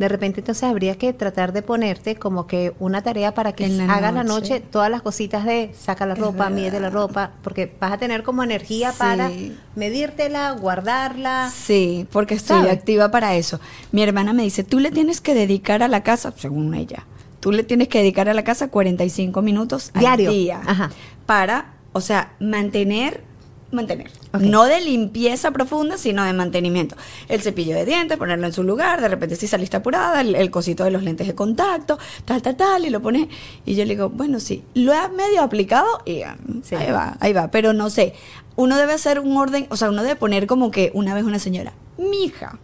de 0.01 0.07
repente 0.09 0.41
entonces 0.41 0.63
habría 0.63 0.95
que 0.97 1.13
tratar 1.13 1.53
de 1.53 1.61
ponerte 1.61 2.15
como 2.15 2.47
que 2.47 2.73
una 2.79 3.01
tarea 3.03 3.33
para 3.33 3.53
que 3.53 3.67
la 3.69 3.85
hagas 3.93 4.13
la 4.13 4.23
noche. 4.23 4.55
noche 4.55 4.59
todas 4.69 4.89
las 4.89 5.01
cositas 5.01 5.45
de 5.45 5.71
saca 5.79 6.05
la 6.05 6.13
Es 6.13 6.19
ropa, 6.19 6.49
verdad. 6.49 6.51
mide 6.55 6.79
la 6.79 6.89
ropa, 6.89 7.31
porque 7.43 7.73
vas 7.79 7.91
a 7.93 7.97
tener 7.97 8.23
como 8.23 8.43
energía 8.43 8.91
Sí. 8.91 8.97
para 8.99 9.29
medírtela, 9.75 10.51
guardarla. 10.51 11.49
Sí, 11.53 12.07
porque 12.11 12.33
estoy 12.35 12.57
¿Sabes? 12.59 12.73
activa 12.73 13.11
para 13.11 13.35
eso. 13.35 13.59
Mi 13.91 14.03
hermana 14.03 14.33
me 14.33 14.43
dice, 14.43 14.63
tú 14.63 14.79
le 14.79 14.91
tienes 14.91 15.21
que 15.21 15.33
dedicar 15.33 15.81
a 15.83 15.87
la 15.87 16.03
casa, 16.03 16.33
según 16.35 16.73
ella, 16.73 17.05
tú 17.39 17.51
le 17.51 17.63
tienes 17.63 17.87
que 17.87 17.99
dedicar 17.99 18.29
a 18.29 18.33
la 18.33 18.43
casa 18.43 18.69
45 18.69 19.41
minutos 19.41 19.91
Diario. 19.93 20.29
al 20.29 20.35
día 20.35 20.61
Ajá. 20.65 20.89
para, 21.25 21.73
o 21.93 22.01
sea, 22.01 22.33
mantener, 22.39 23.23
mantener, 23.71 24.11
no 24.39 24.65
de 24.65 24.81
limpieza 24.81 25.51
profunda, 25.51 25.97
sino 25.97 26.23
de 26.23 26.33
mantenimiento. 26.33 26.95
El 27.29 27.41
cepillo 27.41 27.75
de 27.75 27.85
dientes, 27.85 28.17
ponerlo 28.17 28.45
en 28.47 28.53
su 28.53 28.63
lugar, 28.63 29.01
de 29.01 29.07
repente 29.07 29.35
si 29.35 29.47
saliste 29.47 29.77
apurada, 29.77 30.21
el, 30.21 30.35
el 30.35 30.51
cosito 30.51 30.83
de 30.83 30.91
los 30.91 31.03
lentes 31.03 31.27
de 31.27 31.35
contacto, 31.35 31.97
tal, 32.25 32.41
tal, 32.41 32.55
tal, 32.55 32.85
y 32.85 32.89
lo 32.89 33.01
pones. 33.01 33.27
Y 33.65 33.75
yo 33.75 33.85
le 33.85 33.95
digo, 33.95 34.09
bueno, 34.09 34.39
sí, 34.39 34.63
lo 34.73 34.93
he 34.93 35.09
medio 35.09 35.41
aplicado 35.41 35.87
y 36.05 36.21
ah, 36.23 36.37
Sí. 36.63 36.75
ahí 36.75 36.91
va, 36.91 37.17
ahí 37.19 37.33
va, 37.33 37.49
pero 37.49 37.73
no 37.73 37.89
sé, 37.89 38.13
uno 38.55 38.77
debe 38.77 38.93
hacer 38.93 39.19
un 39.19 39.37
orden, 39.37 39.67
o 39.69 39.77
sea, 39.77 39.89
uno 39.89 40.03
debe 40.03 40.15
poner 40.15 40.47
como 40.47 40.69
que 40.71 40.91
una 40.93 41.13
vez 41.13 41.23
una 41.23 41.39
señora, 41.39 41.73
mija, 41.97 42.59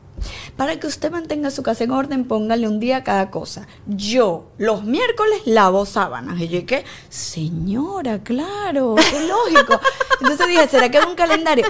para 0.55 0.79
que 0.79 0.87
usted 0.87 1.11
mantenga 1.11 1.51
su 1.51 1.63
casa 1.63 1.83
en 1.83 1.91
orden, 1.91 2.25
póngale 2.25 2.67
un 2.67 2.79
día 2.79 2.97
a 2.97 3.03
cada 3.03 3.29
cosa. 3.31 3.67
Yo, 3.85 4.45
los 4.57 4.83
miércoles, 4.83 5.41
lavo 5.45 5.85
sábanas. 5.85 6.39
Y 6.39 6.47
yo, 6.47 6.59
¿y 6.59 6.63
qué? 6.63 6.85
Señora, 7.09 8.23
claro, 8.23 8.95
qué 8.95 9.27
lógico. 9.27 9.79
Entonces 10.21 10.47
dije, 10.47 10.67
¿será 10.67 10.89
que 10.89 10.97
es 10.99 11.05
un 11.05 11.15
calendario? 11.15 11.65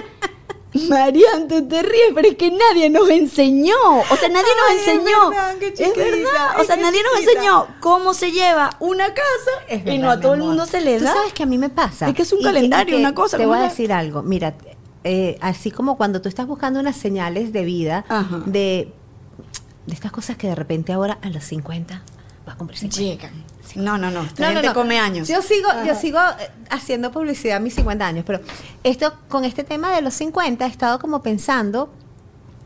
Marian, 0.90 1.48
tú 1.48 1.66
te 1.66 1.82
ríes, 1.82 2.10
pero 2.14 2.28
es 2.28 2.36
que 2.36 2.50
nadie 2.50 2.90
nos 2.90 3.08
enseñó. 3.08 3.74
O 4.10 4.16
sea, 4.16 4.28
nadie 4.28 4.50
nos 4.54 4.80
es 4.82 4.88
enseñó. 4.88 5.30
verdad, 5.30 5.62
es 5.62 5.96
verdad. 5.96 6.60
O 6.60 6.64
sea, 6.64 6.76
nadie 6.76 7.02
nos 7.02 7.20
enseñó 7.20 7.66
cómo 7.80 8.12
se 8.12 8.30
lleva 8.32 8.70
una 8.78 9.08
casa 9.14 9.50
Es 9.68 9.80
y 9.80 9.84
verdad, 9.84 9.98
no 10.02 10.10
a 10.10 10.20
todo 10.20 10.34
el 10.34 10.40
mundo 10.40 10.66
se 10.66 10.82
le 10.82 10.98
Tú 10.98 11.04
da. 11.04 11.14
sabes 11.14 11.32
que 11.32 11.42
a 11.42 11.46
mí 11.46 11.56
me 11.56 11.70
pasa. 11.70 12.08
Es 12.08 12.14
que 12.14 12.22
es 12.22 12.32
un 12.32 12.40
Y 12.40 12.44
calendario, 12.44 12.98
una 12.98 13.14
cosa, 13.14 13.38
Te 13.38 13.44
¿cómo 13.44 13.56
voy 13.56 13.64
a 13.64 13.68
decir 13.70 13.92
algo. 13.92 14.22
Mira, 14.22 14.54
eh, 15.04 15.38
así 15.40 15.70
como 15.70 15.96
cuando 15.96 16.20
tú 16.20 16.28
estás 16.28 16.46
buscando 16.46 16.80
unas 16.80 16.96
señales 16.96 17.52
de 17.52 17.64
vida, 17.64 18.04
Ajá. 18.08 18.42
de, 18.46 18.92
de 19.86 19.94
estas 19.94 20.12
cosas 20.12 20.36
que 20.36 20.48
de 20.48 20.54
repente 20.54 20.92
ahora 20.92 21.18
a 21.22 21.30
los 21.30 21.44
50 21.44 22.02
vas 22.46 22.54
a 22.54 22.58
cumplir 22.58 22.78
50. 22.78 23.00
Llegan. 23.02 23.44
No, 23.76 23.98
no, 23.98 24.10
no. 24.10 24.22
Esta 24.22 24.42
No, 24.42 24.48
no, 24.48 24.54
gente 24.54 24.68
no. 24.68 24.74
come 24.74 24.98
años. 24.98 25.28
Yo 25.28 25.42
sigo, 25.42 25.68
yo 25.86 25.94
sigo 25.94 26.18
eh, 26.18 26.50
haciendo 26.70 27.12
publicidad 27.12 27.58
a 27.58 27.60
mis 27.60 27.74
50 27.74 28.06
años, 28.06 28.24
pero 28.26 28.40
esto 28.82 29.12
con 29.28 29.44
este 29.44 29.62
tema 29.64 29.94
de 29.94 30.00
los 30.02 30.14
50 30.14 30.64
he 30.64 30.68
estado 30.68 30.98
como 30.98 31.22
pensando, 31.22 31.92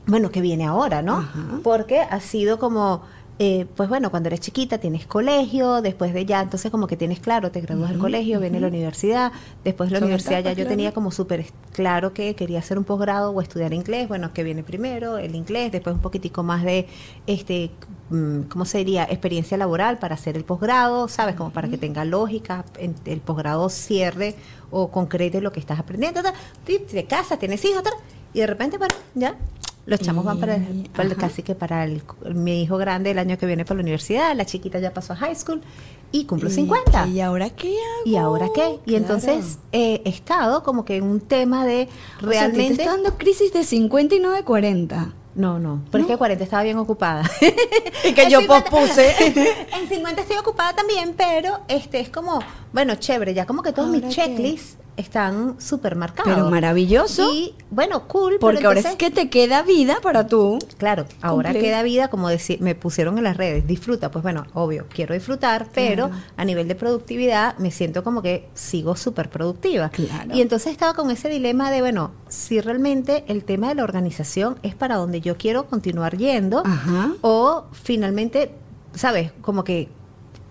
bueno, 0.06 0.30
que 0.30 0.40
viene 0.40 0.64
ahora, 0.66 1.02
¿no? 1.02 1.18
Ajá. 1.18 1.40
Porque 1.64 2.00
ha 2.00 2.20
sido 2.20 2.58
como, 2.60 3.02
eh, 3.38 3.66
pues 3.76 3.88
bueno, 3.88 4.10
cuando 4.10 4.28
eres 4.28 4.40
chiquita 4.40 4.78
tienes 4.78 5.06
colegio, 5.06 5.82
después 5.82 6.12
de 6.12 6.26
ya, 6.26 6.40
entonces 6.42 6.70
como 6.70 6.86
que 6.86 6.96
tienes 6.96 7.18
claro, 7.18 7.50
te 7.50 7.60
gradúas 7.60 7.90
del 7.90 7.98
colegio, 7.98 8.40
viene 8.40 8.60
la 8.60 8.68
universidad, 8.68 9.32
después 9.64 9.88
de 9.88 9.94
la 9.94 9.98
Son 10.00 10.06
universidad 10.06 10.44
ya 10.44 10.52
yo 10.52 10.66
tenía 10.66 10.92
como 10.92 11.10
súper 11.10 11.46
claro 11.72 12.12
que 12.12 12.34
quería 12.34 12.58
hacer 12.58 12.78
un 12.78 12.84
posgrado 12.84 13.30
o 13.30 13.40
estudiar 13.40 13.72
inglés, 13.72 14.06
bueno, 14.06 14.32
que 14.32 14.42
viene 14.42 14.62
primero, 14.62 15.18
el 15.18 15.34
inglés, 15.34 15.72
después 15.72 15.94
un 15.94 16.02
poquitico 16.02 16.42
más 16.42 16.62
de, 16.62 16.86
este, 17.26 17.70
mm, 18.10 18.42
¿cómo 18.42 18.64
se 18.64 18.78
diría? 18.78 19.04
Experiencia 19.04 19.56
laboral 19.56 19.98
para 19.98 20.14
hacer 20.14 20.36
el 20.36 20.44
posgrado, 20.44 21.08
¿sabes? 21.08 21.34
Como 21.34 21.50
para 21.50 21.68
que 21.68 21.78
tenga 21.78 22.04
lógica, 22.04 22.64
el 22.78 23.20
posgrado 23.20 23.68
cierre 23.70 24.36
o 24.70 24.90
concrete 24.90 25.40
lo 25.40 25.52
que 25.52 25.60
estás 25.60 25.78
aprendiendo, 25.78 26.22
tal, 26.22 26.34
te, 26.64 26.78
te 26.78 27.04
casas, 27.04 27.38
tienes 27.38 27.64
hijos, 27.64 27.82
y 28.34 28.40
de 28.40 28.46
repente, 28.46 28.78
bueno, 28.78 28.94
ya. 29.14 29.36
Los 29.84 30.00
chamos 30.00 30.24
van 30.24 30.38
para, 30.38 30.56
el- 30.56 30.62
Y- 30.84 30.88
para 30.90 31.04
el- 31.04 31.12
ajá. 31.12 31.20
casi 31.22 31.42
que 31.42 31.54
para 31.56 31.84
el, 31.84 32.02
mi 32.34 32.62
hijo 32.62 32.76
grande 32.78 33.10
el 33.10 33.18
año 33.18 33.36
que 33.36 33.46
viene 33.46 33.64
para 33.64 33.76
la 33.78 33.82
universidad, 33.82 34.34
la 34.36 34.44
chiquita 34.44 34.78
ya 34.78 34.92
pasó 34.94 35.12
a 35.12 35.16
high 35.16 35.34
school 35.34 35.60
y 36.12 36.24
cumplo 36.26 36.48
Y- 36.50 36.52
50. 36.52 37.08
¿Y 37.08 37.20
ahora 37.20 37.50
qué 37.50 37.68
hago? 37.68 38.02
¿Y 38.06 38.16
ahora 38.16 38.46
qué? 38.54 38.78
Y 38.86 38.94
entonces 38.94 39.58
eh, 39.72 40.00
he 40.04 40.08
estado 40.08 40.62
como 40.62 40.84
que 40.84 40.96
en 40.96 41.04
un 41.04 41.20
tema 41.20 41.64
de 41.66 41.88
O 42.18 42.20
sea, 42.20 42.28
realmente... 42.48 42.76
te 42.76 42.82
está 42.82 42.92
dando 42.94 43.18
crisis 43.18 43.52
de 43.52 43.64
50 43.64 44.14
y 44.14 44.20
no 44.20 44.30
de 44.30 44.44
40. 44.44 45.14
No, 45.34 45.58
no, 45.58 45.80
pero 45.90 46.04
es 46.04 46.10
que 46.10 46.16
40 46.18 46.44
estaba 46.44 46.62
bien 46.62 46.76
ocupada. 46.76 47.28
Y 48.04 48.12
que 48.12 48.22
En 48.24 48.30
yo 48.30 48.40
50 48.40 48.70
pospuse. 48.70 49.14
en 49.80 49.88
50 49.88 50.20
estoy 50.20 50.36
ocupada 50.36 50.74
también, 50.74 51.14
pero 51.16 51.60
este 51.68 52.00
es 52.00 52.08
como, 52.10 52.38
bueno, 52.72 52.94
chévere, 52.96 53.32
ya 53.34 53.46
como 53.46 53.62
que 53.62 53.72
todos 53.72 53.88
mis 53.88 54.06
checklists 54.08 54.76
están 54.96 55.60
súper 55.60 55.96
marcados. 55.96 56.32
Pero 56.34 56.50
maravilloso. 56.50 57.32
Y 57.32 57.54
bueno, 57.70 58.06
cool. 58.08 58.36
Porque 58.40 58.58
pero 58.58 58.68
ahora 58.68 58.80
es 58.80 58.86
entonces- 58.86 59.08
que 59.10 59.14
te 59.14 59.30
queda 59.30 59.62
vida 59.62 59.96
para 60.02 60.26
tú. 60.26 60.58
Claro, 60.78 61.06
ahora 61.20 61.50
Cumplir. 61.50 61.64
queda 61.70 61.82
vida, 61.82 62.08
como 62.08 62.28
decir, 62.28 62.60
me 62.60 62.74
pusieron 62.74 63.16
en 63.18 63.24
las 63.24 63.36
redes, 63.36 63.66
disfruta, 63.66 64.10
pues 64.10 64.22
bueno, 64.22 64.46
obvio, 64.54 64.86
quiero 64.92 65.14
disfrutar, 65.14 65.68
pero 65.74 66.10
a 66.36 66.44
nivel 66.44 66.68
de 66.68 66.74
productividad 66.74 67.56
me 67.58 67.70
siento 67.70 68.04
como 68.04 68.22
que 68.22 68.48
sigo 68.54 68.96
súper 68.96 69.30
productiva. 69.30 69.88
Claro. 69.90 70.34
Y 70.34 70.40
entonces 70.42 70.72
estaba 70.72 70.94
con 70.94 71.10
ese 71.10 71.28
dilema 71.28 71.70
de, 71.70 71.80
bueno, 71.80 72.12
si 72.28 72.60
realmente 72.60 73.24
el 73.28 73.44
tema 73.44 73.68
de 73.68 73.74
la 73.76 73.84
organización 73.84 74.58
es 74.62 74.74
para 74.74 74.96
donde 74.96 75.20
yo 75.20 75.36
quiero 75.36 75.66
continuar 75.66 76.16
yendo, 76.16 76.62
Ajá. 76.64 77.12
o 77.22 77.64
finalmente, 77.72 78.50
¿sabes? 78.94 79.32
Como 79.40 79.64
que 79.64 79.88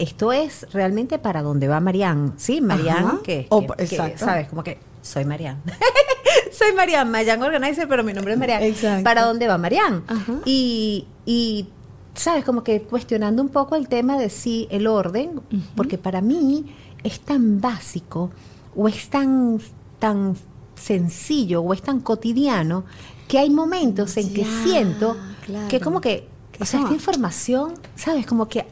esto 0.02 0.32
es 0.34 0.66
realmente 0.74 1.20
para 1.20 1.44
donde 1.44 1.68
va 1.68 1.80
Marianne, 1.80 2.32
¿sí? 2.38 2.60
Marianne, 2.60 3.20
que, 3.24 3.46
O- 3.50 3.68
que-. 3.68 4.18
¿sabes? 4.18 4.48
Como 4.50 4.64
que 4.64 4.80
soy 5.04 5.26
Marianne. 5.26 5.62
soy 6.52 6.74
Marianne, 6.74 7.12
Marianne 7.12 7.46
Organizer, 7.46 7.88
pero 7.88 8.04
mi 8.04 8.12
nombre 8.12 8.34
es 8.34 8.40
Marianne. 8.40 8.68
Exacto. 8.68 9.04
¿Para 9.04 9.24
dónde 9.24 9.48
va 9.48 9.60
Marianne? 9.60 10.02
Ajá. 10.08 10.34
Y, 10.44 11.06
y, 11.26 11.70
¿sabes? 12.16 12.44
Como 12.44 12.64
que 12.64 12.82
cuestionando 12.82 13.44
un 13.44 13.50
poco 13.50 13.76
el 13.76 13.88
tema 13.88 14.18
de 14.18 14.32
si 14.32 14.68
el 14.72 14.88
orden, 14.88 15.40
porque 15.76 16.00
para 16.00 16.20
mí 16.22 16.76
es 17.04 17.20
tan 17.20 17.62
básico 17.62 18.32
o 18.76 18.88
es 18.88 19.08
tan, 19.10 19.60
tan 20.00 20.36
sencillo 20.74 21.62
o 21.62 21.74
es 21.74 21.84
tan 21.84 22.00
cotidiano 22.00 22.86
que 23.28 23.38
hay 23.38 23.52
momentos 23.52 24.18
en 24.18 24.34
que 24.34 24.46
siento 24.64 25.16
claro. 25.46 25.68
que 25.68 25.80
como 25.80 26.02
que, 26.02 26.28
o 26.60 26.66
sea, 26.66 26.82
esta 26.82 26.94
información, 26.94 27.74
¿sabes? 27.96 28.26
Como 28.26 28.48
que 28.48 28.66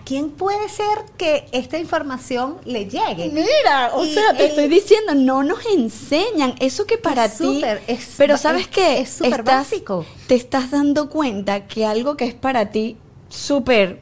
a 0.00 0.04
quién 0.04 0.30
puede 0.30 0.68
ser 0.68 0.86
que 1.16 1.46
esta 1.52 1.78
información 1.78 2.56
le 2.64 2.84
llegue. 2.86 3.30
Mira, 3.32 3.90
o 3.94 4.04
Y 4.04 4.14
sea, 4.14 4.32
te 4.36 4.44
el- 4.44 4.50
estoy 4.50 4.68
diciendo, 4.68 5.14
no 5.14 5.42
nos 5.42 5.64
enseñan 5.66 6.54
eso 6.60 6.86
que 6.86 6.98
para 6.98 7.26
Es 7.26 7.38
ti. 7.38 7.44
súper, 7.44 7.82
es 7.86 8.14
pero 8.16 8.36
sabes 8.36 8.62
es- 8.62 8.68
qué, 8.68 9.00
es 9.00 9.10
súper 9.10 9.42
básico. 9.42 10.04
Te 10.26 10.34
estás 10.34 10.70
dando 10.70 11.08
cuenta 11.10 11.66
que 11.66 11.84
algo 11.84 12.16
que 12.16 12.24
es 12.26 12.34
para 12.34 12.70
ti 12.70 12.96
súper 13.28 14.00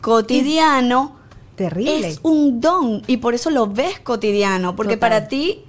cotidiano 0.00 1.16
Terrible. 1.56 2.08
es 2.08 2.20
un 2.22 2.60
don 2.60 3.02
y 3.06 3.16
por 3.18 3.34
eso 3.34 3.50
lo 3.50 3.66
ves 3.66 3.98
cotidiano, 4.00 4.76
porque 4.76 4.96
Total. 4.96 5.10
para 5.10 5.28
ti 5.28 5.64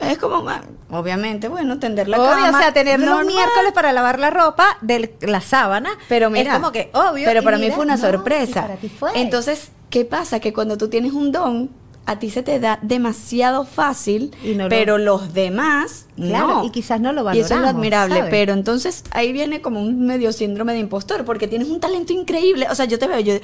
es 0.00 0.18
como, 0.18 0.48
ah, 0.48 0.62
obviamente, 0.90 1.48
bueno, 1.48 1.78
tender 1.78 2.08
la 2.08 2.18
Obvio, 2.18 2.30
cama. 2.30 2.58
o 2.58 2.60
sea, 2.60 2.72
tener 2.72 3.00
los 3.00 3.24
miércoles 3.24 3.72
para 3.74 3.92
lavar 3.92 4.18
la 4.18 4.30
ropa 4.30 4.78
de 4.80 5.14
la 5.20 5.40
sábana. 5.40 5.90
Pero 6.08 6.30
mira, 6.30 6.52
es 6.52 6.58
como 6.58 6.72
que 6.72 6.90
obvio. 6.92 7.26
Pero 7.26 7.42
para 7.42 7.58
mí 7.58 7.70
fue 7.70 7.84
una 7.84 7.96
no, 7.96 8.02
sorpresa. 8.02 8.60
y 8.60 8.62
para 8.62 8.76
ti 8.76 8.88
fue. 8.88 9.10
Entonces, 9.14 9.70
¿qué 9.90 10.04
pasa? 10.04 10.40
Que 10.40 10.52
cuando 10.52 10.78
tú 10.78 10.88
tienes 10.88 11.12
un 11.12 11.32
don, 11.32 11.70
a 12.10 12.18
ti 12.18 12.28
se 12.30 12.42
te 12.42 12.58
da 12.60 12.78
demasiado 12.82 13.64
fácil, 13.64 14.34
lo- 14.44 14.68
pero 14.68 14.98
los 14.98 15.32
demás 15.32 16.06
Claro, 16.16 16.46
no. 16.48 16.64
y 16.64 16.70
quizás 16.70 17.00
no 17.00 17.12
lo 17.12 17.22
Y 17.32 17.38
eso 17.38 17.44
es 17.44 17.50
lo 17.50 17.56
valoramos, 17.56 17.74
admirable, 17.76 18.16
¿sabes? 18.16 18.30
pero 18.30 18.52
entonces 18.52 19.04
ahí 19.12 19.32
viene 19.32 19.62
como 19.62 19.80
un 19.80 20.04
medio 20.06 20.32
síndrome 20.32 20.72
de 20.74 20.80
impostor, 20.80 21.24
porque 21.24 21.48
tienes 21.48 21.68
un 21.68 21.80
talento 21.80 22.12
increíble. 22.12 22.66
O 22.70 22.74
sea, 22.74 22.84
yo 22.84 22.98
te 22.98 23.06
veo, 23.06 23.20
yo 23.20 23.34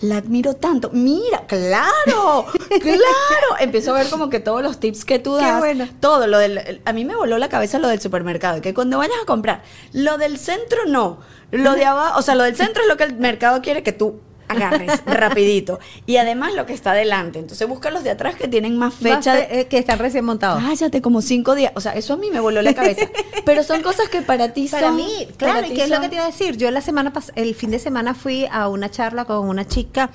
la 0.00 0.16
admiro 0.18 0.54
tanto. 0.54 0.88
Mira, 0.92 1.44
claro, 1.46 2.46
claro. 2.80 3.00
Empiezo 3.60 3.94
a 3.94 3.98
ver 3.98 4.08
como 4.08 4.30
que 4.30 4.40
todos 4.40 4.62
los 4.62 4.78
tips 4.80 5.04
que 5.04 5.18
tú 5.18 5.36
Qué 5.36 5.44
das, 5.44 5.58
bueno. 5.58 5.88
todo 6.00 6.26
lo 6.26 6.38
del 6.38 6.80
a 6.84 6.92
mí 6.92 7.04
me 7.04 7.14
voló 7.16 7.38
la 7.38 7.48
cabeza 7.48 7.78
lo 7.78 7.88
del 7.88 8.00
supermercado, 8.00 8.60
que 8.62 8.72
cuando 8.72 8.98
vayas 8.98 9.16
a 9.22 9.26
comprar, 9.26 9.62
lo 9.92 10.16
del 10.16 10.38
centro 10.38 10.86
no, 10.86 11.18
lo 11.50 11.74
de 11.74 11.84
abajo, 11.84 12.18
o 12.18 12.22
sea, 12.22 12.34
lo 12.34 12.44
del 12.44 12.56
centro 12.56 12.82
es 12.82 12.88
lo 12.88 12.96
que 12.96 13.04
el 13.04 13.16
mercado 13.16 13.60
quiere 13.62 13.82
que 13.82 13.92
tú 13.92 14.20
agarres 14.52 15.02
rapidito 15.06 15.78
y 16.06 16.16
además 16.16 16.54
lo 16.54 16.64
que 16.66 16.72
está 16.72 16.92
adelante. 16.92 17.38
Entonces 17.38 17.66
busca 17.68 17.90
los 17.90 18.04
de 18.04 18.10
atrás 18.10 18.36
que 18.36 18.48
tienen 18.48 18.78
más 18.78 18.94
fecha 18.94 19.34
fe- 19.34 19.60
eh, 19.60 19.66
que 19.66 19.78
están 19.78 19.98
recién 19.98 20.24
montados. 20.24 20.62
Cállate, 20.62 21.02
como 21.02 21.20
cinco 21.22 21.54
días. 21.54 21.72
O 21.74 21.80
sea, 21.80 21.92
eso 21.92 22.14
a 22.14 22.16
mí 22.16 22.30
me 22.30 22.40
voló 22.40 22.62
la 22.62 22.74
cabeza. 22.74 23.06
Pero 23.44 23.62
son 23.64 23.82
cosas 23.82 24.08
que 24.08 24.22
para 24.22 24.52
ti 24.52 24.68
Para 24.68 24.88
son. 24.88 24.96
mí, 24.96 25.28
claro, 25.36 25.54
para 25.56 25.66
¿y 25.68 25.74
qué 25.74 25.84
es 25.84 25.90
lo 25.90 26.00
que 26.00 26.08
te 26.08 26.14
iba 26.16 26.24
a 26.24 26.28
decir? 26.28 26.56
Yo 26.56 26.70
la 26.70 26.80
semana 26.80 27.12
pas- 27.12 27.32
el 27.34 27.54
fin 27.54 27.70
de 27.70 27.78
semana 27.78 28.14
fui 28.14 28.46
a 28.50 28.68
una 28.68 28.90
charla 28.90 29.24
con 29.24 29.48
una 29.48 29.66
chica, 29.66 30.10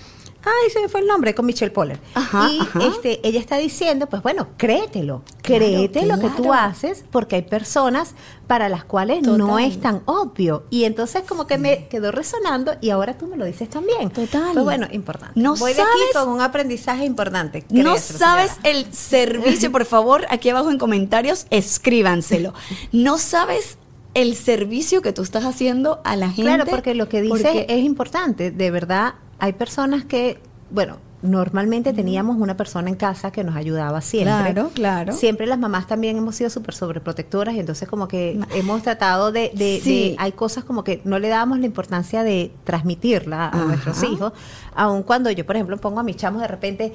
ay, 0.48 0.70
se 0.72 0.80
me 0.82 0.88
fue 0.90 1.02
el 1.02 1.08
nombre, 1.08 1.36
con 1.36 1.46
Michelle 1.46 1.72
Poller. 1.72 2.00
Ajá, 2.14 2.50
y 2.52 2.60
ajá. 2.60 2.80
este 2.84 3.20
ella 3.28 3.40
está 3.40 3.58
diciendo, 3.58 4.08
pues 4.08 4.24
bueno, 4.24 4.48
créetelo, 4.58 5.24
créete 5.42 6.06
lo 6.06 6.20
que 6.20 6.30
tú 6.30 6.54
haces, 6.54 7.04
porque 7.12 7.36
hay 7.38 7.42
personas 7.44 8.16
para 8.48 8.70
las 8.70 8.86
cuales 8.86 9.24
no 9.24 9.60
es 9.60 9.80
tan 9.82 10.02
obvio. 10.06 10.64
Y 10.70 10.86
entonces 10.86 11.24
como 11.28 11.48
que 11.48 11.58
me 11.58 11.88
quedó 11.88 12.12
resonando 12.12 12.74
y 12.82 12.90
ahora 12.92 13.18
tú 13.18 13.28
me 13.28 13.36
lo 13.38 13.46
dices 13.46 13.70
también. 13.70 14.10
Total. 14.10 14.54
Pues 14.54 14.64
bueno, 14.64 14.88
importante. 14.92 15.40
No 15.40 15.56
Voy 15.56 15.74
de 15.74 15.82
aquí 15.82 15.90
sabes- 16.14 16.26
con 16.26 16.34
un 16.34 16.42
aprendizaje 16.42 17.06
importante. 17.06 17.66
No 17.70 17.92
créetelo, 17.94 17.98
sabes 18.20 18.52
señora. 18.52 18.70
el 18.70 18.94
servicio, 18.94 19.72
por 19.72 19.86
favor, 19.86 20.26
aquí 20.30 20.50
abajo 20.50 20.72
en 20.72 20.78
comentarios, 20.78 21.46
escríbanselo. 21.50 22.54
No 22.92 23.18
sabes 23.18 23.78
el 24.14 24.36
servicio 24.36 25.02
que 25.02 25.14
tú 25.14 25.22
estás 25.22 25.46
haciendo 25.46 26.00
a 26.04 26.16
la 26.16 26.28
gente. 26.30 26.44
Claro, 26.44 26.66
porque 26.66 26.96
lo 26.96 27.08
que 27.08 27.22
dices 27.22 27.66
es 27.68 27.84
importante. 27.84 28.50
De 28.52 28.72
verdad, 28.72 29.16
hay 29.40 29.54
personas 29.54 30.06
que, 30.06 30.40
bueno, 30.72 30.98
normalmente 31.24 31.94
teníamos 31.94 32.38
una 32.38 32.56
persona 32.56 32.90
en 32.90 32.96
casa 32.96 33.32
que 33.32 33.44
nos 33.44 33.56
ayudaba 33.56 34.02
siempre. 34.02 34.54
Claro, 34.54 34.70
claro. 34.74 35.14
Siempre 35.14 35.48
las 35.48 35.58
mamás 35.58 35.88
también 35.88 36.16
hemos 36.16 36.36
sido 36.36 36.52
súper 36.52 36.76
sobreprotectoras 36.76 37.56
y 37.56 37.60
entonces 37.60 37.90
como 37.90 38.08
que 38.08 38.40
hemos 38.54 38.84
tratado 38.84 39.32
de, 39.32 39.52
de- 39.56 39.82
Sí. 39.84 40.10
de- 40.12 40.16
hay 40.20 40.34
cosas 40.34 40.64
como 40.64 40.84
que 40.84 41.02
no 41.06 41.18
le 41.18 41.28
dábamos 41.30 41.60
la 41.60 41.66
importancia 41.66 42.22
de 42.24 42.52
transmitirla 42.64 43.46
a 43.46 43.48
Ajá. 43.48 43.66
nuestros 43.66 44.04
hijos, 44.04 44.32
aun 44.76 45.02
cuando 45.02 45.32
yo, 45.32 45.44
por 45.46 45.56
ejemplo, 45.56 45.78
pongo 45.78 46.00
a 46.00 46.04
mis 46.04 46.18
chamos 46.18 46.40
de 46.42 46.48
repente, 46.48 46.94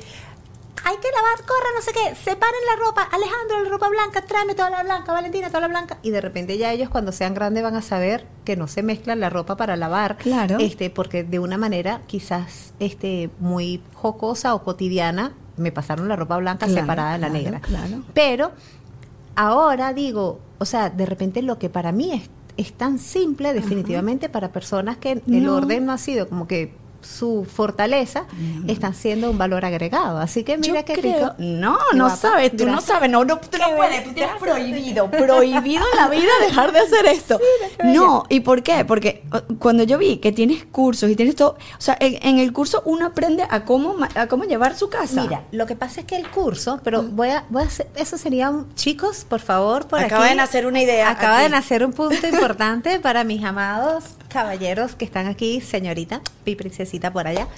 hay 0.84 0.96
que 0.96 1.08
lavar, 1.14 1.46
corra, 1.46 1.68
no 1.76 1.82
sé 1.82 1.92
qué, 1.92 2.14
separen 2.16 2.60
la 2.66 2.84
ropa, 2.84 3.02
Alejandro, 3.02 3.62
la 3.62 3.68
ropa 3.70 3.88
blanca, 3.88 4.22
tráeme 4.22 4.54
toda 4.54 4.70
la 4.70 4.82
blanca, 4.82 5.12
Valentina, 5.12 5.48
toda 5.48 5.60
la 5.60 5.68
blanca. 5.68 5.98
Y 6.02 6.10
de 6.10 6.20
repente 6.20 6.58
ya 6.58 6.72
ellos 6.72 6.88
cuando 6.88 7.12
sean 7.12 7.34
grandes 7.34 7.62
van 7.62 7.76
a 7.76 7.82
saber 7.82 8.26
que 8.44 8.56
no 8.56 8.66
se 8.66 8.82
mezclan 8.82 9.20
la 9.20 9.30
ropa 9.30 9.56
para 9.56 9.76
lavar. 9.76 10.16
Claro. 10.16 10.58
Este, 10.58 10.90
porque 10.90 11.22
de 11.24 11.38
una 11.38 11.56
manera 11.58 12.00
quizás 12.06 12.74
este, 12.80 13.30
muy 13.38 13.82
jocosa 13.94 14.54
o 14.54 14.64
cotidiana, 14.64 15.34
me 15.56 15.70
pasaron 15.70 16.08
la 16.08 16.16
ropa 16.16 16.38
blanca 16.38 16.66
Claro, 16.66 16.80
separada 16.80 17.12
de 17.12 17.18
la 17.18 17.28
claro, 17.28 17.42
negra. 17.44 17.60
claro. 17.60 18.02
Pero 18.14 18.52
ahora 19.36 19.92
digo, 19.92 20.40
o 20.58 20.64
sea, 20.64 20.90
de 20.90 21.06
repente 21.06 21.42
lo 21.42 21.58
que 21.58 21.68
para 21.70 21.92
mí 21.92 22.12
es, 22.12 22.30
es 22.56 22.72
tan 22.72 22.98
simple, 22.98 23.52
definitivamente 23.54 24.28
para 24.28 24.52
personas 24.52 24.96
que 24.96 25.12
el 25.12 25.22
No. 25.44 25.56
orden 25.56 25.86
no 25.86 25.92
ha 25.92 25.98
sido 25.98 26.28
como 26.28 26.46
que 26.46 26.74
su 27.02 27.44
fortaleza, 27.44 28.24
están 28.68 28.94
siendo 28.94 29.30
un 29.30 29.38
valor 29.38 29.64
agregado. 29.64 30.18
Así 30.18 30.44
que 30.44 30.56
mira 30.58 30.80
Yo 30.80 30.84
qué 30.84 30.94
creo- 30.94 31.14
rico. 31.14 31.34
No, 31.38 31.78
no 31.94 32.04
guapa. 32.04 32.16
sabes, 32.16 32.56
tú 32.56 32.66
no 32.66 32.80
sabes, 32.80 33.10
no, 33.10 33.24
no, 33.24 33.38
tú 33.38 33.58
no 33.58 33.76
puedes, 33.76 34.04
tú 34.04 34.12
tienes 34.12 34.32
Gracias. 34.40 34.56
prohibido, 34.56 35.10
prohibido 35.10 35.82
en 35.92 35.96
la 35.96 36.08
vida 36.08 36.30
dejar 36.40 36.72
de 36.72 36.80
hacer 36.80 37.06
esto. 37.06 37.38
no, 37.84 38.24
¿y 38.28 38.40
por 38.40 38.62
qué? 38.62 38.84
Porque 38.84 39.22
cuando 39.58 39.82
yo 39.84 39.98
vi 39.98 40.18
que 40.18 40.32
tienes 40.32 40.64
cursos 40.64 41.10
y 41.10 41.16
tienes 41.16 41.36
todo, 41.36 41.50
o 41.52 41.80
sea, 41.80 41.96
en, 42.00 42.18
en 42.26 42.38
el 42.38 42.52
curso 42.52 42.82
uno 42.84 43.06
aprende 43.06 43.44
a 43.48 43.64
cómo, 43.64 43.96
a 44.14 44.26
cómo 44.26 44.44
llevar 44.44 44.76
su 44.76 44.88
casa. 44.88 45.22
Mira, 45.22 45.44
lo 45.52 45.66
que 45.66 45.76
pasa 45.76 46.00
es 46.00 46.06
que 46.06 46.16
el 46.16 46.28
curso, 46.28 46.80
pero 46.84 47.02
voy 47.02 47.28
a, 47.30 47.44
voy 47.50 47.62
a 47.62 47.66
hacer, 47.66 47.88
eso 47.96 48.16
sería 48.18 48.50
un, 48.50 48.72
chicos, 48.74 49.26
por 49.28 49.40
favor, 49.40 49.86
por 49.86 50.00
Acaba 50.00 50.24
aquí. 50.24 50.30
de 50.30 50.36
nacer 50.36 50.66
una 50.66 50.80
idea 50.82 51.10
Acaba 51.10 51.36
aquí. 51.36 51.44
de 51.44 51.48
nacer 51.50 51.84
un 51.84 51.92
punto 51.92 52.26
importante 52.28 53.00
para 53.00 53.24
mis 53.24 53.42
amados 53.44 54.04
caballeros 54.28 54.94
que 54.94 55.04
están 55.04 55.26
aquí, 55.26 55.60
señorita, 55.60 56.20
mi 56.46 56.56
por 57.00 57.26
allá. 57.26 57.48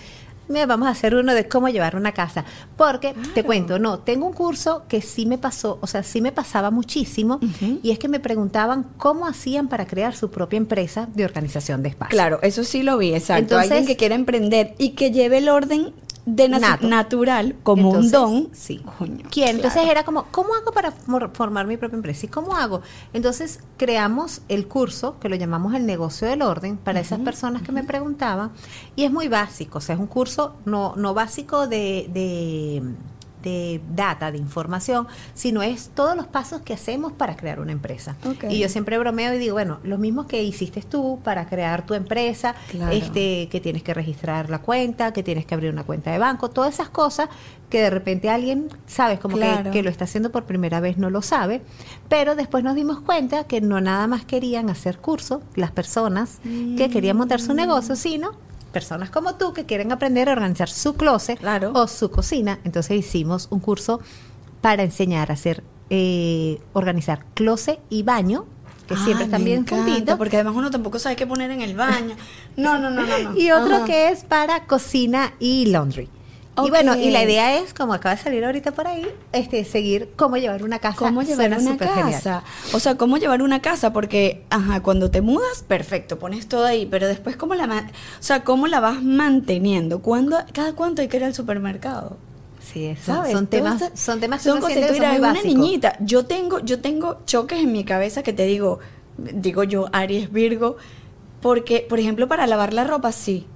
Me 0.46 0.66
vamos 0.66 0.88
a 0.88 0.90
hacer 0.90 1.14
uno 1.14 1.32
de 1.32 1.48
cómo 1.48 1.70
llevar 1.70 1.96
una 1.96 2.12
casa. 2.12 2.44
Porque 2.76 3.14
te 3.34 3.44
cuento, 3.44 3.78
no, 3.78 4.00
tengo 4.00 4.26
un 4.26 4.34
curso 4.34 4.82
que 4.88 5.00
sí 5.00 5.24
me 5.24 5.38
pasó, 5.38 5.78
o 5.80 5.86
sea, 5.86 6.02
sí 6.02 6.20
me 6.20 6.32
pasaba 6.32 6.70
muchísimo, 6.70 7.40
y 7.82 7.90
es 7.92 7.98
que 7.98 8.08
me 8.08 8.20
preguntaban 8.20 8.84
cómo 8.98 9.26
hacían 9.26 9.68
para 9.68 9.86
crear 9.86 10.14
su 10.14 10.30
propia 10.30 10.58
empresa 10.58 11.08
de 11.14 11.24
organización 11.24 11.82
de 11.82 11.88
espacio. 11.88 12.10
Claro, 12.10 12.40
eso 12.42 12.62
sí 12.62 12.82
lo 12.82 12.98
vi, 12.98 13.14
exacto. 13.14 13.40
Entonces- 13.42 13.70
Alguien 13.70 13.86
que 13.86 13.96
quiera 13.96 14.14
emprender 14.16 14.74
y 14.76 14.90
que 14.90 15.10
lleve 15.12 15.38
el 15.38 15.48
orden 15.48 15.94
de 16.26 16.48
natural 16.48 17.54
como 17.62 17.88
Entonces, 17.88 18.04
un 18.04 18.10
don. 18.10 18.48
Sí. 18.52 18.82
Coño, 18.98 19.26
¿Quién? 19.30 19.56
Entonces 19.56 19.82
era 19.86 20.04
como, 20.04 20.24
¿cómo 20.30 20.54
hago 20.54 20.72
para 20.72 20.92
formar 20.92 21.66
mi 21.66 21.76
propia 21.76 21.96
empresa? 21.96 22.26
¿Y 22.26 22.28
cómo 22.28 22.56
hago? 22.56 22.80
Entonces 23.12 23.60
creamos 23.76 24.40
el 24.48 24.66
curso, 24.66 25.18
que 25.20 25.28
lo 25.28 25.36
llamamos 25.36 25.74
el 25.74 25.84
negocio 25.86 26.26
del 26.26 26.42
orden, 26.42 26.78
para 26.78 27.00
esas 27.00 27.20
personas 27.20 27.62
que 27.62 27.72
me 27.72 27.84
preguntaban. 27.84 28.52
Y 28.96 29.04
es 29.04 29.12
muy 29.12 29.28
básico, 29.28 29.78
o 29.78 29.80
sea, 29.80 29.96
es 29.96 30.00
un 30.00 30.06
curso 30.06 30.56
no, 30.64 30.94
no 30.96 31.12
básico 31.12 31.66
de, 31.66 32.08
de, 32.12 32.82
de 33.44 33.80
data, 33.94 34.32
de 34.32 34.38
información, 34.38 35.06
sino 35.34 35.62
es 35.62 35.90
todos 35.94 36.16
los 36.16 36.26
pasos 36.26 36.62
que 36.62 36.72
hacemos 36.72 37.12
para 37.12 37.36
crear 37.36 37.60
una 37.60 37.72
empresa. 37.72 38.16
Y 38.48 38.58
yo 38.58 38.68
siempre 38.68 38.98
bromeo 38.98 39.34
y 39.34 39.38
digo, 39.38 39.52
bueno, 39.54 39.78
lo 39.84 39.98
mismo 39.98 40.26
que 40.26 40.42
hiciste 40.42 40.80
tú 40.82 41.20
para 41.22 41.46
crear 41.46 41.84
tu 41.86 41.94
empresa, 41.94 42.54
Claro. 42.70 42.92
este, 42.92 43.48
que 43.50 43.60
tienes 43.60 43.82
que 43.82 43.92
registrar 43.94 44.50
la 44.50 44.58
cuenta, 44.60 45.12
que 45.12 45.22
tienes 45.22 45.44
que 45.46 45.54
abrir 45.54 45.70
una 45.72 45.84
cuenta 45.84 46.10
de 46.10 46.18
banco, 46.18 46.50
todas 46.50 46.74
esas 46.74 46.88
cosas 46.88 47.28
que 47.68 47.80
de 47.80 47.90
repente 47.90 48.30
alguien, 48.30 48.68
sabes, 48.86 49.18
como 49.20 49.36
Claro. 49.36 49.70
que, 49.70 49.82
lo 49.82 49.90
está 49.90 50.04
haciendo 50.04 50.30
por 50.30 50.44
primera 50.44 50.80
vez 50.80 50.96
no 50.96 51.10
lo 51.10 51.20
sabe, 51.22 51.60
pero 52.08 52.34
después 52.36 52.64
nos 52.64 52.74
dimos 52.74 53.00
cuenta 53.00 53.44
que 53.44 53.60
no 53.60 53.80
nada 53.80 54.06
más 54.06 54.24
querían 54.24 54.70
hacer 54.70 54.98
curso 54.98 55.42
las 55.54 55.70
personas 55.72 56.38
que 56.42 56.88
querían 56.90 57.16
montar 57.16 57.40
su 57.40 57.52
negocio, 57.54 57.96
sino 57.96 58.32
personas 58.74 59.08
como 59.08 59.36
tú 59.36 59.54
que 59.54 59.64
quieren 59.64 59.90
aprender 59.92 60.28
a 60.28 60.32
organizar 60.32 60.68
su 60.68 60.94
closet 60.96 61.38
Claro. 61.38 61.70
o 61.74 61.86
su 61.88 62.10
cocina. 62.10 62.58
Entonces 62.64 62.98
hicimos 62.98 63.48
un 63.50 63.60
curso 63.60 64.00
para 64.60 64.82
enseñar 64.82 65.30
a 65.30 65.34
hacer, 65.34 65.64
eh, 65.88 66.60
organizar 66.74 67.24
closet 67.32 67.78
y 67.88 68.02
baño, 68.02 68.44
que 68.86 68.96
siempre 68.96 69.24
están 69.24 69.44
bien 69.44 69.66
juntitos. 69.66 70.18
Porque 70.18 70.36
además 70.36 70.54
uno 70.56 70.70
tampoco 70.70 70.98
sabe 70.98 71.16
qué 71.16 71.26
poner 71.26 71.50
en 71.50 71.62
el 71.62 71.74
baño. 71.74 72.16
No, 72.58 72.78
no, 72.78 72.90
no, 72.90 73.02
no. 73.02 73.18
no. 73.30 73.36
Y 73.38 73.50
otro 73.50 73.76
Ajá. 73.76 73.84
que 73.86 74.10
es 74.10 74.24
para 74.24 74.66
cocina 74.66 75.32
y 75.38 75.66
laundry. 75.66 76.10
Y 76.62 76.70
bueno, 76.70 76.96
y 76.96 77.10
la 77.10 77.24
idea 77.24 77.58
es, 77.58 77.74
como 77.74 77.94
acaba 77.94 78.14
de 78.14 78.22
salir 78.22 78.44
ahorita 78.44 78.72
por 78.72 78.86
ahí, 78.86 79.06
este 79.32 79.64
seguir 79.64 80.10
cómo 80.14 80.36
llevar 80.36 80.62
una 80.62 80.78
casa. 80.78 80.96
¿Cómo 80.98 81.22
llevar 81.22 81.48
Suena 81.48 81.58
una 81.58 81.78
genial. 81.78 82.12
casa? 82.12 82.44
O 82.72 82.78
sea, 82.78 82.96
¿cómo 82.96 83.16
llevar 83.16 83.42
una 83.42 83.60
casa? 83.60 83.92
Porque, 83.92 84.44
ajá, 84.50 84.80
cuando 84.80 85.10
te 85.10 85.20
mudas, 85.20 85.64
perfecto, 85.66 86.18
pones 86.18 86.46
todo 86.46 86.64
ahí, 86.64 86.86
pero 86.86 87.08
después, 87.08 87.36
¿cómo 87.36 87.54
la, 87.54 87.64
o 87.64 88.22
sea, 88.22 88.44
¿cómo 88.44 88.68
la 88.68 88.78
vas 88.78 89.02
manteniendo? 89.02 90.00
¿Cuándo, 90.00 90.36
¿Cada 90.52 90.74
cuánto 90.74 91.02
hay 91.02 91.08
que 91.08 91.16
ir 91.16 91.24
al 91.24 91.34
supermercado? 91.34 92.18
Sí, 92.62 92.86
eso, 92.86 93.14
¿Sabes? 93.14 93.32
son 93.32 93.46
temas, 93.46 93.90
son 93.94 94.20
temas 94.20 94.42
que 94.42 94.48
son 94.48 94.58
uno 94.58 94.68
que 94.68 94.74
son 94.74 95.08
muy 95.08 95.18
una 95.18 95.42
niñita. 95.42 95.96
Yo 96.00 96.24
tengo, 96.24 96.60
yo 96.60 96.80
tengo 96.80 97.18
choques 97.26 97.58
en 97.58 97.72
mi 97.72 97.84
cabeza 97.84 98.22
que 98.22 98.32
te 98.32 98.46
digo, 98.46 98.78
digo 99.18 99.64
yo, 99.64 99.88
Aries 99.92 100.32
Virgo, 100.32 100.76
porque, 101.42 101.84
por 101.88 101.98
ejemplo, 102.00 102.26
para 102.26 102.46
lavar 102.46 102.72
la 102.72 102.84
ropa, 102.84 103.12
sí. 103.12 103.46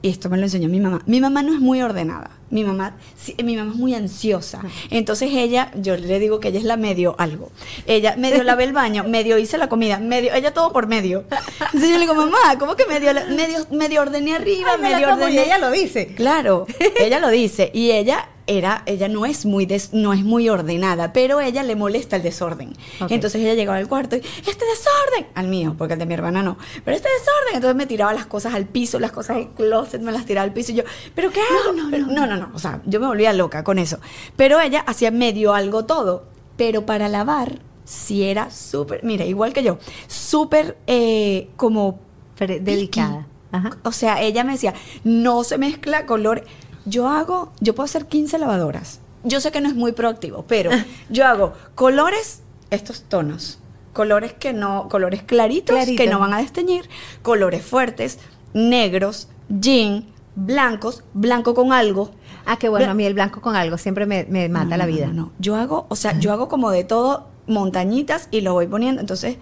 Y 0.00 0.10
esto 0.10 0.28
me 0.30 0.36
lo 0.36 0.44
enseñó 0.44 0.68
mi 0.68 0.78
mamá. 0.78 1.02
Mi 1.06 1.20
mamá 1.20 1.42
no 1.42 1.52
es 1.52 1.60
muy 1.60 1.82
ordenada. 1.82 2.30
Mi 2.50 2.64
mamá, 2.64 2.96
sí, 3.16 3.34
mi 3.42 3.56
mamá 3.56 3.72
es 3.72 3.76
muy 3.76 3.94
ansiosa. 3.94 4.62
Entonces 4.90 5.30
ella, 5.32 5.72
yo 5.74 5.96
le 5.96 6.18
digo 6.20 6.40
que 6.40 6.48
ella 6.48 6.58
es 6.58 6.64
la 6.64 6.76
medio 6.76 7.16
algo. 7.18 7.50
Ella 7.86 8.14
medio 8.16 8.42
lavé 8.44 8.64
el 8.64 8.72
baño, 8.72 9.04
medio 9.04 9.38
hice 9.38 9.58
la 9.58 9.68
comida, 9.68 9.98
medio, 9.98 10.32
ella 10.32 10.54
todo 10.54 10.72
por 10.72 10.86
medio. 10.86 11.24
Entonces 11.60 11.90
yo 11.90 11.96
le 11.96 12.00
digo, 12.00 12.14
mamá, 12.14 12.58
¿cómo 12.58 12.76
que 12.76 12.86
medio, 12.86 13.12
medio, 13.28 13.66
medio 13.70 14.02
ordené 14.02 14.36
arriba, 14.36 14.70
Ay, 14.76 14.82
me 14.82 14.90
la 14.90 15.16
medio 15.16 15.28
y 15.30 15.38
ella 15.38 15.58
lo 15.58 15.70
dice. 15.70 16.14
Claro, 16.14 16.66
ella 17.00 17.18
lo 17.18 17.28
dice 17.28 17.70
y 17.74 17.90
ella 17.90 18.28
era, 18.48 18.82
ella 18.86 19.06
no 19.08 19.26
es 19.26 19.46
muy 19.46 19.66
des- 19.66 19.92
no 19.92 20.12
es 20.12 20.24
muy 20.24 20.48
ordenada, 20.48 21.12
pero 21.12 21.40
ella 21.40 21.62
le 21.62 21.76
molesta 21.76 22.16
el 22.16 22.22
desorden. 22.22 22.72
Entonces 23.08 23.40
ella 23.42 23.54
llegaba 23.54 23.78
al 23.78 23.86
cuarto 23.86 24.16
y 24.16 24.20
este 24.20 24.64
desorden 24.64 25.26
al 25.34 25.46
mío, 25.48 25.74
porque 25.78 25.92
el 25.92 25.98
de 26.00 26.06
mi 26.06 26.14
hermana 26.14 26.42
no, 26.42 26.56
pero 26.84 26.96
este 26.96 27.08
desorden, 27.10 27.54
entonces 27.54 27.76
me 27.76 27.86
tiraba 27.86 28.12
las 28.14 28.26
cosas 28.26 28.54
al 28.54 28.66
piso, 28.66 28.98
las 28.98 29.12
cosas 29.12 29.36
del 29.36 29.48
closet, 29.50 30.00
me 30.02 30.10
las 30.10 30.24
tiraba 30.26 30.44
al 30.44 30.52
piso 30.52 30.72
y 30.72 30.76
yo, 30.76 30.82
pero 31.14 31.30
qué 31.30 31.40
hago? 31.40 31.72
No, 31.74 31.90
no, 31.90 32.26
no, 32.26 32.36
no, 32.36 32.50
o 32.54 32.58
sea, 32.58 32.80
yo 32.86 32.98
me 33.00 33.06
volvía 33.06 33.32
loca 33.32 33.62
con 33.62 33.78
eso. 33.78 33.98
Pero 34.36 34.58
ella 34.60 34.80
hacía 34.86 35.10
medio 35.10 35.52
algo 35.54 35.84
todo, 35.84 36.24
pero 36.56 36.86
para 36.86 37.08
lavar 37.08 37.60
sí 37.84 38.24
era 38.24 38.50
súper, 38.50 39.04
mira, 39.04 39.24
igual 39.24 39.52
que 39.52 39.62
yo, 39.62 39.78
súper 40.06 40.78
eh, 40.86 41.48
como 41.56 42.00
delicada. 42.38 43.26
Ajá. 43.50 43.78
O 43.82 43.92
sea, 43.92 44.20
ella 44.22 44.44
me 44.44 44.52
decía, 44.52 44.74
no 45.04 45.42
se 45.44 45.56
mezcla 45.58 46.04
color. 46.06 46.44
Yo 46.88 47.08
hago, 47.08 47.52
yo 47.60 47.74
puedo 47.74 47.84
hacer 47.84 48.06
15 48.06 48.38
lavadoras. 48.38 49.00
Yo 49.24 49.40
sé 49.40 49.50
que 49.50 49.60
no 49.60 49.68
es 49.68 49.74
muy 49.74 49.92
proactivo, 49.92 50.44
pero 50.46 50.70
yo 51.10 51.26
hago 51.26 51.52
colores, 51.74 52.42
estos 52.70 53.02
tonos, 53.02 53.58
colores 53.92 54.32
que 54.32 54.52
no, 54.52 54.88
colores 54.88 55.22
claritos 55.22 55.74
Clarito. 55.74 56.02
que 56.02 56.08
no 56.08 56.18
van 56.20 56.32
a 56.34 56.38
desteñir, 56.38 56.88
colores 57.22 57.62
fuertes, 57.64 58.18
negros, 58.54 59.28
jean, 59.48 60.06
blancos, 60.36 61.02
blanco 61.14 61.54
con 61.54 61.72
algo. 61.72 62.10
Ah, 62.46 62.58
qué 62.58 62.68
bueno, 62.68 62.86
Bla- 62.86 62.90
a 62.92 62.94
mí 62.94 63.04
el 63.04 63.14
blanco 63.14 63.40
con 63.40 63.56
algo 63.56 63.76
siempre 63.76 64.06
me, 64.06 64.24
me 64.28 64.48
mata 64.48 64.70
No, 64.70 64.76
la 64.76 64.86
vida. 64.86 65.06
No, 65.08 65.12
no, 65.12 65.32
Yo 65.38 65.56
hago, 65.56 65.86
o 65.88 65.96
sea, 65.96 66.18
yo 66.18 66.32
hago 66.32 66.48
como 66.48 66.70
de 66.70 66.84
todo 66.84 67.26
montañitas 67.46 68.28
y 68.30 68.40
lo 68.42 68.52
voy 68.54 68.66
poniendo. 68.66 69.00
Entonces, 69.00 69.36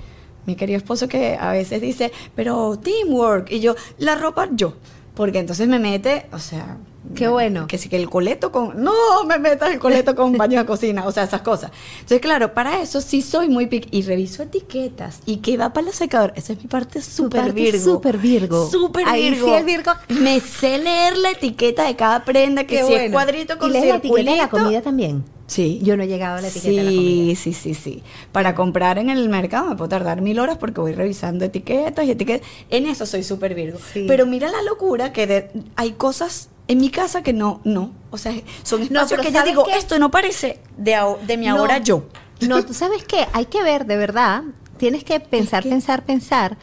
mi 0.46 0.56
querido 0.56 0.78
esposo 0.78 1.06
que 1.08 1.36
a 1.38 1.50
veces 1.52 1.80
dice, 1.80 2.12
pero 2.34 2.78
teamwork. 2.78 3.50
Y 3.52 3.60
yo, 3.60 3.74
la 3.98 4.14
ropa 4.14 4.48
yo. 4.52 4.74
Porque 5.14 5.38
entonces 5.38 5.68
me 5.68 5.78
mete, 5.78 6.26
o 6.32 6.38
sea. 6.38 6.78
Qué 7.14 7.28
bueno. 7.28 7.66
Que 7.66 7.78
sí, 7.78 7.88
que 7.88 7.96
el 7.96 8.08
coleto 8.10 8.50
con. 8.52 8.82
No, 8.82 8.92
me 9.26 9.38
metas 9.38 9.70
el 9.72 9.78
coleto 9.78 10.14
con 10.14 10.32
baño 10.38 10.58
de 10.58 10.66
cocina. 10.66 11.06
O 11.06 11.12
sea, 11.12 11.24
esas 11.24 11.42
cosas. 11.42 11.70
Entonces, 11.94 12.20
claro, 12.20 12.52
para 12.54 12.80
eso 12.80 13.00
sí 13.00 13.22
soy 13.22 13.48
muy 13.48 13.66
pic. 13.66 13.88
Y 13.90 14.02
reviso 14.02 14.42
etiquetas. 14.42 15.20
Y 15.26 15.38
que 15.38 15.56
va 15.56 15.72
para 15.72 15.86
la 15.88 15.92
secadora. 15.92 16.32
Esa 16.36 16.52
es 16.54 16.58
mi 16.62 16.66
parte 16.68 17.00
súper 17.02 17.52
virgo. 17.52 17.82
súper 17.84 18.18
Virgo. 18.18 18.68
Súper 18.70 19.04
virgo. 19.12 19.46
sí 19.46 19.52
el 19.54 19.64
Virgo. 19.64 19.92
Me 20.08 20.40
sé 20.40 20.78
leer 20.78 21.16
la 21.18 21.30
etiqueta 21.30 21.84
de 21.86 21.96
cada 21.96 22.24
prenda. 22.24 22.64
Que 22.64 22.76
Qué 22.76 22.84
si 22.84 22.92
es 22.92 22.98
bueno. 23.00 23.12
cuadrito 23.12 23.58
con 23.58 23.70
¿Y 23.70 23.72
lees 23.74 23.86
la 23.88 23.96
etiqueta 23.96 24.30
de 24.30 24.36
la 24.36 24.48
comida 24.48 24.82
también? 24.82 25.24
Sí. 25.46 25.78
Yo 25.82 25.96
no 25.96 26.02
he 26.02 26.08
llegado 26.08 26.38
a 26.38 26.40
la 26.40 26.48
etiqueta 26.48 26.70
sí, 26.70 26.76
de 26.76 26.82
la 26.82 26.90
comida. 26.90 27.36
Sí, 27.36 27.52
sí, 27.52 27.74
sí. 27.74 28.02
Para 28.32 28.54
comprar 28.56 28.98
en 28.98 29.10
el 29.10 29.28
mercado 29.28 29.68
me 29.68 29.76
puedo 29.76 29.88
tardar 29.88 30.20
mil 30.20 30.38
horas 30.40 30.58
porque 30.58 30.80
voy 30.80 30.92
revisando 30.92 31.44
etiquetas 31.44 32.04
y 32.04 32.10
etiquetas. 32.10 32.46
En 32.68 32.86
eso 32.86 33.06
soy 33.06 33.22
súper 33.22 33.54
virgo. 33.54 33.78
Sí. 33.92 34.06
Pero 34.08 34.26
mira 34.26 34.50
la 34.50 34.62
locura 34.62 35.12
que 35.12 35.26
de- 35.28 35.50
hay 35.76 35.92
cosas 35.92 36.48
en 36.68 36.78
mi 36.78 36.90
casa 36.90 37.22
que 37.22 37.32
no, 37.32 37.60
no. 37.64 37.92
O 38.10 38.18
sea, 38.18 38.32
son 38.62 38.82
espacios 38.82 39.10
pero 39.10 39.22
que 39.22 39.28
yo 39.30 39.38
¿sabes 39.38 39.50
digo, 39.52 39.64
qué? 39.64 39.76
esto 39.76 39.98
no 39.98 40.10
parece 40.10 40.60
de, 40.76 40.96
de 41.26 41.36
mi 41.36 41.46
No, 41.46 41.58
ahora 41.58 41.78
yo. 41.78 42.04
No, 42.40 42.64
tú 42.64 42.74
sabes 42.74 43.04
qué, 43.04 43.26
hay 43.32 43.46
que 43.46 43.62
ver, 43.62 43.86
de 43.86 43.96
verdad, 43.96 44.42
tienes 44.76 45.04
que 45.04 45.20
pensar, 45.20 45.62
que- 45.62 45.70
pensar, 45.70 46.04
pensar 46.04 46.56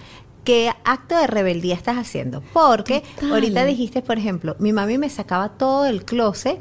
qué 0.44 0.74
acto 0.84 1.16
de 1.18 1.26
rebeldía 1.26 1.74
estás 1.74 1.96
haciendo. 1.98 2.44
Porque 2.52 3.02
Total. 3.16 3.32
ahorita 3.34 3.64
dijiste, 3.66 4.02
por 4.02 4.18
ejemplo, 4.18 4.58
mi 4.60 4.74
mami 4.74 4.98
me 4.98 5.10
sacaba 5.10 5.50
todo 5.50 5.86
el 5.86 6.04
closet 6.04 6.60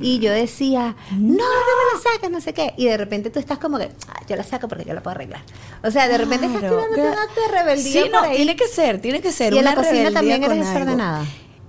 y 0.00 0.20
yo 0.20 0.30
decía, 0.30 0.94
no, 1.10 1.18
no 1.18 1.34
me 1.34 1.94
la 1.94 2.12
sacas, 2.12 2.30
no 2.30 2.40
sé 2.40 2.54
qué. 2.54 2.74
Y 2.76 2.86
de 2.86 2.96
repente 2.96 3.30
tú 3.30 3.40
estás 3.40 3.58
como 3.58 3.76
que, 3.78 3.90
"Ah, 4.08 4.20
yo 4.28 4.36
la 4.36 4.44
saco 4.44 4.68
porque 4.68 4.84
yo 4.84 4.94
la 4.94 5.02
puedo 5.02 5.16
arreglar. 5.16 5.42
O 5.82 5.90
sea, 5.90 6.06
de 6.06 6.16
repente 6.16 6.46
estás 6.46 6.60
tirándote 6.60 6.88
un 6.90 6.94
claro. 6.94 7.20
acto 7.20 7.40
de 7.40 7.48
rebeldía 7.58 8.02
Sí, 8.04 8.08
no, 8.08 8.20
ahí. 8.20 8.36
tiene 8.36 8.54
que 8.56 8.68
ser, 8.68 9.00
tiene 9.00 9.20
que 9.20 9.32
ser. 9.32 9.52
Y 9.52 9.58
en 9.58 9.64
la 9.64 9.74
cocina 9.74 10.12
también 10.12 10.44
eres 10.44 10.58
desordenada. 10.60 11.24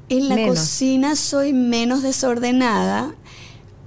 En 0.09 0.29
la 0.29 0.35
Menos. 0.35 0.59
cocina 0.59 1.15
soy 1.15 1.51
menos 1.53 2.03
desordenada, 2.03 3.13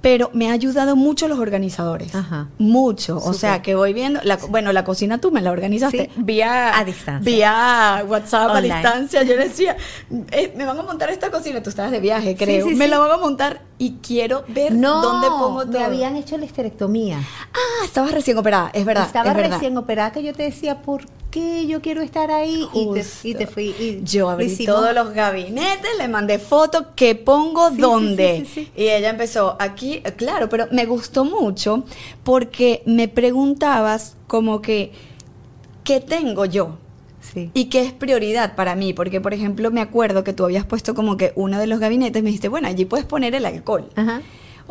pero 0.01 0.29
me 0.33 0.49
ha 0.49 0.53
ayudado 0.53 0.95
mucho 0.95 1.27
los 1.27 1.39
organizadores. 1.39 2.13
Ajá. 2.15 2.47
Mucho. 2.57 3.17
O 3.17 3.33
sea, 3.33 3.61
que 3.61 3.75
voy 3.75 3.93
viendo. 3.93 4.19
La, 4.23 4.37
bueno, 4.37 4.71
la 4.73 4.83
cocina 4.83 5.19
tú 5.19 5.31
me 5.31 5.41
la 5.41 5.51
organizaste. 5.51 6.09
Sí. 6.13 6.21
Vía. 6.21 6.77
A 6.77 6.83
distancia. 6.85 7.19
Vía 7.31 8.03
WhatsApp 8.07 8.51
Online. 8.51 8.73
a 8.73 8.77
distancia. 8.81 9.23
Yo 9.23 9.35
decía, 9.37 9.75
eh, 10.31 10.53
me 10.55 10.65
van 10.65 10.79
a 10.79 10.83
montar 10.83 11.09
esta 11.09 11.29
cocina. 11.31 11.61
Tú 11.63 11.69
estabas 11.69 11.91
de 11.91 11.99
viaje, 11.99 12.35
creo. 12.35 12.67
sí, 12.67 12.75
me 12.75 12.87
la 12.87 12.99
van 12.99 13.11
a 13.11 13.17
montar 13.17 13.61
y 13.81 13.93
quiero 14.05 14.43
ver 14.49 14.73
No, 14.73 15.01
dónde 15.01 15.27
pongo 15.29 15.61
todo. 15.65 15.71
me 15.79 15.83
habían 15.83 16.15
hecho 16.17 16.37
la 16.37 16.45
histerectomía. 16.45 17.17
Ah, 17.53 17.85
estabas 17.85 18.11
recién 18.11 18.37
operada. 18.37 18.69
Es 18.73 18.85
verdad. 18.85 19.05
Estaba 19.07 19.31
es 19.31 19.35
verdad. 19.37 19.53
recién 19.53 19.75
operada 19.77 20.11
que 20.11 20.21
yo 20.21 20.33
te 20.33 20.43
decía, 20.43 20.81
¿por 20.81 21.05
qué 21.31 21.65
yo 21.65 21.81
quiero 21.81 22.01
estar 22.01 22.29
ahí? 22.29 22.67
Y 22.73 22.91
te, 22.93 23.05
y 23.23 23.33
te 23.35 23.47
fui. 23.47 23.67
y 23.79 24.01
Yo 24.03 24.29
abrí 24.29 24.45
hicimos. 24.47 24.75
todos 24.75 24.93
los 24.93 25.13
gabinetes, 25.13 25.89
le 25.97 26.07
mandé 26.09 26.39
fotos, 26.39 26.87
que 26.95 27.15
pongo 27.15 27.69
Sí, 27.69 27.77
dónde. 27.77 28.43
sí, 28.45 28.45
sí, 28.53 28.65
sí. 28.65 28.71
Y 28.83 28.89
ella 28.89 29.09
empezó 29.11 29.55
aquí, 29.59 30.01
eh, 30.03 30.13
claro, 30.15 30.49
pero 30.49 30.67
me 30.71 30.85
gustó 30.85 31.23
mucho 31.23 31.83
porque 32.23 32.83
me 32.85 33.07
preguntabas 33.07 34.17
como 34.27 34.61
que, 34.61 34.91
¿qué 35.85 36.01
tengo 36.01 36.43
yo? 36.45 36.77
Sí. 37.33 37.51
¿Y 37.53 37.65
qué 37.65 37.81
es 37.85 37.93
prioridad 37.93 38.55
para 38.55 38.75
mí? 38.75 38.93
Porque, 38.93 39.21
por 39.21 39.33
ejemplo, 39.33 39.69
me 39.71 39.81
acuerdo 39.81 40.23
que 40.23 40.33
tú 40.33 40.45
habías 40.45 40.65
puesto 40.65 40.95
como 40.95 41.15
que 41.17 41.31
uno 41.35 41.59
de 41.59 41.67
los 41.67 41.79
gabinetes, 41.79 42.23
me 42.23 42.29
dijiste, 42.29 42.47
bueno, 42.49 42.67
allí 42.67 42.85
puedes 42.85 43.05
poner 43.05 43.35
el 43.35 43.45
alcohol. 43.45 43.87
Ajá. 43.95 44.21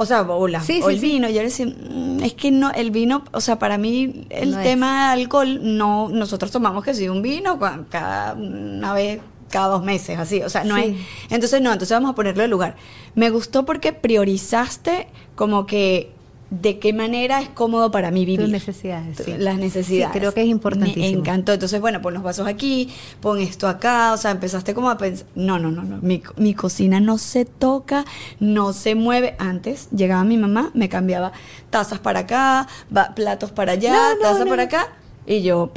O 0.00 0.06
sea, 0.06 0.22
o, 0.22 0.46
la- 0.48 0.60
Sí, 0.60 0.80
o 0.82 0.88
sí, 0.88 0.94
el 0.94 1.00
sí. 1.00 1.06
vino. 1.12 1.28
Yo 1.28 1.36
le 1.38 1.44
decía, 1.44 1.66
"Mm, 1.66 2.22
es 2.22 2.34
que 2.34 2.50
no, 2.52 2.70
el 2.72 2.90
vino, 2.92 3.24
o 3.32 3.40
sea, 3.40 3.58
para 3.58 3.78
mí 3.78 4.26
el 4.30 4.52
No 4.52 4.58
es. 4.58 4.64
tema 4.64 5.14
de 5.14 5.22
alcohol, 5.22 5.58
no, 5.62 6.08
nosotros 6.08 6.50
tomamos 6.52 6.84
que 6.84 6.94
si 6.94 7.08
un 7.08 7.20
vino 7.22 7.58
cada 7.90 8.34
una 8.34 8.92
vez, 8.94 9.20
cada 9.50 9.68
dos 9.68 9.82
meses, 9.82 10.18
así. 10.18 10.42
O 10.42 10.48
sea, 10.50 10.62
no 10.64 10.76
Sí. 10.76 10.82
es. 10.82 11.32
Entonces, 11.32 11.60
no, 11.62 11.72
entonces 11.72 11.96
vamos 11.96 12.10
a 12.10 12.14
ponerlo 12.14 12.44
en 12.44 12.50
lugar. 12.50 12.76
Me 13.16 13.30
gustó 13.30 13.64
porque 13.64 13.92
priorizaste 13.92 15.08
como 15.34 15.66
que 15.66 16.12
de 16.50 16.78
qué 16.78 16.92
manera 16.92 17.40
es 17.42 17.48
cómodo 17.50 17.90
para 17.90 18.10
mí 18.10 18.24
vivir. 18.24 18.40
Tus 18.40 18.50
necesidades, 18.50 19.18
sí. 19.18 19.34
Las 19.36 19.58
necesidades. 19.58 20.12
Sí, 20.12 20.18
creo 20.18 20.32
que 20.32 20.42
es 20.42 20.48
importantísimo. 20.48 21.04
Me 21.04 21.10
encantó. 21.10 21.52
Entonces, 21.52 21.80
bueno, 21.80 22.00
pon 22.00 22.14
los 22.14 22.22
vasos 22.22 22.46
aquí, 22.46 22.88
pon 23.20 23.38
esto 23.38 23.68
acá. 23.68 24.12
O 24.14 24.16
sea, 24.16 24.30
empezaste 24.30 24.74
como 24.74 24.88
a 24.90 24.96
pensar. 24.96 25.26
No, 25.34 25.58
no, 25.58 25.70
no, 25.70 25.82
no. 25.82 25.98
Mi, 26.00 26.22
mi 26.36 26.54
cocina 26.54 27.00
no 27.00 27.18
se 27.18 27.44
toca, 27.44 28.04
no 28.40 28.72
se 28.72 28.94
mueve. 28.94 29.36
Antes 29.38 29.90
llegaba 29.90 30.24
mi 30.24 30.38
mamá, 30.38 30.70
me 30.74 30.88
cambiaba 30.88 31.32
tazas 31.70 31.98
para 31.98 32.20
acá, 32.20 32.66
platos 33.14 33.50
para 33.52 33.72
allá, 33.72 33.92
No, 33.92 34.14
no, 34.14 34.20
tazas 34.20 34.44
no, 34.44 34.50
para 34.50 34.62
acá. 34.64 34.88
Y 35.26 35.42
yo. 35.42 35.70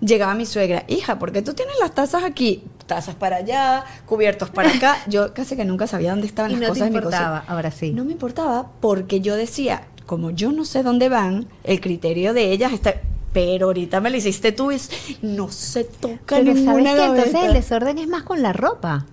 Llegaba 0.00 0.34
mi 0.34 0.44
suegra, 0.44 0.84
hija, 0.86 1.18
¿por 1.18 1.32
qué 1.32 1.40
tú 1.40 1.54
tienes 1.54 1.76
las 1.80 1.94
tazas 1.94 2.24
aquí? 2.24 2.62
tazas 2.86 3.14
para 3.14 3.36
allá, 3.36 3.84
cubiertos 4.06 4.50
para 4.50 4.70
acá. 4.70 4.98
Yo 5.08 5.32
casi 5.32 5.56
que 5.56 5.64
nunca 5.64 5.86
sabía 5.86 6.10
dónde 6.10 6.26
estaban 6.26 6.50
Y 6.50 6.54
las 6.56 6.60
no 6.60 6.66
te 6.66 6.80
cosas 6.80 6.84
de 6.86 6.90
mi 6.90 7.02
cocina. 7.02 7.22
importaba, 7.22 7.44
ahora 7.48 7.70
sí. 7.70 7.92
No 7.92 8.04
me 8.04 8.12
importaba 8.12 8.70
porque 8.80 9.20
yo 9.22 9.36
decía, 9.36 9.86
como 10.06 10.30
yo 10.30 10.52
no 10.52 10.64
sé 10.64 10.82
dónde 10.82 11.08
van, 11.08 11.46
el 11.64 11.80
criterio 11.80 12.32
de 12.34 12.52
ellas 12.52 12.72
está. 12.72 12.94
Pero 13.32 13.66
ahorita 13.66 14.00
me 14.00 14.10
lo 14.10 14.16
hiciste 14.16 14.52
tú 14.52 14.70
y 14.70 14.76
es- 14.76 14.90
no 15.22 15.50
se 15.50 15.82
toca 15.84 16.36
Pero 16.36 16.54
ninguna 16.54 16.94
¿sabes 16.94 16.94
qué? 16.94 17.04
Entonces 17.22 17.42
el 17.48 17.52
desorden 17.54 17.98
es 17.98 18.06
más 18.08 18.22
con 18.22 18.42
la 18.42 18.52
ropa. 18.52 19.06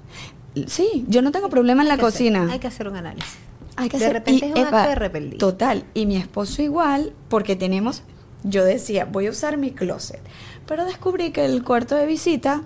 Sí, 0.68 1.06
yo 1.08 1.22
no 1.22 1.32
tengo 1.32 1.50
problema 1.50 1.82
en 1.82 1.88
la 1.88 1.96
que 1.98 2.06
hacer- 2.06 2.12
cocina. 2.14 2.52
hay 2.52 2.60
que 2.60 2.68
hacer 2.68 2.88
un 2.88 2.98
análisis. 2.98 3.32
Hay 3.78 3.90
que 3.90 3.98
de 3.98 4.06
hacer- 4.06 4.14
repente 4.18 4.46
y, 4.46 4.50
es 4.50 4.56
un 4.56 4.62
epa, 4.68 4.78
acto 4.82 4.90
de 4.90 4.96
rebeldía. 4.96 5.40
Total. 5.40 5.86
Y 5.94 6.06
mi 6.06 6.18
esposo 6.18 6.62
igual, 6.62 7.14
porque 7.30 7.56
tenemos. 7.56 8.04
Yo 8.44 8.64
decía, 8.66 9.06
voy 9.06 9.28
a 9.28 9.32
usar 9.32 9.58
mi 9.58 9.72
closet. 9.72 10.20
Pero 10.68 10.84
descubrí 10.86 11.32
que 11.32 11.46
el 11.46 11.64
cuarto 11.64 11.96
de 11.96 12.06
visita 12.06 12.64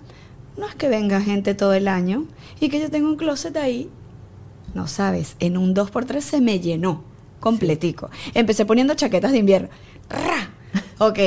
no 0.57 0.67
es 0.67 0.75
que 0.75 0.89
venga 0.89 1.21
gente 1.21 1.53
todo 1.53 1.73
el 1.73 1.87
año 1.87 2.25
y 2.59 2.69
que 2.69 2.79
yo 2.81 2.89
tengo 2.89 3.07
un 3.07 3.17
closet 3.17 3.55
ahí. 3.57 3.89
No 4.73 4.87
sabes, 4.87 5.35
en 5.39 5.57
un 5.57 5.73
2x3 5.73 6.19
se 6.21 6.41
me 6.41 6.59
llenó 6.59 7.03
completico. 7.45 8.09
Empecé 8.33 8.65
poniendo 8.65 8.95
chaquetas 8.95 9.31
de 9.31 9.37
invierno. 9.37 9.69
¡Ra! 10.09 10.49
Ok, 10.97 11.19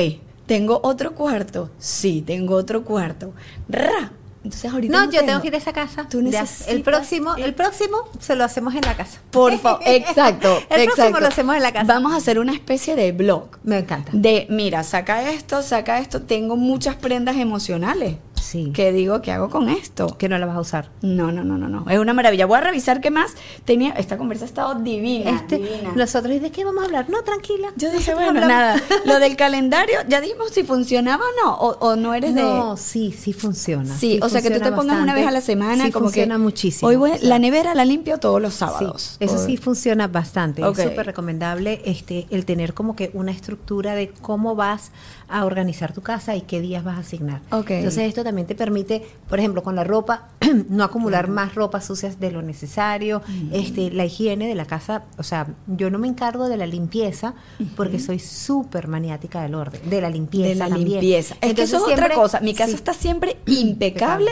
¿tengo 0.45 0.81
otro 0.83 1.15
cuarto? 1.15 1.69
Sí, 1.77 2.21
tengo 2.27 2.55
otro 2.55 2.83
cuarto. 2.83 3.33
¡Ra! 3.69 4.11
Entonces 4.43 4.69
ahorita 4.69 4.91
No, 4.91 5.05
no 5.05 5.11
yo 5.13 5.23
tengo 5.25 5.41
que 5.41 5.47
ir 5.47 5.55
a 5.55 5.59
esa 5.59 5.71
casa. 5.71 6.09
Tú 6.09 6.21
necesitas 6.21 6.67
el 6.67 6.81
próximo, 6.81 7.35
el 7.35 7.53
próximo 7.53 7.97
se 8.19 8.35
lo 8.35 8.43
hacemos 8.43 8.75
en 8.75 8.81
la 8.81 8.97
casa. 8.97 9.21
Por 9.31 9.57
favor, 9.59 9.81
exacto. 9.85 10.59
El 10.69 10.85
próximo 10.87 11.19
lo 11.21 11.27
hacemos 11.27 11.55
en 11.55 11.63
la 11.63 11.71
casa. 11.71 11.85
Vamos 11.85 12.11
a 12.11 12.17
hacer 12.17 12.37
una 12.37 12.51
especie 12.51 12.97
de 12.97 13.13
blog. 13.13 13.57
Me 13.63 13.77
encanta. 13.77 14.11
De, 14.13 14.45
mira, 14.49 14.83
saca 14.83 15.31
esto, 15.31 15.61
saca 15.61 15.99
esto. 15.99 16.23
Tengo 16.23 16.57
muchas 16.57 16.97
prendas 16.97 17.37
emocionales. 17.37 18.17
Sí. 18.41 18.71
¿Qué 18.73 18.91
digo? 18.91 19.21
¿Qué 19.21 19.31
hago 19.31 19.49
con 19.49 19.69
esto? 19.69 20.17
Que 20.17 20.29
no 20.29 20.37
la 20.37 20.45
vas 20.45 20.55
a 20.57 20.59
usar. 20.61 20.89
No, 21.01 21.31
no, 21.31 21.43
no, 21.43 21.57
no, 21.57 21.67
no. 21.69 21.89
Es 21.89 21.99
una 21.99 22.13
maravilla. 22.13 22.45
Voy 22.45 22.57
a 22.57 22.61
revisar 22.61 23.01
qué 23.01 23.11
más 23.11 23.33
tenía. 23.65 23.91
Esta 23.91 24.17
conversa 24.17 24.45
ha 24.45 24.47
estado 24.47 24.75
divina. 24.75 25.29
Este, 25.31 25.57
divina. 25.57 25.91
nosotros, 25.95 26.33
¿y 26.33 26.39
de 26.39 26.51
qué 26.51 26.63
vamos 26.65 26.83
a 26.83 26.85
hablar? 26.85 27.09
No, 27.09 27.21
tranquila. 27.23 27.69
Yo 27.75 27.91
dije, 27.91 28.13
bueno, 28.13 28.29
hablamos. 28.29 28.49
nada. 28.49 28.81
Lo 29.05 29.19
del 29.19 29.35
calendario, 29.35 29.99
ya 30.07 30.21
dijimos 30.21 30.51
si 30.51 30.63
funcionaba 30.63 31.23
o 31.23 31.45
no. 31.45 31.53
O, 31.55 31.77
o 31.91 31.95
no 31.95 32.13
eres 32.13 32.33
de. 32.35 32.41
No, 32.41 32.77
sí, 32.77 33.11
sí 33.17 33.33
funciona. 33.33 33.95
Sí, 33.95 34.19
o 34.21 34.29
sea 34.29 34.41
que 34.41 34.51
tú 34.51 34.59
te 34.59 34.71
pongas 34.71 35.01
una 35.01 35.13
vez 35.13 35.27
a 35.27 35.31
la 35.31 35.41
semana, 35.41 35.85
Sí, 35.85 35.91
como 35.91 36.05
funciona 36.05 36.35
que 36.35 36.39
muchísimo. 36.41 36.89
Hoy 36.89 36.95
voy, 36.95 37.11
O 37.11 37.17
sea, 37.17 37.29
la 37.29 37.39
nevera 37.39 37.75
la 37.75 37.85
limpio 37.85 38.17
todos 38.19 38.41
los 38.41 38.53
Sí, 38.53 38.59
sábados. 38.59 39.17
eso 39.19 39.37
sí 39.45 39.57
funciona 39.57 40.07
bastante. 40.07 40.61
Es 40.61 40.77
súper 40.77 41.05
recomendable 41.05 41.81
este, 41.85 42.27
el 42.29 42.45
tener 42.45 42.73
como 42.73 42.95
que 42.95 43.11
una 43.13 43.31
estructura 43.31 43.95
de 43.95 44.09
cómo 44.21 44.55
vas 44.55 44.91
a 45.27 45.45
organizar 45.45 45.93
tu 45.93 46.01
casa 46.01 46.35
y 46.35 46.41
qué 46.41 46.59
días 46.61 46.83
vas 46.83 46.97
a 46.97 47.01
asignar. 47.01 47.41
Ok. 47.51 47.71
Entonces 47.71 48.07
esto 48.07 48.23
también 48.29 48.47
te 48.47 48.55
permite, 48.55 49.05
por 49.27 49.39
ejemplo, 49.39 49.63
con 49.63 49.75
la 49.75 49.83
ropa, 49.83 50.29
no 50.69 50.83
acumular 50.83 51.27
más 51.27 51.55
ropa 51.55 51.81
sucias 51.81 52.19
de 52.19 52.31
lo 52.31 52.41
necesario, 52.41 53.21
este, 53.51 53.91
la 53.91 54.05
higiene 54.05 54.47
de 54.47 54.55
la 54.55 54.65
casa, 54.65 55.03
o 55.17 55.23
sea, 55.23 55.47
yo 55.67 55.89
no 55.89 55.97
me 55.99 56.07
encargo 56.07 56.47
de 56.49 56.57
la 56.57 56.65
limpieza 56.65 57.33
porque 57.75 57.99
soy 57.99 58.19
súper 58.19 58.87
maniática 58.87 59.41
del 59.41 59.55
orden, 59.55 59.89
de 59.89 60.01
la 60.01 60.09
limpieza. 60.09 60.49
de 60.49 60.55
la 60.55 60.69
también. 60.69 60.89
limpieza. 60.89 61.33
Es 61.35 61.39
que 61.39 61.47
Entonces 61.49 61.73
eso 61.75 61.87
es 61.89 61.93
otra 61.93 62.13
cosa. 62.15 62.39
Mi 62.39 62.53
casa 62.53 62.69
sí. 62.69 62.75
está 62.75 62.93
siempre 62.93 63.37
impecable, 63.47 64.31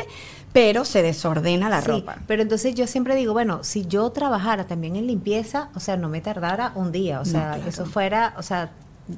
pero 0.53 0.85
se 0.85 1.01
desordena 1.01 1.69
la 1.69 1.81
Sí, 1.81 1.87
ropa. 1.89 2.17
Pero 2.27 2.41
entonces 2.41 2.73
yo 2.75 2.87
siempre 2.87 3.15
digo, 3.15 3.33
bueno, 3.33 3.63
si 3.63 3.85
yo 3.85 4.09
trabajara 4.11 4.65
también 4.67 4.95
en 4.95 5.07
limpieza, 5.07 5.69
o 5.75 5.79
sea, 5.79 5.97
no 5.97 6.09
me 6.09 6.21
tardara 6.21 6.71
un 6.75 6.91
día, 6.91 7.17
o 7.21 7.25
No, 7.25 7.31
sea, 7.31 7.53
claro. 7.55 7.69
eso 7.69 7.85
fuera, 7.85 8.33
o 8.37 8.43
sea, 8.43 8.71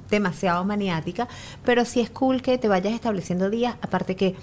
demasiado 0.10 0.64
maniática, 0.66 1.28
pero 1.66 1.84
sí 1.86 2.00
es 2.00 2.10
cool 2.12 2.42
que 2.44 2.58
te 2.60 2.68
vayas 2.68 2.94
estableciendo 2.94 3.50
días, 3.50 3.76
aparte 3.82 4.16
que 4.16 4.36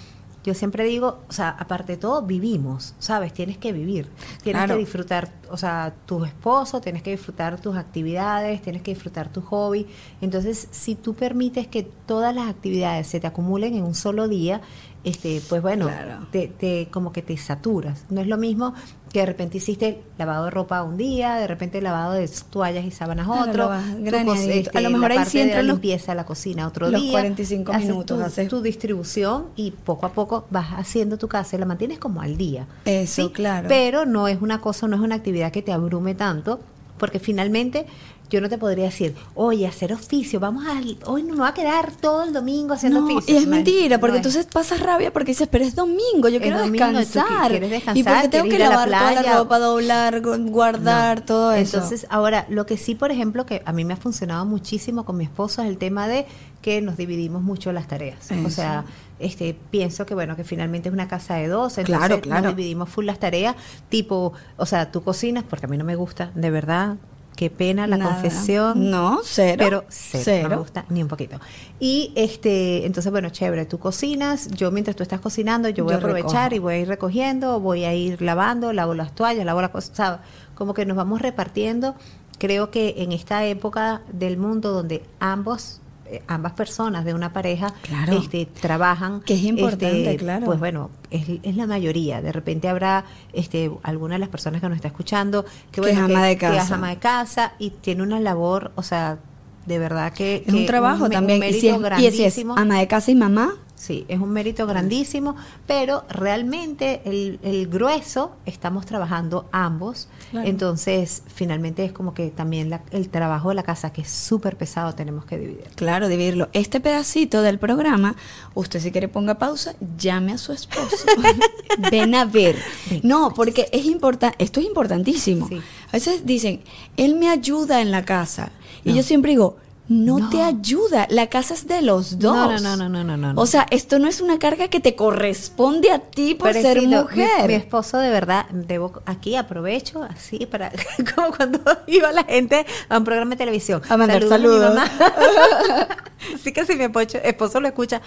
yo 0.46 0.54
siempre 0.54 0.84
digo, 0.84 1.18
o 1.28 1.32
sea, 1.32 1.50
aparte 1.50 1.92
de 1.94 1.98
todo, 1.98 2.22
vivimos, 2.22 2.94
¿sabes? 3.00 3.34
Tienes 3.34 3.58
que 3.58 3.72
vivir, 3.72 4.06
tienes 4.44 4.60
Claro. 4.62 4.74
que 4.74 4.80
disfrutar, 4.80 5.32
o 5.50 5.56
sea, 5.56 5.92
tu 6.06 6.24
esposo, 6.24 6.80
tienes 6.80 7.02
que 7.02 7.10
disfrutar 7.10 7.60
tus 7.60 7.76
actividades, 7.76 8.62
tienes 8.62 8.82
que 8.82 8.92
disfrutar 8.94 9.28
tu 9.32 9.40
hobby. 9.42 9.86
Entonces, 10.20 10.68
si 10.70 10.94
tú 10.94 11.14
permites 11.14 11.66
que 11.66 11.82
todas 11.82 12.32
las 12.34 12.48
actividades 12.48 13.08
se 13.08 13.18
te 13.18 13.26
acumulen 13.26 13.74
en 13.74 13.82
un 13.84 13.94
solo 13.96 14.28
día, 14.28 14.60
este, 15.06 15.40
pues 15.48 15.62
bueno, 15.62 15.86
Claro. 15.86 16.26
te, 16.32 16.48
te- 16.48 16.88
como 16.90 17.12
que 17.12 17.22
te 17.22 17.36
saturas. 17.36 18.04
No 18.10 18.20
es 18.20 18.26
lo 18.26 18.36
mismo 18.36 18.74
que 19.12 19.20
de 19.20 19.26
repente 19.26 19.58
hiciste 19.58 20.02
lavado 20.18 20.46
de 20.46 20.50
ropa 20.50 20.82
un 20.82 20.96
día, 20.96 21.36
de 21.36 21.46
repente 21.46 21.80
lavado 21.80 22.12
de 22.12 22.28
toallas 22.50 22.84
y 22.84 22.90
sábanas 22.90 23.26
Claro, 23.26 23.42
otro, 23.50 23.62
lo 23.64 23.68
vas 23.68 23.84
cos- 23.84 24.70
A 24.76 24.80
lo 24.80 24.90
mejor 24.90 25.14
la 25.14 25.20
ahí 25.22 25.26
sí 25.26 25.38
de 25.38 25.44
entran 25.44 25.66
la 25.68 25.72
limpieza 25.74 26.14
la 26.14 26.26
cocina 26.26 26.66
otro 26.66 26.90
los 26.90 27.00
día. 27.00 27.12
45 27.12 27.72
haces 27.72 27.88
minutos, 27.88 28.18
tu, 28.18 28.24
haces- 28.24 28.48
tu 28.48 28.60
distribución 28.60 29.46
y 29.54 29.70
poco 29.70 30.06
a 30.06 30.12
poco 30.12 30.46
vas 30.50 30.70
haciendo 30.76 31.16
tu 31.18 31.28
casa 31.28 31.54
y 31.56 31.60
la 31.60 31.66
mantienes 31.66 31.98
como 32.00 32.20
al 32.20 32.36
día. 32.36 32.66
Eso, 32.84 33.32
claro. 33.32 33.68
Pero 33.68 34.06
no 34.06 34.26
es 34.28 34.42
una 34.42 34.60
cosa, 34.60 34.88
no 34.88 34.96
es 34.96 35.02
una 35.02 35.14
actividad 35.14 35.52
que 35.52 35.62
te 35.62 35.72
abrume 35.72 36.14
tanto, 36.16 36.58
porque 36.98 37.20
finalmente 37.20 37.86
yo 38.30 38.40
no 38.40 38.48
te 38.48 38.58
podría 38.58 38.84
decir, 38.86 39.14
oye, 39.34 39.66
hacer 39.66 39.92
oficio, 39.92 40.40
vamos 40.40 40.64
a, 40.66 40.80
hoy 41.10 41.22
no 41.22 41.34
me 41.34 41.40
va 41.40 41.48
a 41.48 41.54
quedar 41.54 41.92
todo 41.92 42.24
el 42.24 42.32
domingo 42.32 42.74
haciendo 42.74 43.00
No, 43.00 43.06
oficio. 43.06 43.34
y 43.34 43.38
es 43.38 43.46
mentira, 43.46 43.98
porque 43.98 44.12
no 44.12 44.20
es. 44.20 44.26
entonces 44.26 44.46
pasas 44.52 44.80
rabia 44.80 45.12
porque 45.12 45.32
dices, 45.32 45.48
pero 45.50 45.64
es 45.64 45.74
domingo, 45.74 46.28
yo 46.28 46.40
quiero 46.40 46.58
domingo, 46.58 46.86
descansar. 46.86 47.50
quieres 47.50 47.70
descansar, 47.70 47.96
y 47.96 48.02
porque 48.02 48.28
tengo 48.28 48.48
que 48.48 48.54
ir 48.56 48.62
a 48.64 48.68
la 48.70 48.86
lavar 48.86 49.10
toda 49.10 49.22
la 49.22 49.36
ropa, 49.38 49.58
doblar, 49.58 50.22
gu- 50.22 50.50
guardar, 50.50 51.18
No. 51.20 51.24
todo 51.24 51.52
eso. 51.52 51.76
Entonces, 51.76 52.06
ahora, 52.10 52.46
lo 52.48 52.66
que 52.66 52.76
sí, 52.76 52.94
por 52.94 53.10
ejemplo, 53.10 53.46
que 53.46 53.62
a 53.64 53.72
mí 53.72 53.84
me 53.84 53.94
ha 53.94 53.96
funcionado 53.96 54.44
muchísimo 54.44 55.04
con 55.04 55.16
mi 55.16 55.24
esposo 55.24 55.62
es 55.62 55.68
el 55.68 55.78
tema 55.78 56.08
de 56.08 56.26
que 56.62 56.82
nos 56.82 56.96
dividimos 56.96 57.42
mucho 57.42 57.72
las 57.72 57.86
tareas. 57.86 58.28
O 58.30 58.34
Eso. 58.34 58.50
sea, 58.50 58.84
este, 59.20 59.56
pienso 59.70 60.04
que 60.04 60.14
bueno, 60.14 60.34
que 60.36 60.42
finalmente 60.44 60.88
es 60.88 60.92
una 60.92 61.06
casa 61.08 61.34
de 61.36 61.46
dos, 61.48 61.78
entonces 61.78 61.96
Claro, 62.06 62.20
claro. 62.20 62.42
nos 62.48 62.56
dividimos 62.56 62.88
full 62.88 63.04
las 63.06 63.18
tareas, 63.20 63.54
tipo, 63.88 64.32
o 64.56 64.66
sea, 64.66 64.90
tú 64.90 65.02
cocinas, 65.02 65.44
porque 65.48 65.66
a 65.66 65.68
mí 65.68 65.76
no 65.78 65.84
me 65.84 65.94
gusta, 65.96 66.32
de 66.34 66.50
verdad, 66.50 66.96
qué 67.36 67.50
pena 67.50 67.86
la 67.86 67.96
Nada. 67.98 68.14
confesión. 68.14 68.90
No, 68.90 69.20
cero. 69.22 69.56
Pero 69.58 69.84
cero, 69.88 70.22
Cero. 70.24 70.42
no 70.48 70.48
me 70.56 70.56
gusta 70.62 70.84
ni 70.88 71.02
un 71.02 71.08
poquito. 71.08 71.38
Y 71.78 72.12
este, 72.16 72.84
entonces, 72.86 73.12
bueno, 73.12 73.30
chévere, 73.30 73.66
tú 73.66 73.78
cocinas, 73.78 74.48
yo 74.48 74.70
mientras 74.72 74.96
tú 74.96 75.02
estás 75.04 75.20
cocinando, 75.20 75.68
yo 75.68 75.84
voy 75.84 75.92
Yo 75.92 75.96
a 75.98 76.00
aprovechar 76.00 76.50
recojo. 76.50 76.56
y 76.56 76.58
voy 76.58 76.74
a 76.74 76.78
ir 76.78 76.88
recogiendo, 76.88 77.60
voy 77.60 77.84
a 77.84 77.94
ir 77.94 78.20
lavando, 78.22 78.72
lavo 78.72 78.94
las 78.94 79.14
toallas, 79.14 79.44
lavo 79.44 79.60
las 79.60 79.70
cosas, 79.70 79.92
¿sabes? 79.96 80.20
Como 80.54 80.74
que 80.74 80.84
nos 80.86 80.96
vamos 80.96 81.20
repartiendo. 81.22 81.94
Creo 82.38 82.70
que 82.70 82.96
en 82.98 83.12
esta 83.12 83.44
época 83.46 84.02
del 84.12 84.36
mundo 84.38 84.72
donde 84.72 85.02
ambos 85.20 85.80
ambas 86.26 86.52
personas 86.52 87.04
de 87.04 87.14
una 87.14 87.32
pareja 87.32 87.72
Claro. 87.82 88.18
este, 88.18 88.46
trabajan 88.46 89.20
Que 89.20 89.34
es 89.34 89.42
importante, 89.42 90.02
este, 90.12 90.16
claro. 90.16 90.46
pues 90.46 90.58
bueno 90.58 90.90
es, 91.10 91.26
es 91.42 91.56
la 91.56 91.66
mayoría 91.66 92.20
de 92.22 92.32
repente 92.32 92.68
habrá 92.68 93.04
este 93.32 93.70
alguna 93.82 94.14
de 94.14 94.18
las 94.20 94.28
personas 94.28 94.60
que 94.60 94.68
nos 94.68 94.76
está 94.76 94.88
escuchando 94.88 95.44
que, 95.72 95.80
Que 95.80 95.90
es 95.90 95.96
bueno, 95.98 96.04
ama 96.14 96.24
de 96.26 96.36
que 96.38 96.46
es 96.46 96.52
casa. 96.52 96.74
ama 96.74 96.88
de 96.90 96.96
casa 96.98 97.52
y 97.58 97.70
tiene 97.70 98.02
una 98.02 98.20
labor 98.20 98.72
o 98.74 98.82
sea 98.82 99.18
de 99.66 99.78
verdad 99.78 100.12
que 100.12 100.44
es 100.46 100.54
un 100.54 100.64
trabajo 100.66 101.10
también. 101.10 101.38
y 101.38 101.40
mérito 101.40 101.60
si 101.60 101.68
es, 101.68 101.74
y 101.74 101.76
si 101.76 101.76
es 101.78 101.82
grandísimo. 101.82 102.54
ama 102.56 102.78
de 102.78 102.86
casa 102.86 103.10
y 103.10 103.14
mamá, 103.16 103.54
Sí, 103.76 104.06
es 104.08 104.18
un 104.20 104.30
mérito 104.30 104.66
grandísimo, 104.66 105.36
pero 105.66 106.04
realmente 106.08 107.02
el, 107.04 107.38
el 107.42 107.68
grueso 107.68 108.32
estamos 108.46 108.86
trabajando 108.86 109.46
ambos. 109.52 110.08
Claro. 110.30 110.48
Entonces, 110.48 111.22
finalmente 111.26 111.84
es 111.84 111.92
como 111.92 112.14
que 112.14 112.30
también 112.30 112.70
la- 112.70 112.82
el 112.90 113.10
trabajo 113.10 113.50
de 113.50 113.54
la 113.54 113.62
casa, 113.64 113.92
que 113.92 114.00
es 114.00 114.08
súper 114.10 114.56
pesado, 114.56 114.94
tenemos 114.94 115.26
que 115.26 115.36
dividir. 115.36 115.64
Claro, 115.74 116.08
dividirlo. 116.08 116.48
Este 116.54 116.80
pedacito 116.80 117.42
del 117.42 117.58
programa, 117.58 118.16
usted 118.54 118.80
si 118.80 118.90
quiere 118.92 119.08
ponga 119.08 119.34
pausa, 119.38 119.74
llame 119.98 120.32
a 120.32 120.38
su 120.38 120.52
esposo. 120.54 120.96
Ven 121.90 122.14
a 122.14 122.24
ver. 122.24 122.56
No, 123.02 123.34
porque 123.34 123.68
es 123.72 123.84
importante, 123.84 124.36
esto 124.42 124.60
es 124.60 124.66
importantísimo. 124.66 125.48
Sí. 125.48 125.60
A 125.88 125.92
veces 125.92 126.24
dicen, 126.24 126.62
él 126.96 127.16
me 127.16 127.28
ayuda 127.28 127.82
en 127.82 127.90
la 127.90 128.04
casa. 128.06 128.50
Y 128.84 128.94
yo 128.94 129.02
siempre 129.02 129.32
digo, 129.32 129.56
no, 129.88 130.18
No. 130.18 130.30
te 130.30 130.42
ayuda, 130.42 131.06
la 131.10 131.28
casa 131.28 131.54
es 131.54 131.68
de 131.68 131.80
los 131.82 132.18
dos. 132.18 132.34
No, 132.34 132.58
no, 132.60 132.76
no, 132.76 132.88
no, 132.88 133.04
no, 133.04 133.16
no, 133.16 133.32
no. 133.34 133.40
O 133.40 133.46
sea, 133.46 133.66
esto 133.70 133.98
no 134.00 134.08
es 134.08 134.20
una 134.20 134.38
carga 134.38 134.66
que 134.68 134.80
te 134.80 134.96
corresponde 134.96 135.92
a 135.92 135.98
ti 136.00 136.34
por 136.34 136.52
ser 136.52 136.80
mi- 136.80 136.88
mujer. 136.88 137.46
Mi, 137.46 137.54
esposo 137.54 137.98
de 137.98 138.10
verdad, 138.10 138.46
debo 138.50 139.00
aquí 139.06 139.36
aprovecho 139.36 140.02
así 140.02 140.46
para 140.46 140.72
como 141.14 141.28
cuando 141.36 141.60
iba 141.86 142.10
la 142.12 142.24
gente 142.24 142.66
a 142.88 142.98
un 142.98 143.04
programa 143.04 143.30
de 143.30 143.36
televisión. 143.36 143.80
A 143.88 143.96
mandar 143.96 144.22
mi 144.22 144.28
saludos. 144.28 144.74
mamá. 144.74 144.90
así 146.34 146.52
que 146.52 146.64
si 146.66 146.74
mi 146.76 146.84
esposo, 146.84 147.18
esposo 147.22 147.60
lo 147.60 147.68
escucha, 147.68 148.02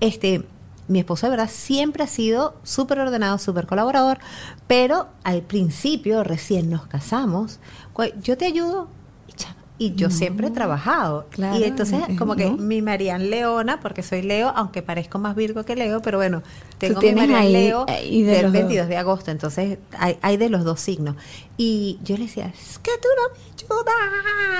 este 0.00 0.44
mi 0.88 0.98
esposo 0.98 1.26
de 1.26 1.30
verdad 1.30 1.48
siempre 1.50 2.02
ha 2.02 2.06
sido 2.08 2.56
súper 2.64 2.98
ordenado, 2.98 3.38
súper 3.38 3.66
colaborador, 3.66 4.18
pero 4.66 5.08
al 5.24 5.40
principio, 5.42 6.24
recién 6.24 6.68
nos 6.70 6.86
casamos, 6.86 7.60
yo 8.20 8.36
te 8.36 8.46
ayudo 8.46 8.88
y 9.86 9.94
yo 9.94 10.10
siempre 10.10 10.48
he 10.48 10.50
trabajado. 10.50 11.26
claro, 11.30 11.58
y 11.58 11.64
entonces, 11.64 12.00
eh, 12.08 12.16
como 12.16 12.36
que 12.36 12.50
¿no? 12.50 12.56
mi 12.56 12.82
Marian 12.82 13.30
Leona, 13.30 13.80
porque 13.80 14.02
soy 14.02 14.22
Leo, 14.22 14.52
aunque 14.54 14.82
parezco 14.82 15.18
más 15.18 15.34
Virgo 15.34 15.64
que 15.64 15.74
Leo, 15.76 16.00
pero 16.02 16.18
bueno, 16.18 16.42
tengo 16.78 17.00
mi 17.00 17.08
ahí- 17.34 17.52
Leo 17.52 17.84
ahí 17.88 18.22
de 18.22 18.32
del 18.32 18.42
los 18.44 18.52
dos. 18.52 18.60
22 18.60 18.88
de 18.88 18.96
agosto, 18.96 19.30
entonces 19.30 19.78
hay, 19.98 20.18
hay 20.22 20.36
de 20.36 20.48
los 20.50 20.64
dos 20.64 20.80
signos. 20.80 21.16
Y 21.56 21.98
yo 22.04 22.16
le 22.16 22.24
decía, 22.24 22.46
es 22.46 22.78
que 22.78 22.90
tú 23.00 23.08
no 23.16 23.34
me 23.34 23.52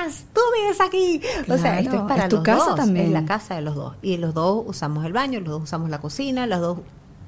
ayudas, 0.01 0.25
tú 0.33 0.41
vives 0.61 0.81
aquí. 0.81 1.21
o 1.51 1.57
sea, 1.59 1.79
esto 1.81 1.91
es 1.91 2.01
Claro, 2.03 2.07
para 2.09 2.23
es 2.25 2.29
tu 2.29 2.37
los 2.37 2.45
casa 2.45 2.65
dos, 2.67 2.77
también. 2.77 3.07
es 3.07 3.13
la 3.13 3.25
casa 3.25 3.55
de 3.55 3.63
los 3.63 3.75
dos. 3.75 3.95
Y 4.03 4.17
los 4.17 4.35
dos 4.35 4.65
usamos 4.67 5.05
el 5.05 5.13
baño, 5.13 5.41
los 5.41 5.51
dos 5.51 5.63
usamos 5.65 5.91
la 5.91 6.01
cocina, 6.01 6.47
los 6.47 6.61
dos 6.61 6.79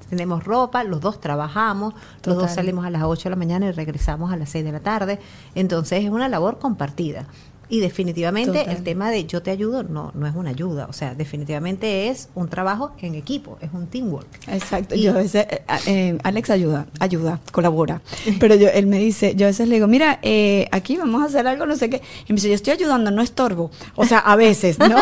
tenemos 0.09 0.43
ropa, 0.43 0.83
los 0.83 1.01
dos 1.01 1.19
trabajamos, 1.19 1.95
los 2.23 2.35
dos 2.37 2.51
salimos 2.51 2.85
a 2.85 2.91
las 2.91 3.01
8 3.03 3.23
de 3.23 3.29
la 3.31 3.35
mañana 3.37 3.65
y 3.67 3.71
regresamos 3.71 4.31
a 4.31 4.37
las 4.37 4.49
6 4.49 4.63
de 4.63 4.71
la 4.71 4.79
tarde. 4.79 5.19
Entonces 5.55 6.03
es 6.03 6.11
una 6.11 6.29
labor 6.29 6.59
compartida. 6.59 7.25
Y 7.67 7.79
definitivamente 7.79 8.59
Total. 8.59 8.75
el 8.75 8.83
tema 8.83 9.09
de 9.11 9.25
yo 9.25 9.41
te 9.41 9.49
ayudo 9.51 9.83
no, 9.83 10.11
no 10.13 10.27
es 10.27 10.35
una 10.35 10.51
ayuda, 10.51 10.85
o 10.87 10.93
sea, 10.93 11.15
definitivamente 11.15 12.09
es 12.09 12.29
un 12.35 12.47
trabajo 12.47 12.91
en 13.01 13.15
equipo, 13.15 13.57
es 13.61 13.69
un 13.73 13.87
teamwork. 13.87 14.27
Exacto, 14.47 14.95
Y- 14.95 15.01
yo 15.01 15.11
a 15.11 15.15
veces, 15.15 15.47
eh, 15.49 15.61
eh, 15.87 16.17
Alex 16.23 16.49
ayuda, 16.51 16.85
ayuda, 16.99 17.39
colabora, 17.51 18.01
pero 18.39 18.53
yo, 18.55 18.67
él 18.69 18.85
me 18.87 18.99
dice, 18.99 19.33
yo 19.35 19.47
a 19.47 19.49
veces 19.49 19.67
le 19.67 19.75
digo, 19.75 19.87
mira, 19.87 20.19
eh, 20.21 20.67
aquí 20.71 20.97
vamos 20.97 21.23
a 21.23 21.25
hacer 21.25 21.47
algo, 21.47 21.65
no 21.65 21.75
sé 21.75 21.89
qué, 21.89 22.01
y 22.27 22.33
me 22.33 22.35
dice, 22.35 22.49
yo 22.49 22.53
estoy 22.55 22.73
ayudando, 22.73 23.09
no 23.11 23.21
estorbo, 23.21 23.71
o 23.95 24.05
sea, 24.05 24.19
a 24.19 24.35
veces, 24.35 24.77
¿no? 24.79 24.97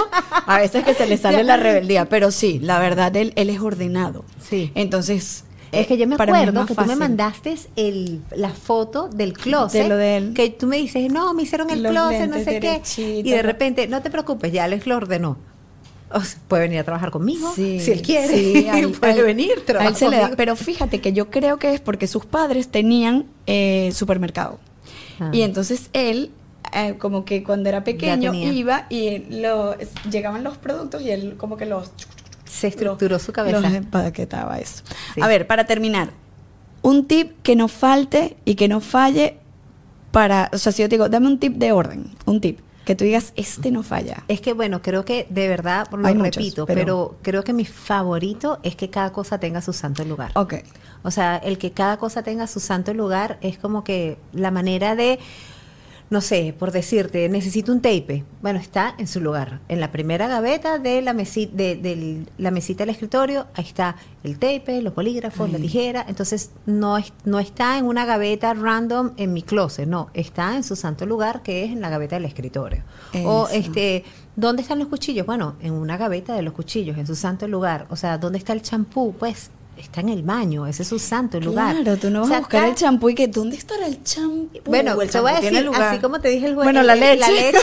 A 0.45 0.59
veces 0.59 0.83
que 0.85 0.93
se 0.93 1.05
le 1.07 1.17
sale 1.17 1.43
la 1.43 1.57
rebeldía, 1.57 2.05
pero 2.07 2.31
sí, 2.31 2.59
la 2.59 2.79
verdad, 2.79 3.15
él, 3.15 3.33
él 3.35 3.49
es 3.49 3.59
ordenado, 3.59 4.23
Sí. 4.41 4.71
entonces... 4.75 5.43
Es 5.73 5.87
que 5.87 5.97
yo 5.97 6.07
me 6.07 6.15
acuerdo 6.15 6.65
que 6.65 6.75
tú 6.75 6.85
me 6.85 6.95
mandaste 6.95 7.55
el, 7.75 8.21
la 8.35 8.49
foto 8.49 9.07
del 9.09 9.33
closet. 9.33 9.83
De 9.83 9.89
lo 9.89 9.97
de 9.97 10.17
él. 10.17 10.33
Que 10.33 10.49
tú 10.49 10.67
me 10.67 10.77
dices, 10.77 11.11
no, 11.11 11.33
me 11.33 11.43
hicieron 11.43 11.69
el 11.69 11.83
Los 11.83 11.91
closet, 11.91 12.29
no 12.29 12.43
sé 12.43 12.59
qué. 12.59 12.81
Y 12.97 13.29
de 13.29 13.41
repente, 13.41 13.87
no 13.87 14.01
te 14.01 14.09
preocupes, 14.09 14.51
ya 14.51 14.65
Alex 14.65 14.87
lo 14.87 14.97
ordenó. 14.97 15.37
O 16.11 16.21
sea, 16.21 16.39
puede 16.47 16.63
venir 16.63 16.79
a 16.79 16.83
trabajar 16.83 17.09
conmigo, 17.09 17.51
Sí, 17.55 17.79
si 17.79 17.91
él 17.91 18.01
quiere. 18.03 18.27
sí, 18.27 18.67
puede 18.99 19.23
venir, 19.23 19.51
a 19.51 19.53
él 19.55 19.63
trabajar 19.63 19.95
se 19.95 20.09
le 20.09 20.17
da. 20.17 20.21
conmigo. 20.21 20.37
Pero 20.37 20.55
fíjate 20.55 21.01
que 21.01 21.11
yo 21.11 21.31
creo 21.31 21.57
que 21.57 21.73
es 21.73 21.81
porque 21.81 22.05
sus 22.05 22.25
padres 22.25 22.67
tenían 22.67 23.25
eh, 23.47 23.91
supermercado. 23.93 24.59
Ah. 25.19 25.31
Y 25.33 25.41
entonces 25.41 25.89
él, 25.93 26.31
eh, 26.71 26.95
como 26.99 27.25
que 27.25 27.43
cuando 27.43 27.67
era 27.69 27.83
pequeño, 27.83 28.31
iba 28.33 28.85
y 28.89 29.19
lo, 29.41 29.75
llegaban 30.11 30.43
los 30.43 30.57
productos 30.57 31.01
y 31.01 31.09
él 31.09 31.35
como 31.37 31.57
que 31.57 31.65
los... 31.65 31.91
Se 32.53 32.67
estructuró 32.67 33.19
su 33.19 33.33
cabeza. 33.33 33.59
Los 33.59 33.73
empaquetaba 33.73 34.59
eso. 34.59 34.83
Sí. 35.15 35.21
A 35.21 35.27
ver, 35.27 35.47
para 35.47 35.65
terminar, 35.65 36.09
un 36.81 37.05
tip 37.07 37.31
que 37.41 37.55
no 37.55 37.67
falte 37.67 38.37
y 38.45 38.55
que 38.55 38.67
no 38.67 38.79
falle 38.79 39.37
para... 40.11 40.49
O 40.53 40.57
sea, 40.57 40.71
si 40.71 40.81
yo 40.81 40.89
te 40.89 40.95
digo, 40.95 41.09
dame 41.09 41.27
un 41.27 41.39
tip 41.39 41.55
de 41.55 41.71
orden, 41.71 42.11
un 42.25 42.39
tip, 42.41 42.59
que 42.85 42.95
tú 42.95 43.05
digas, 43.05 43.33
este 43.35 43.71
no 43.71 43.81
falla. 43.81 44.23
Es 44.27 44.41
que 44.41 44.53
bueno, 44.53 44.81
creo 44.81 45.05
que 45.05 45.25
de 45.29 45.47
verdad, 45.47 45.87
lo 45.91 46.05
Hay 46.05 46.15
muchos, 46.15 46.35
repito, 46.35 46.65
pero- 46.65 46.79
pero... 46.81 47.15
creo 47.21 47.43
que 47.43 47.53
mi 47.53 47.65
favorito 47.65 48.59
es 48.61 48.75
que 48.75 48.89
cada 48.89 49.11
cosa 49.11 49.39
tenga 49.39 49.61
su 49.61 49.73
santo 49.73 50.03
lugar. 50.03 50.31
Ok. 50.35 50.55
O 51.01 51.11
sea, 51.11 51.37
el 51.37 51.57
que 51.57 51.71
cada 51.71 51.97
cosa 51.97 52.23
tenga 52.23 52.45
su 52.47 52.59
santo 52.59 52.93
lugar 52.93 53.37
es 53.41 53.57
como 53.57 53.83
que 53.83 54.17
la 54.33 54.51
manera 54.51 54.95
de, 54.95 55.19
no 56.13 56.21
sé, 56.21 56.55
por 56.57 56.71
decirte, 56.71 57.27
necesito 57.27 57.71
un 57.73 57.81
tape. 57.81 58.23
Bueno, 58.41 58.59
está 58.59 58.93
en 58.99 59.07
su 59.07 59.19
lugar. 59.19 59.59
En 59.67 59.79
la 59.79 59.91
primera 59.91 60.27
gaveta 60.27 60.77
de 60.77 61.01
la, 61.01 61.13
mesi- 61.13 61.49
de, 61.51 61.75
del- 61.75 62.29
la 62.37 62.51
mesita 62.51 62.83
del 62.83 62.91
escritorio, 62.91 63.47
ahí 63.55 63.65
está 63.65 63.95
el 64.23 64.37
tape, 64.37 64.81
los 64.81 64.93
bolígrafos, 64.93 65.51
la 65.51 65.57
tijera. 65.57 66.05
Entonces, 66.07 66.51
no, 66.67 66.97
es, 66.97 67.11
no 67.25 67.39
está 67.39 67.77
en 67.79 67.85
una 67.85 68.05
gaveta 68.05 68.53
random 68.53 69.11
en 69.17 69.33
mi 69.33 69.41
closet, 69.41 69.87
no. 69.87 70.09
Está 70.13 70.55
en 70.55 70.63
su 70.63 70.75
santo 70.75 71.05
lugar, 71.05 71.41
que 71.41 71.65
es 71.65 71.71
en 71.71 71.81
la 71.81 71.89
gaveta 71.89 72.15
del 72.15 72.25
escritorio. 72.25 72.83
O 73.25 73.47
este, 73.51 74.03
¿dónde 74.35 74.61
están 74.61 74.77
los 74.79 74.87
cuchillos? 74.89 75.25
Bueno, 75.25 75.55
en 75.61 75.73
una 75.73 75.97
gaveta 75.97 76.35
de 76.35 76.43
los 76.43 76.53
cuchillos, 76.53 76.97
en 76.97 77.07
su 77.07 77.15
santo 77.15 77.47
lugar. 77.47 77.87
O 77.89 77.95
sea, 77.95 78.17
¿dónde 78.19 78.37
está 78.37 78.53
el 78.53 78.61
champú? 78.61 79.13
Pues 79.17 79.49
está 79.77 80.01
en 80.01 80.09
el 80.09 80.23
baño, 80.23 80.65
ese 80.67 80.83
es 80.83 80.87
su 80.89 80.99
santo 80.99 81.39
lugar. 81.39 81.75
Claro, 81.81 81.97
tú 81.99 82.09
no 82.09 82.19
vas 82.21 82.27
O 82.27 82.29
sea, 82.29 82.37
a 82.37 82.41
buscar 82.41 82.65
el 82.69 82.75
champú 82.75 83.09
y 83.09 83.15
que 83.15 83.27
¿dónde 83.27 83.55
estará 83.57 83.87
el 83.87 84.03
champú? 84.03 84.59
Bueno, 84.65 84.99
el 85.01 85.09
te 85.09 85.19
voy 85.19 85.31
a 85.31 85.39
decir, 85.41 85.69
así 85.75 85.99
como 85.99 86.19
te 86.21 86.29
dije 86.29 86.45
el 86.47 86.55
jueves, 86.55 86.73
Bueno, 86.73 86.83
la 86.83 86.95
leche. 86.95 87.19
La 87.19 87.27
leche 87.29 87.57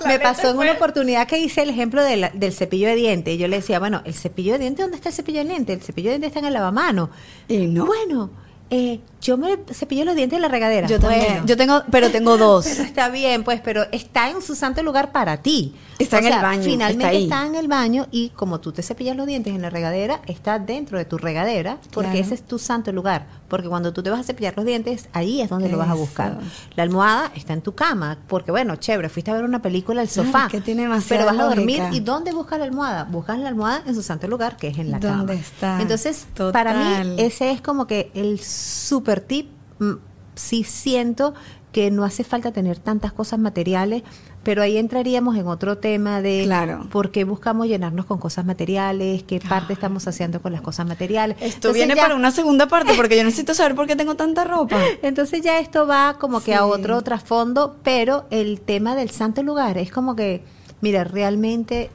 La 0.00 0.06
me 0.06 0.12
leche 0.14 0.22
pasó 0.22 0.50
en 0.50 0.58
una 0.58 0.72
oportunidad 0.72 1.26
que 1.26 1.38
hice 1.38 1.62
el 1.62 1.70
ejemplo 1.70 2.02
de 2.02 2.16
la- 2.16 2.30
del 2.30 2.52
cepillo 2.52 2.88
de 2.88 2.94
dientes. 2.96 3.34
Y 3.34 3.38
yo 3.38 3.48
le 3.48 3.56
decía, 3.56 3.78
bueno, 3.78 4.02
el 4.04 4.14
cepillo 4.14 4.52
de 4.54 4.58
dientes, 4.60 4.84
¿dónde 4.84 4.96
está 4.96 5.08
el 5.10 5.14
cepillo 5.14 5.40
de 5.40 5.44
dientes? 5.48 5.76
El 5.78 5.82
cepillo 5.82 6.08
de 6.10 6.14
dientes 6.18 6.28
está 6.28 6.40
en 6.40 6.46
el 6.46 6.54
lavamano. 6.54 7.10
Y 7.48 7.66
no. 7.66 7.86
Bueno, 7.86 8.30
eh, 8.70 9.00
yo 9.20 9.36
me 9.36 9.56
cepillo 9.72 10.04
los 10.04 10.14
dientes 10.14 10.36
en 10.36 10.42
la 10.42 10.48
regadera. 10.48 10.86
Yo 10.86 11.00
también. 11.00 11.24
Bueno. 11.26 11.46
Yo 11.46 11.56
tengo, 11.56 11.82
pero 11.90 12.10
tengo 12.10 12.36
dos. 12.38 12.66
Pero 12.66 12.82
está 12.84 13.08
bien, 13.08 13.44
pues, 13.44 13.60
pero 13.62 13.84
está 13.92 14.30
en 14.30 14.42
su 14.42 14.54
santo 14.54 14.82
lugar 14.82 15.12
para 15.12 15.38
ti. 15.42 15.74
Está 15.98 16.18
en 16.18 16.26
el 16.26 16.42
baño, 16.42 16.62
Finalmente 16.62 17.04
está 17.22 17.36
está, 17.36 17.46
en 17.46 17.54
el 17.54 17.68
baño 17.68 18.06
y 18.10 18.28
como 18.30 18.60
tú 18.60 18.70
te 18.70 18.82
cepillas 18.82 19.16
los 19.16 19.26
dientes 19.26 19.54
en 19.54 19.62
la 19.62 19.70
regadera, 19.70 20.20
está 20.26 20.58
dentro 20.58 20.98
de 20.98 21.06
tu 21.06 21.16
regadera 21.16 21.78
porque 21.90 22.10
Claro. 22.10 22.26
ese 22.26 22.34
es 22.34 22.42
tu 22.46 22.58
santo 22.58 22.92
lugar. 22.92 23.26
Porque 23.48 23.68
cuando 23.68 23.92
tú 23.94 24.02
te 24.02 24.10
vas 24.10 24.20
a 24.20 24.22
cepillar 24.24 24.52
los 24.56 24.66
dientes, 24.66 25.08
ahí 25.14 25.40
es 25.40 25.48
donde 25.48 25.70
lo 25.70 25.78
vas 25.78 25.88
a 25.88 25.92
Eso. 25.92 26.00
buscar. 26.00 26.38
La 26.74 26.82
almohada 26.82 27.30
está 27.34 27.54
en 27.54 27.62
tu 27.62 27.74
cama 27.74 28.18
porque, 28.28 28.50
bueno, 28.50 28.76
chévere, 28.76 29.08
fuiste 29.08 29.30
a 29.30 29.34
ver 29.34 29.44
una 29.44 29.62
película 29.62 30.02
al 30.02 30.08
sofá. 30.10 30.48
que 30.50 30.60
tiene 30.60 30.82
demasiada 30.82 31.24
pero 31.24 31.32
vas 31.38 31.46
a 31.46 31.54
dormir 31.54 31.82
y 31.92 32.00
¿dónde 32.00 32.32
buscas 32.32 32.58
la 32.58 32.66
almohada? 32.66 33.04
Buscas 33.04 33.38
la 33.38 33.48
almohada 33.48 33.82
en 33.86 33.94
su 33.94 34.02
santo 34.02 34.26
lugar, 34.28 34.56
que 34.58 34.68
es 34.68 34.78
en 34.78 34.90
la 34.90 35.00
cama. 35.00 35.18
¿Dónde 35.18 35.34
está? 35.36 35.80
Entonces, 35.80 36.26
Total. 36.34 36.52
para 36.52 36.74
mí, 37.04 37.14
ese 37.18 37.50
es 37.52 37.62
como 37.62 37.86
que 37.86 38.10
el 38.14 38.38
super 38.40 39.05
tip. 39.20 39.48
Mm, 39.78 39.94
Sí 40.34 40.64
siento 40.64 41.32
que 41.72 41.90
no 41.90 42.04
hace 42.04 42.22
falta 42.22 42.52
tener 42.52 42.78
tantas 42.78 43.10
cosas 43.14 43.38
materiales, 43.38 44.02
pero 44.42 44.60
ahí 44.62 44.76
entraríamos 44.76 45.34
en 45.38 45.46
otro 45.46 45.78
tema 45.78 46.20
de 46.20 46.42
Claro. 46.44 46.86
por 46.90 47.10
qué 47.10 47.24
buscamos 47.24 47.66
llenarnos 47.68 48.04
con 48.04 48.18
cosas 48.18 48.44
materiales, 48.44 49.22
qué 49.22 49.40
parte 49.40 49.72
estamos 49.72 50.06
haciendo 50.06 50.42
con 50.42 50.52
las 50.52 50.60
cosas 50.60 50.86
materiales. 50.86 51.36
Esto 51.40 51.56
Entonces 51.68 51.74
viene 51.74 51.94
ya- 51.96 52.02
para 52.02 52.16
una 52.16 52.30
segunda 52.32 52.68
parte 52.68 52.92
porque 52.96 53.16
yo 53.16 53.24
necesito 53.24 53.54
saber 53.54 53.74
por 53.74 53.86
qué 53.86 53.96
tengo 53.96 54.14
tanta 54.14 54.44
ropa. 54.44 54.76
Entonces 55.02 55.40
ya 55.42 55.58
esto 55.58 55.86
va 55.86 56.16
como 56.18 56.40
que 56.42 56.54
a 56.54 56.58
Sí. 56.58 56.64
otro 56.70 57.00
trasfondo, 57.02 57.76
pero 57.82 58.26
el 58.30 58.60
tema 58.60 58.94
del 58.94 59.08
santo 59.10 59.42
lugar 59.42 59.78
es 59.78 59.90
como 59.90 60.14
que, 60.16 60.44
mira, 60.82 61.02
realmente 61.04 61.90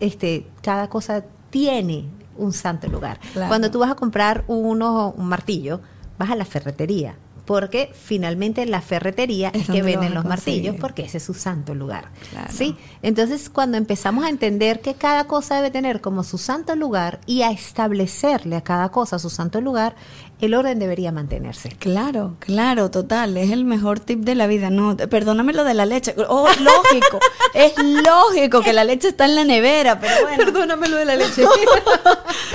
este 0.00 0.46
cada 0.62 0.88
cosa 0.88 1.24
tiene 1.48 2.04
un 2.36 2.52
santo 2.52 2.88
lugar. 2.88 3.18
Claro. 3.32 3.48
Cuando 3.48 3.70
tú 3.70 3.78
vas 3.78 3.90
a 3.90 3.94
comprar 3.94 4.44
uno, 4.48 5.14
un 5.16 5.26
martillo, 5.26 5.80
vas 6.18 6.30
a 6.30 6.36
la 6.36 6.44
ferretería. 6.44 7.16
Porque 7.44 7.92
finalmente 7.94 8.62
en 8.62 8.72
la 8.72 8.80
ferretería 8.80 9.50
Es 9.54 9.62
es, 9.62 9.66
que 9.68 9.78
lo 9.78 9.84
venden 9.84 10.14
los 10.14 10.24
martillos, 10.24 10.74
porque 10.80 11.04
ese 11.04 11.18
es 11.18 11.22
su 11.22 11.32
santo 11.32 11.76
lugar. 11.76 12.10
Claro. 12.30 12.52
¿Sí? 12.52 12.74
Entonces, 13.02 13.48
cuando 13.48 13.76
empezamos 13.76 14.24
a 14.24 14.30
entender 14.30 14.80
que 14.80 14.94
cada 14.94 15.28
cosa 15.28 15.54
debe 15.54 15.70
tener 15.70 16.00
como 16.00 16.24
su 16.24 16.38
santo 16.38 16.74
lugar 16.74 17.20
y 17.24 17.42
a 17.42 17.52
establecerle 17.52 18.56
a 18.56 18.62
cada 18.62 18.88
cosa 18.88 19.20
su 19.20 19.30
santo 19.30 19.60
lugar, 19.60 19.94
el 20.40 20.54
orden 20.54 20.78
debería 20.78 21.12
mantenerse. 21.12 21.70
Claro, 21.70 22.36
claro, 22.40 22.90
total. 22.90 23.36
Es 23.38 23.50
el 23.50 23.64
mejor 23.64 24.00
tip 24.00 24.20
de 24.20 24.34
la 24.34 24.46
vida. 24.46 24.68
No, 24.70 24.94
te- 24.96 25.08
perdóname 25.08 25.52
lo 25.54 25.64
de 25.64 25.74
la 25.74 25.86
leche. 25.86 26.14
Oh, 26.28 26.46
lógico. 26.60 27.18
es 27.54 27.72
lógico 27.78 28.60
que 28.60 28.72
la 28.74 28.84
leche 28.84 29.08
está 29.08 29.24
en 29.24 29.34
la 29.34 29.44
nevera, 29.44 29.98
pero 29.98 30.12
bueno. 30.22 30.36
Perdóname 30.44 30.88
lo 30.88 30.96
de 30.96 31.04
la 31.06 31.16
leche. 31.16 31.42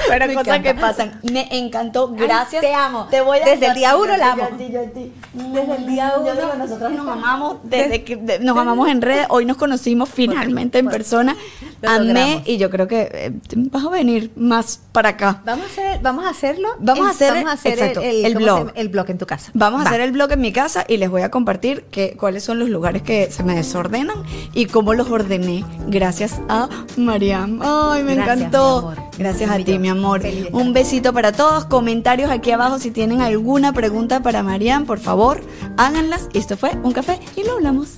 Pero 0.08 0.28
Me 0.28 0.34
cosas 0.36 0.60
que 0.60 0.70
encanta. 0.70 0.82
pasan. 0.82 1.20
Me 1.32 1.48
encantó. 1.58 2.10
Gracias. 2.10 2.62
te 2.62 2.74
amo. 2.74 3.08
Te 3.10 3.22
voy 3.22 3.40
a 3.40 3.46
Desde 3.46 3.68
el 3.68 3.74
día 3.74 3.96
uno 3.96 4.16
la 4.18 4.32
amo. 4.34 4.48
yo. 4.52 4.58
Desde 4.58 5.76
el 5.76 5.88
día 5.88 6.14
uno. 6.20 6.32
digo, 6.34 6.54
nosotros 6.58 6.92
nos 6.92 7.08
amamos 7.08 7.58
desde 7.64 8.04
que 8.04 8.16
de- 8.16 8.40
nos 8.40 8.58
amamos 8.58 8.90
en 8.90 9.02
redes. 9.02 9.26
Hoy 9.30 9.46
nos 9.46 9.58
conocimos 9.58 10.10
finalmente 10.10 10.80
en 10.80 10.88
persona. 10.88 11.36
Lo 11.82 11.90
Amé 11.90 12.06
logramos. 12.14 12.44
y 12.48 12.58
yo 12.58 12.70
creo 12.70 12.88
que 12.88 13.10
eh, 13.12 13.32
vas 13.72 13.84
a 13.86 13.90
venir 13.90 14.32
más 14.36 14.82
para 14.92 15.10
acá. 15.10 15.42
Vamos 15.46 15.66
a 15.66 15.68
hacer, 15.70 16.00
vamos 16.02 16.26
a 16.26 16.30
hacerlo. 16.30 16.70
Vamos 16.80 17.08
a 17.08 17.10
hacer- 17.10 17.34
vamos 17.34 17.50
a 17.50 17.54
hacer 17.54 17.74
exacto, 17.74 18.02
el, 18.02 18.26
el 18.26 18.34
¿cómo 18.36 18.46
blog. 18.46 18.72
el 18.76 18.90
blog 18.90 19.10
en 19.10 19.18
tu 19.18 19.26
casa. 19.26 19.52
Vamos 19.56 19.82
a 19.84 19.90
hacer 19.90 20.02
el 20.02 20.12
blog 20.12 20.32
en 20.34 20.42
mi 20.42 20.52
casa 20.54 20.86
y 20.88 20.98
les 20.98 21.10
voy 21.10 21.24
a 21.24 21.32
compartir 21.32 21.84
que, 21.90 22.16
cuáles 22.18 22.44
son 22.44 22.60
los 22.60 22.70
lugares 22.70 23.02
que 23.02 23.32
se 23.32 23.44
me 23.44 23.56
desordenan 23.56 24.18
y 24.54 24.66
cómo 24.68 24.94
los 24.94 25.10
ordené 25.10 25.66
gracias 25.88 26.40
a 26.50 26.70
Mariam. 26.98 27.60
Ay, 27.64 28.04
me 28.04 28.14
Gracias, 28.16 28.38
encantó. 28.38 28.94
Gracias 29.18 29.50
a 29.50 29.58
ti, 29.58 29.80
mi 29.80 29.90
amor. 29.90 30.22
Feliz 30.22 30.48
Un 30.52 30.74
besito 30.74 31.14
para 31.14 31.32
todos. 31.32 31.66
Comentarios 31.66 32.30
aquí 32.30 32.52
abajo 32.52 32.78
si 32.80 32.92
tienen 32.92 33.22
alguna 33.22 33.74
pregunta 33.74 34.22
para 34.22 34.44
Mariam, 34.44 34.86
por 34.86 35.00
favor, 35.00 35.42
háganlas. 35.78 36.30
Esto 36.34 36.58
fue 36.58 36.72
un 36.84 36.92
café 36.92 37.20
y 37.36 37.44
lo 37.44 37.54
hablamos. 37.54 37.98